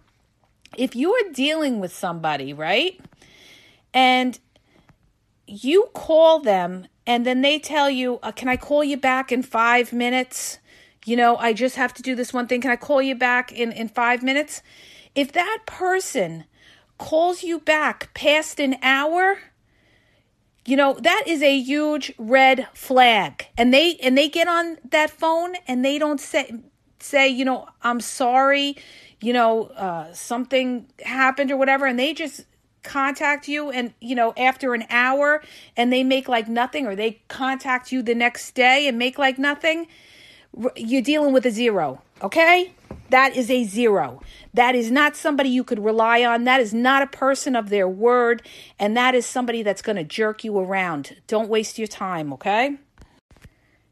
If 0.77 0.95
you 0.95 1.13
are 1.13 1.31
dealing 1.31 1.79
with 1.79 1.95
somebody, 1.95 2.53
right? 2.53 2.99
And 3.93 4.39
you 5.47 5.89
call 5.93 6.39
them 6.39 6.87
and 7.07 7.25
then 7.25 7.41
they 7.41 7.59
tell 7.59 7.89
you, 7.89 8.19
uh, 8.23 8.31
"Can 8.31 8.49
I 8.49 8.57
call 8.57 8.83
you 8.83 8.97
back 8.97 9.31
in 9.31 9.43
5 9.43 9.93
minutes?" 9.93 10.59
You 11.05 11.15
know, 11.15 11.37
I 11.37 11.53
just 11.53 11.75
have 11.75 11.93
to 11.95 12.01
do 12.01 12.15
this 12.15 12.33
one 12.33 12.47
thing. 12.47 12.61
Can 12.61 12.71
I 12.71 12.77
call 12.77 13.01
you 13.01 13.13
back 13.13 13.51
in 13.51 13.71
in 13.71 13.89
5 13.89 14.23
minutes? 14.23 14.63
If 15.13 15.31
that 15.33 15.59
person 15.67 16.45
calls 16.97 17.43
you 17.43 17.59
back 17.59 18.13
past 18.13 18.59
an 18.59 18.77
hour, 18.81 19.39
you 20.65 20.75
know 20.75 20.93
that 20.93 21.23
is 21.27 21.41
a 21.41 21.57
huge 21.57 22.13
red 22.17 22.67
flag. 22.73 23.47
And 23.57 23.73
they 23.73 23.95
and 23.97 24.17
they 24.17 24.29
get 24.29 24.47
on 24.47 24.77
that 24.89 25.09
phone 25.09 25.55
and 25.67 25.83
they 25.83 25.99
don't 25.99 26.19
say 26.19 26.51
say 27.05 27.27
you 27.27 27.45
know 27.45 27.67
i'm 27.83 28.01
sorry 28.01 28.75
you 29.21 29.31
know 29.31 29.65
uh, 29.67 30.11
something 30.13 30.87
happened 31.03 31.51
or 31.51 31.57
whatever 31.57 31.85
and 31.85 31.99
they 31.99 32.13
just 32.13 32.45
contact 32.83 33.47
you 33.47 33.71
and 33.71 33.93
you 33.99 34.15
know 34.15 34.33
after 34.37 34.73
an 34.73 34.83
hour 34.89 35.41
and 35.75 35.91
they 35.91 36.03
make 36.03 36.27
like 36.27 36.47
nothing 36.47 36.85
or 36.85 36.95
they 36.95 37.21
contact 37.27 37.91
you 37.91 38.01
the 38.01 38.13
next 38.13 38.53
day 38.53 38.87
and 38.87 38.97
make 38.97 39.17
like 39.17 39.39
nothing 39.39 39.87
you're 40.75 41.01
dealing 41.01 41.33
with 41.33 41.45
a 41.45 41.51
zero 41.51 42.01
okay 42.21 42.73
that 43.09 43.35
is 43.35 43.51
a 43.51 43.63
zero. 43.63 44.21
That 44.53 44.75
is 44.75 44.89
not 44.89 45.15
somebody 45.15 45.49
you 45.49 45.63
could 45.63 45.83
rely 45.83 46.23
on. 46.23 46.43
That 46.45 46.59
is 46.59 46.73
not 46.73 47.03
a 47.03 47.07
person 47.07 47.55
of 47.55 47.69
their 47.69 47.87
word. 47.87 48.41
And 48.79 48.97
that 48.97 49.13
is 49.13 49.25
somebody 49.25 49.63
that's 49.63 49.81
going 49.81 49.97
to 49.97 50.03
jerk 50.03 50.43
you 50.43 50.57
around. 50.57 51.17
Don't 51.27 51.49
waste 51.49 51.77
your 51.77 51.87
time, 51.87 52.33
okay? 52.33 52.77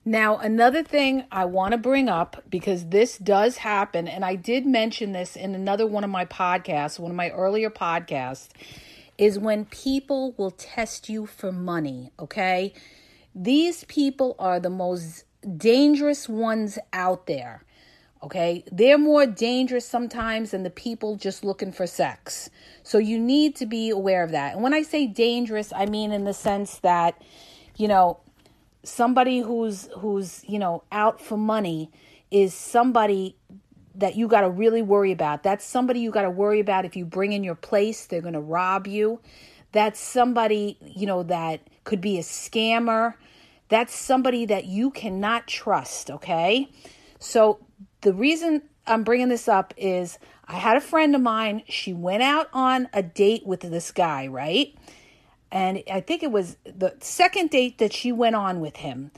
Now, 0.05 0.38
another 0.38 0.84
thing 0.84 1.24
I 1.32 1.45
want 1.45 1.72
to 1.72 1.78
bring 1.78 2.09
up 2.09 2.43
because 2.49 2.88
this 2.88 3.18
does 3.18 3.57
happen, 3.57 4.05
and 4.05 4.26
I 4.26 4.36
did 4.36 4.66
mention 4.66 5.14
this 5.14 5.38
in 5.38 5.55
another 5.55 5.88
one 5.88 6.03
of 6.03 6.09
my 6.09 6.26
podcasts, 6.26 6.99
one 6.99 7.11
of 7.11 7.16
my 7.16 7.30
earlier 7.30 7.70
podcasts, 7.70 8.49
is 9.18 9.39
when 9.39 9.64
people 9.64 10.34
will 10.34 10.51
test 10.51 11.07
you 11.07 11.26
for 11.26 11.53
money, 11.53 12.11
okay? 12.20 12.74
These 13.34 13.86
people 13.86 14.36
are 14.39 14.59
the 14.59 14.70
most 14.70 15.24
dangerous 15.58 16.28
ones 16.30 16.80
out 16.91 17.28
there. 17.28 17.64
Okay, 18.22 18.64
they're 18.72 18.98
more 18.98 19.26
dangerous 19.26 19.86
sometimes 19.86 20.52
than 20.52 20.64
the 20.64 20.70
people 20.70 21.18
just 21.18 21.44
looking 21.44 21.74
for 21.74 21.86
sex. 21.86 22.50
So 22.82 22.98
you 22.98 23.20
need 23.20 23.54
to 23.58 23.66
be 23.66 23.89
aware 23.89 24.24
of 24.24 24.32
that. 24.32 24.54
And 24.54 24.64
when 24.64 24.74
I 24.74 24.82
say 24.82 25.08
dangerous, 25.08 25.74
I 25.76 25.88
mean 25.88 26.14
in 26.14 26.24
the 26.24 26.34
sense 26.34 26.78
that, 26.80 27.22
you 27.76 27.89
know, 27.89 28.20
somebody 28.84 29.39
who's 29.39 29.89
who's, 29.98 30.44
you 30.48 30.58
know, 30.58 30.84
out 30.89 31.20
for 31.20 31.38
money 31.38 31.91
is 32.32 32.54
somebody 32.54 33.36
that 33.96 34.16
you 34.16 34.28
got 34.28 34.41
to 34.41 34.50
really 34.50 34.82
worry 34.82 35.12
about. 35.12 35.44
That's 35.44 35.66
somebody 35.66 36.00
you 36.00 36.10
got 36.10 36.24
to 36.24 36.30
worry 36.30 36.60
about 36.60 36.86
if 36.86 36.96
you 36.96 37.06
bring 37.06 37.34
in 37.34 37.44
your 37.44 37.56
place, 37.56 38.06
they're 38.06 38.22
going 38.22 38.34
to 38.34 38.39
rob 38.39 38.88
you. 38.88 39.20
That's 39.72 40.00
somebody, 40.00 40.78
you 40.82 41.06
know, 41.06 41.24
that 41.24 41.62
could 41.84 42.02
be 42.02 42.18
a 42.18 42.22
scammer. 42.22 43.16
That's 43.70 43.95
somebody 43.95 44.45
that 44.45 44.66
you 44.66 44.91
cannot 44.91 45.47
trust, 45.47 46.11
okay? 46.11 46.70
So 47.20 47.59
the 48.01 48.14
reason 48.14 48.61
I'm 48.86 49.03
bringing 49.03 49.30
this 49.30 49.47
up 49.47 49.74
is 49.78 50.20
I 50.45 50.55
had 50.55 50.76
a 50.76 50.82
friend 50.82 51.16
of 51.16 51.22
mine. 51.22 51.64
She 51.68 51.93
went 51.93 52.24
out 52.24 52.49
on 52.53 52.89
a 52.93 53.01
date 53.01 53.45
with 53.45 53.61
this 53.61 53.91
guy, 53.91 54.28
right? 54.28 54.76
And 55.51 55.84
I 55.91 56.01
think 56.01 56.24
it 56.24 56.32
was 56.32 56.57
the 56.66 56.95
second 56.99 57.51
date 57.51 57.78
that 57.78 57.93
she 57.93 58.11
went 58.11 58.36
on 58.36 58.59
with 58.59 58.78
him. 58.78 59.11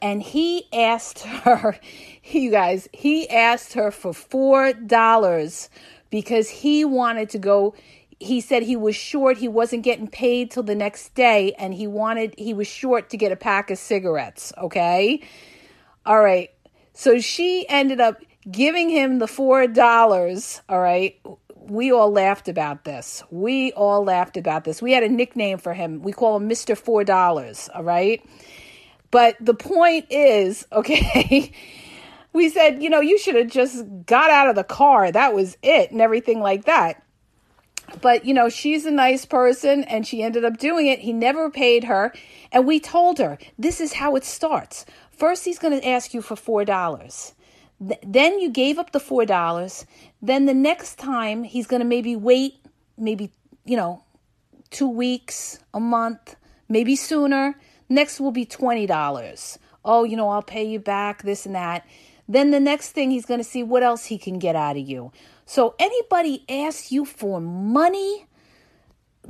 And 0.00 0.22
he 0.22 0.68
asked 0.72 1.20
her, 1.24 1.78
you 2.22 2.50
guys, 2.50 2.88
he 2.92 3.28
asked 3.28 3.72
her 3.72 3.90
for 3.90 4.12
$4 4.12 5.68
because 6.10 6.48
he 6.48 6.84
wanted 6.84 7.30
to 7.30 7.38
go. 7.38 7.74
He 8.20 8.40
said 8.40 8.62
he 8.64 8.76
was 8.76 8.96
short. 8.96 9.38
He 9.38 9.48
wasn't 9.48 9.82
getting 9.82 10.08
paid 10.08 10.50
till 10.50 10.62
the 10.62 10.74
next 10.74 11.14
day. 11.14 11.52
And 11.58 11.72
he 11.72 11.86
wanted, 11.86 12.34
he 12.36 12.52
was 12.52 12.66
short 12.66 13.10
to 13.10 13.16
get 13.16 13.30
a 13.30 13.36
pack 13.36 13.70
of 13.70 13.78
cigarettes. 13.78 14.52
Okay. 14.58 15.22
All 16.04 16.20
right. 16.20 16.50
So 16.94 17.20
she 17.20 17.64
ended 17.68 18.00
up 18.00 18.20
giving 18.50 18.88
him 18.88 19.18
the 19.18 19.26
$4, 19.26 20.60
all 20.68 20.80
right, 20.80 21.20
we 21.54 21.92
all 21.92 22.10
laughed 22.10 22.48
about 22.48 22.84
this. 22.84 23.22
We 23.30 23.72
all 23.72 24.02
laughed 24.02 24.36
about 24.36 24.64
this. 24.64 24.80
We 24.80 24.92
had 24.92 25.02
a 25.02 25.08
nickname 25.08 25.58
for 25.58 25.74
him. 25.74 26.02
We 26.02 26.12
call 26.12 26.36
him 26.36 26.48
Mr. 26.48 26.80
$4, 26.80 27.68
all 27.74 27.84
right? 27.84 28.24
But 29.10 29.36
the 29.40 29.54
point 29.54 30.06
is, 30.10 30.66
okay, 30.72 31.52
we 32.32 32.48
said, 32.48 32.82
you 32.82 32.90
know, 32.90 33.00
you 33.00 33.18
should 33.18 33.34
have 33.34 33.48
just 33.48 33.84
got 34.06 34.30
out 34.30 34.48
of 34.48 34.56
the 34.56 34.64
car. 34.64 35.10
That 35.10 35.34
was 35.34 35.56
it 35.62 35.90
and 35.90 36.00
everything 36.00 36.40
like 36.40 36.64
that. 36.64 37.02
But, 38.00 38.24
you 38.24 38.34
know, 38.34 38.48
she's 38.48 38.84
a 38.86 38.90
nice 38.90 39.24
person 39.24 39.84
and 39.84 40.06
she 40.06 40.22
ended 40.22 40.44
up 40.44 40.58
doing 40.58 40.86
it. 40.86 41.00
He 41.00 41.12
never 41.12 41.50
paid 41.50 41.84
her. 41.84 42.12
And 42.52 42.66
we 42.66 42.80
told 42.80 43.18
her, 43.18 43.38
this 43.58 43.80
is 43.80 43.94
how 43.94 44.16
it 44.16 44.24
starts. 44.24 44.84
First, 45.10 45.44
he's 45.44 45.58
going 45.58 45.78
to 45.78 45.86
ask 45.86 46.14
you 46.14 46.22
for 46.22 46.36
$4. 46.36 47.32
Th- 47.80 48.00
then 48.06 48.38
you 48.38 48.50
gave 48.50 48.78
up 48.78 48.92
the 48.92 49.00
$4. 49.00 49.84
Then 50.22 50.46
the 50.46 50.54
next 50.54 50.98
time 50.98 51.44
he's 51.44 51.66
going 51.66 51.80
to 51.80 51.86
maybe 51.86 52.14
wait 52.14 52.60
maybe, 52.98 53.30
you 53.64 53.76
know, 53.76 54.02
two 54.70 54.88
weeks, 54.88 55.60
a 55.72 55.80
month, 55.80 56.36
maybe 56.68 56.96
sooner. 56.96 57.58
Next 57.88 58.20
will 58.20 58.32
be 58.32 58.44
$20. 58.44 59.58
Oh, 59.84 60.04
you 60.04 60.16
know, 60.16 60.28
I'll 60.28 60.42
pay 60.42 60.64
you 60.64 60.78
back, 60.78 61.22
this 61.22 61.46
and 61.46 61.54
that. 61.54 61.86
Then 62.28 62.50
the 62.50 62.60
next 62.60 62.90
thing 62.90 63.10
he's 63.10 63.24
going 63.24 63.40
to 63.40 63.44
see 63.44 63.62
what 63.62 63.82
else 63.82 64.06
he 64.06 64.18
can 64.18 64.38
get 64.38 64.54
out 64.54 64.76
of 64.76 64.86
you. 64.86 65.12
So 65.48 65.74
anybody 65.78 66.44
asks 66.46 66.92
you 66.92 67.06
for 67.06 67.40
money, 67.40 68.26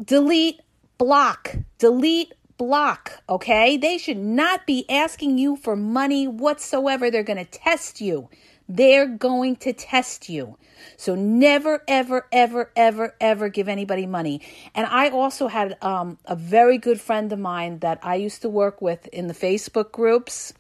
delete, 0.05 0.61
block, 0.99 1.55
delete, 1.79 2.35
block, 2.57 3.23
okay? 3.29 3.77
They 3.77 3.99
should 3.99 4.19
not 4.19 4.67
be 4.67 4.85
asking 4.91 5.39
you 5.39 5.55
for 5.55 5.77
money 5.77 6.27
whatsoever. 6.27 7.09
They're 7.09 7.23
going 7.23 7.39
to 7.39 7.45
test 7.45 8.01
you. 8.01 8.29
They're 8.69 9.07
going 9.07 9.55
to 9.59 9.73
test 9.73 10.29
you. 10.29 10.59
So 10.97 11.15
never, 11.15 11.85
ever, 11.87 12.27
ever, 12.33 12.73
ever, 12.75 13.15
ever 13.21 13.49
give 13.49 13.69
anybody 13.69 14.07
money. 14.07 14.41
And 14.75 14.89
I 14.89 15.11
also 15.11 15.47
had 15.47 15.79
um, 15.83 16.19
a 16.25 16.35
very 16.35 16.79
good 16.79 17.01
friend 17.01 17.33
of 17.33 17.39
mine 17.39 17.79
that 17.79 18.01
I 18.03 18.17
used 18.17 18.43
to 18.43 18.49
work 18.49 18.83
with 18.83 19.07
in 19.07 19.29
the 19.29 19.35
Facebook 19.35 19.93
groups. 19.93 20.53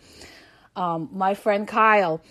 Um, 0.77 1.09
my 1.13 1.35
friend 1.35 1.67
Kyle. 1.67 2.23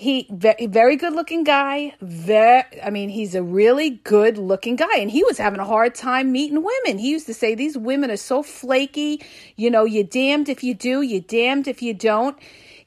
He 0.00 0.28
very, 0.30 0.66
very 0.66 0.94
good 0.94 1.12
looking 1.12 1.42
guy. 1.42 1.92
Very, 2.00 2.62
I 2.84 2.88
mean, 2.88 3.08
he's 3.08 3.34
a 3.34 3.42
really 3.42 3.90
good 3.90 4.38
looking 4.38 4.76
guy, 4.76 4.96
and 4.98 5.10
he 5.10 5.24
was 5.24 5.38
having 5.38 5.58
a 5.58 5.64
hard 5.64 5.96
time 5.96 6.30
meeting 6.30 6.62
women. 6.62 6.98
He 6.98 7.10
used 7.10 7.26
to 7.26 7.34
say 7.34 7.56
these 7.56 7.76
women 7.76 8.08
are 8.08 8.16
so 8.16 8.44
flaky. 8.44 9.20
You 9.56 9.72
know, 9.72 9.84
you're 9.84 10.04
damned 10.04 10.48
if 10.48 10.62
you 10.62 10.72
do, 10.72 11.02
you're 11.02 11.20
damned 11.20 11.66
if 11.66 11.82
you 11.82 11.94
don't 11.94 12.38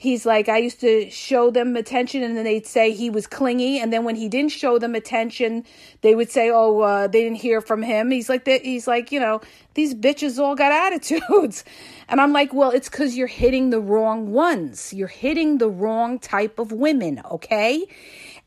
he's 0.02 0.26
like, 0.26 0.49
I 0.49 0.58
used 0.58 0.80
to 0.80 1.12
show 1.12 1.52
them 1.52 1.76
attention 1.76 2.24
and 2.24 2.36
then 2.36 2.43
they'd 2.43 2.66
say 2.66 2.91
he 2.91 3.12
was 3.12 3.28
clingy. 3.28 3.78
And 3.78 3.93
then 3.93 4.04
when 4.04 4.16
he 4.16 4.28
didn't 4.28 4.52
show 4.52 4.80
them 4.80 4.95
attention, 4.95 5.64
they 6.02 6.16
would 6.16 6.32
say, 6.32 6.49
oh, 6.49 6.80
uh, 6.80 7.08
they 7.08 7.22
didn't 7.22 7.38
hear 7.38 7.62
from 7.62 7.84
him. 7.84 8.10
He's 8.10 8.28
like, 8.28 8.47
he's 8.47 8.88
like, 8.88 9.12
you 9.12 9.20
know, 9.20 9.41
these 9.76 9.93
bitches 9.93 10.39
all 10.39 10.56
got 10.56 10.72
attitudes. 10.72 11.64
And 12.10 12.20
I'm 12.20 12.34
like, 12.34 12.54
well, 12.54 12.72
it's 12.72 12.89
because 12.89 13.16
you're 13.16 13.26
hitting 13.26 13.70
the 13.70 13.80
wrong 13.80 14.34
ones. 14.34 14.91
You're 14.91 15.08
hitting 15.08 15.60
the 15.60 15.70
wrong 15.70 16.20
type 16.20 16.60
of 16.60 16.74
women, 16.74 17.22
okay? 17.32 17.88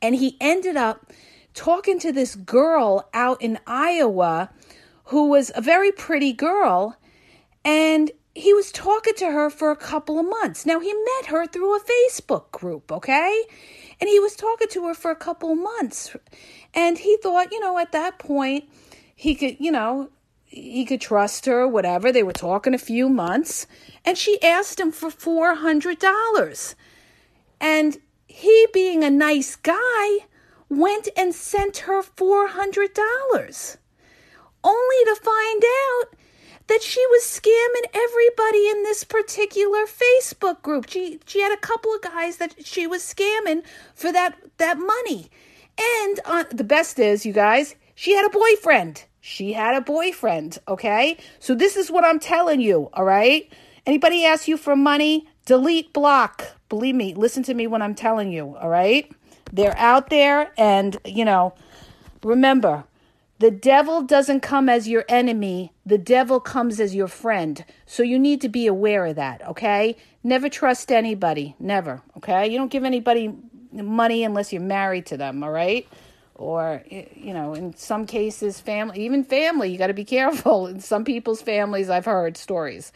And 0.03 0.13
he 0.13 0.37
ended 0.39 0.75
up 0.75 1.11
talking 1.55 1.97
to 2.01 2.11
this 2.11 2.35
girl 2.35 3.09
out 3.11 3.41
in 3.41 3.57
Iowa 3.65 4.51
who 5.05 5.29
was 5.29 5.51
a 5.55 5.61
very 5.61 5.91
pretty 5.91 6.31
girl. 6.31 6.95
And 7.63 8.11
he 8.35 8.53
was 8.53 8.69
talking 8.71 9.13
to 9.15 9.31
her 9.31 9.49
for 9.49 9.71
a 9.71 9.77
couple 9.77 10.19
of 10.19 10.25
months. 10.25 10.65
Now, 10.65 10.81
he 10.81 10.93
met 10.93 11.27
her 11.27 11.47
through 11.47 11.77
a 11.77 11.79
Facebook 11.79 12.51
group, 12.51 12.91
okay? 12.91 13.43
And 14.01 14.09
he 14.09 14.19
was 14.19 14.35
talking 14.35 14.67
to 14.71 14.87
her 14.87 14.93
for 14.93 15.09
a 15.09 15.15
couple 15.15 15.53
of 15.53 15.57
months. 15.57 16.15
And 16.73 16.97
he 16.97 17.15
thought, 17.23 17.53
you 17.53 17.61
know, 17.61 17.77
at 17.77 17.93
that 17.93 18.19
point, 18.19 18.65
he 19.15 19.35
could, 19.35 19.55
you 19.59 19.71
know, 19.71 20.09
he 20.43 20.83
could 20.83 20.99
trust 20.99 21.45
her, 21.45 21.65
whatever. 21.65 22.11
They 22.11 22.23
were 22.23 22.33
talking 22.33 22.73
a 22.73 22.77
few 22.77 23.07
months. 23.07 23.67
And 24.03 24.17
she 24.17 24.41
asked 24.43 24.81
him 24.81 24.91
for 24.91 25.09
$400. 25.09 26.75
And 27.61 27.97
he, 28.27 28.67
being 28.73 29.05
a 29.05 29.09
nice 29.09 29.55
guy, 29.55 30.25
went 30.67 31.07
and 31.15 31.33
sent 31.33 31.77
her 31.79 32.03
$400. 32.03 33.77
Only 34.61 35.05
to 35.05 35.15
find 35.15 35.63
out 35.63 36.17
that 36.67 36.81
she 36.81 37.05
was 37.07 37.23
scamming 37.23 37.89
everybody 37.93 38.67
in 38.69 38.83
this 38.83 39.03
particular 39.03 39.85
Facebook 39.85 40.61
group. 40.61 40.89
She 40.89 41.19
she 41.25 41.41
had 41.41 41.53
a 41.53 41.57
couple 41.57 41.93
of 41.93 42.01
guys 42.01 42.37
that 42.37 42.55
she 42.65 42.87
was 42.87 43.01
scamming 43.01 43.63
for 43.93 44.11
that 44.11 44.37
that 44.57 44.77
money. 44.77 45.29
And 45.77 46.19
uh, 46.25 46.45
the 46.51 46.63
best 46.63 46.99
is, 46.99 47.25
you 47.25 47.33
guys, 47.33 47.75
she 47.95 48.13
had 48.13 48.25
a 48.25 48.29
boyfriend. 48.29 49.03
She 49.19 49.53
had 49.53 49.75
a 49.75 49.81
boyfriend, 49.81 50.59
okay? 50.67 51.17
So 51.39 51.55
this 51.55 51.75
is 51.75 51.89
what 51.89 52.05
I'm 52.05 52.19
telling 52.19 52.61
you, 52.61 52.89
all 52.93 53.03
right? 53.03 53.51
Anybody 53.85 54.23
asks 54.23 54.47
you 54.47 54.55
for 54.55 54.75
money, 54.75 55.27
delete 55.45 55.91
block. 55.93 56.55
Believe 56.69 56.95
me, 56.95 57.13
listen 57.13 57.43
to 57.43 57.53
me 57.53 57.67
when 57.67 57.81
I'm 57.81 57.95
telling 57.95 58.31
you, 58.31 58.55
all 58.55 58.69
right? 58.69 59.11
They're 59.51 59.77
out 59.77 60.09
there 60.09 60.51
and, 60.57 60.97
you 61.05 61.25
know, 61.25 61.55
remember, 62.23 62.83
the 63.39 63.51
devil 63.51 64.01
doesn't 64.01 64.39
come 64.41 64.69
as 64.69 64.87
your 64.87 65.03
enemy, 65.09 65.73
the 65.85 65.97
devil 65.97 66.39
comes 66.39 66.79
as 66.79 66.95
your 66.95 67.07
friend. 67.07 67.65
So 67.85 68.01
you 68.01 68.17
need 68.17 68.39
to 68.41 68.49
be 68.49 68.65
aware 68.65 69.05
of 69.05 69.17
that, 69.17 69.45
okay? 69.47 69.97
Never 70.23 70.47
trust 70.47 70.91
anybody, 70.91 71.55
never, 71.59 72.01
okay? 72.17 72.47
You 72.47 72.57
don't 72.57 72.71
give 72.71 72.85
anybody 72.85 73.35
money 73.73 74.23
unless 74.23 74.53
you're 74.53 74.61
married 74.61 75.05
to 75.07 75.17
them, 75.17 75.43
all 75.43 75.51
right? 75.51 75.87
Or, 76.35 76.83
you 76.89 77.33
know, 77.33 77.53
in 77.53 77.75
some 77.75 78.05
cases, 78.05 78.59
family, 78.59 79.01
even 79.05 79.23
family, 79.23 79.69
you 79.69 79.77
got 79.77 79.87
to 79.87 79.93
be 79.93 80.05
careful. 80.17 80.67
In 80.67 80.79
some 80.79 81.03
people's 81.03 81.41
families, 81.41 81.89
I've 81.89 82.05
heard 82.05 82.37
stories. 82.37 82.93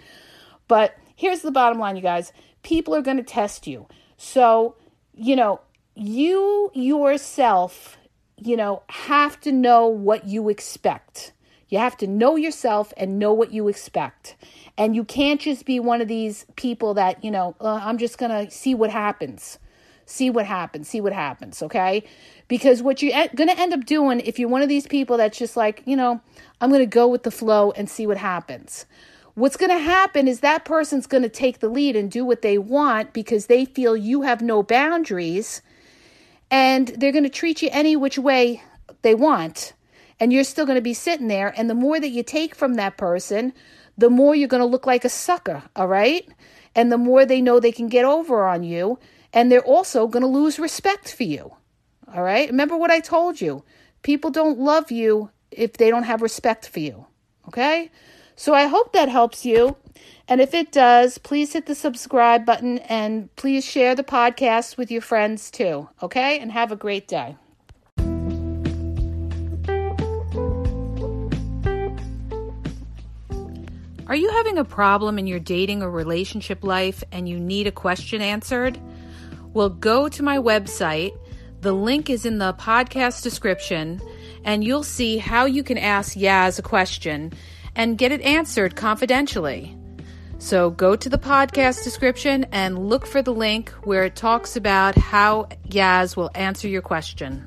But 0.68 0.96
here's 1.16 1.42
the 1.42 1.52
bottom 1.52 1.80
line, 1.80 1.96
you 1.98 2.02
guys 2.02 2.32
people 2.64 2.94
are 2.94 3.02
going 3.02 3.18
to 3.18 3.24
test 3.24 3.68
you. 3.68 3.88
So, 4.18 4.76
you 5.14 5.36
know, 5.36 5.62
you 5.96 6.72
yourself 6.74 7.98
you 8.46 8.58
know, 8.58 8.84
have 8.90 9.40
to 9.42 9.52
know 9.52 9.88
what 9.88 10.28
you 10.28 10.50
expect. 10.50 11.34
You 11.70 11.78
have 11.78 11.98
to 11.98 12.08
know 12.08 12.36
yourself 12.36 12.92
and 12.98 13.20
know 13.20 13.32
what 13.32 13.52
you 13.54 13.68
expect. 13.68 14.36
And 14.78 14.96
you 14.96 15.04
can't 15.04 15.40
just 15.40 15.66
be 15.66 15.80
one 15.80 16.02
of 16.02 16.08
these 16.08 16.46
people 16.56 16.96
that, 16.96 17.24
you 17.24 17.30
know, 17.30 17.56
uh, 17.62 17.80
I'm 17.84 17.98
just 17.98 18.18
going 18.18 18.32
to 18.32 18.52
see 18.52 18.74
what 18.74 18.90
happens. 18.90 19.60
See 20.06 20.32
what 20.32 20.48
happens. 20.48 20.90
See 20.90 21.00
what 21.00 21.14
happens. 21.14 21.62
Okay. 21.62 22.04
Because 22.48 22.82
what 22.82 23.04
you're 23.04 23.28
going 23.36 23.50
to 23.50 23.60
end 23.60 23.74
up 23.74 23.86
doing, 23.86 24.20
if 24.22 24.40
you're 24.40 24.50
one 24.50 24.64
of 24.64 24.70
these 24.70 24.88
people 24.88 25.18
that's 25.18 25.38
just 25.38 25.56
like, 25.56 25.84
you 25.86 25.96
know, 25.96 26.20
I'm 26.60 26.70
going 26.70 26.82
to 26.82 26.88
go 26.88 27.08
with 27.08 27.22
the 27.22 27.32
flow 27.32 27.72
and 27.72 27.88
see 27.88 28.08
what 28.08 28.18
happens. 28.18 28.88
What's 29.36 29.56
going 29.56 29.70
to 29.70 29.78
happen 29.78 30.28
is 30.28 30.40
that 30.40 30.66
person's 30.66 31.06
going 31.06 31.24
to 31.24 31.30
take 31.30 31.60
the 31.60 31.70
lead 31.70 31.96
and 31.96 32.10
do 32.10 32.26
what 32.26 32.42
they 32.42 32.58
want 32.58 33.14
because 33.14 33.46
they 33.46 33.64
feel 33.66 33.96
you 33.96 34.24
have 34.24 34.42
no 34.42 34.64
boundaries 34.64 35.62
and 36.52 36.88
they're 36.88 37.12
going 37.12 37.24
to 37.24 37.30
treat 37.30 37.62
you 37.62 37.70
any 37.72 37.96
which 37.96 38.18
way 38.18 38.62
they 39.02 39.16
want 39.16 39.74
and 40.20 40.34
you're 40.34 40.44
still 40.44 40.66
going 40.66 40.76
to 40.78 40.82
be 40.82 40.94
sitting 40.94 41.28
there 41.28 41.54
and 41.56 41.70
the 41.70 41.76
more 41.76 42.00
that 42.00 42.10
you 42.10 42.24
take 42.24 42.56
from 42.56 42.76
that 42.76 42.98
person 42.98 43.54
the 43.98 44.10
more 44.10 44.34
you're 44.34 44.48
going 44.48 44.62
to 44.62 44.66
look 44.66 44.86
like 44.86 45.04
a 45.04 45.10
sucker 45.10 45.64
all 45.76 45.88
right? 45.88 46.28
And 46.76 46.92
the 46.92 46.98
more 46.98 47.26
they 47.26 47.42
know 47.42 47.60
they 47.60 47.72
can 47.72 47.88
get 47.88 48.06
over 48.06 48.48
on 48.48 48.64
you 48.64 49.00
and 49.34 49.52
they're 49.52 49.60
also 49.62 50.08
going 50.08 50.22
to 50.22 50.28
lose 50.28 50.60
respect 50.60 51.14
for 51.14 51.24
you 51.24 51.52
all 52.14 52.24
right? 52.24 52.50
Remember 52.50 52.78
what 52.78 52.92
i 52.92 53.00
told 53.00 53.40
you. 53.40 53.64
People 54.02 54.32
don't 54.32 54.58
love 54.58 54.92
you 54.92 55.30
if 55.52 55.74
they 55.74 55.90
don't 55.90 56.04
have 56.04 56.22
respect 56.22 56.68
for 56.68 56.80
you 56.80 57.06
okay? 57.48 57.92
So 58.36 58.54
i 58.54 58.68
hope 58.68 58.94
that 58.94 59.10
helps 59.10 59.46
you 59.46 59.78
and 60.30 60.40
if 60.40 60.54
it 60.54 60.72
does, 60.72 61.18
please 61.18 61.54
hit 61.54 61.66
the 61.66 61.74
subscribe 61.74 62.46
button 62.46 62.78
and 62.78 63.36
please 63.36 63.66
share 63.66 63.96
the 63.96 64.04
podcast 64.04 64.78
with 64.78 64.92
your 64.92 65.02
friends 65.02 65.50
too. 65.50 65.90
Okay? 66.04 66.38
And 66.40 66.52
have 66.52 66.72
a 66.72 66.76
great 66.76 67.08
day. 67.08 67.36
Are 74.06 74.16
you 74.16 74.30
having 74.30 74.60
a 74.60 74.66
problem 74.66 75.18
in 75.18 75.26
your 75.26 75.40
dating 75.40 75.82
or 75.82 75.90
relationship 75.90 76.64
life 76.64 77.04
and 77.12 77.28
you 77.28 77.40
need 77.40 77.66
a 77.66 77.72
question 77.72 78.22
answered? 78.22 78.80
Well, 79.54 79.70
go 79.70 80.10
to 80.10 80.22
my 80.22 80.38
website. 80.38 81.18
The 81.62 81.74
link 81.74 82.08
is 82.08 82.26
in 82.26 82.38
the 82.38 82.54
podcast 82.54 83.24
description, 83.24 84.00
and 84.44 84.64
you'll 84.64 84.84
see 84.84 85.18
how 85.18 85.46
you 85.46 85.64
can 85.64 85.78
ask 85.78 86.16
Yaz 86.16 86.60
a 86.60 86.62
question 86.62 87.34
and 87.76 87.98
get 87.98 88.12
it 88.12 88.22
answered 88.22 88.76
confidentially. 88.76 89.76
So 90.42 90.70
go 90.70 90.96
to 90.96 91.10
the 91.10 91.18
podcast 91.18 91.84
description 91.84 92.46
and 92.54 92.88
look 92.88 93.06
for 93.06 93.22
the 93.22 93.34
link 93.34 93.72
where 93.84 94.06
it 94.06 94.16
talks 94.16 94.56
about 94.56 94.98
how 94.98 95.50
Yaz 95.68 96.16
will 96.16 96.32
answer 96.34 96.70
your 96.70 96.82
question. 96.82 97.46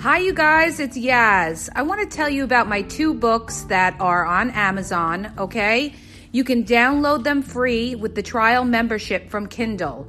Hi, 0.00 0.18
you 0.18 0.34
guys, 0.34 0.80
it's 0.80 0.98
Yaz. 0.98 1.68
I 1.76 1.82
want 1.82 2.00
to 2.00 2.16
tell 2.16 2.28
you 2.28 2.42
about 2.42 2.68
my 2.68 2.82
two 2.82 3.14
books 3.14 3.62
that 3.62 3.96
are 4.00 4.24
on 4.24 4.50
Amazon, 4.50 5.32
okay? 5.38 5.94
You 6.32 6.42
can 6.42 6.64
download 6.64 7.22
them 7.22 7.42
free 7.42 7.94
with 7.94 8.16
the 8.16 8.22
trial 8.22 8.64
membership 8.64 9.30
from 9.30 9.46
Kindle. 9.46 10.08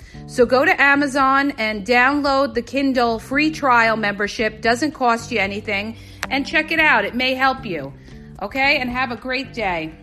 So 0.27 0.45
go 0.45 0.63
to 0.63 0.81
Amazon 0.81 1.51
and 1.57 1.85
download 1.85 2.53
the 2.53 2.61
Kindle 2.61 3.19
free 3.19 3.51
trial 3.51 3.97
membership. 3.97 4.61
Doesn't 4.61 4.91
cost 4.91 5.31
you 5.31 5.39
anything. 5.39 5.97
And 6.29 6.47
check 6.47 6.71
it 6.71 6.79
out. 6.79 7.03
It 7.03 7.15
may 7.15 7.33
help 7.33 7.65
you. 7.65 7.93
Okay? 8.41 8.77
And 8.77 8.89
have 8.89 9.11
a 9.11 9.17
great 9.17 9.53
day. 9.53 9.93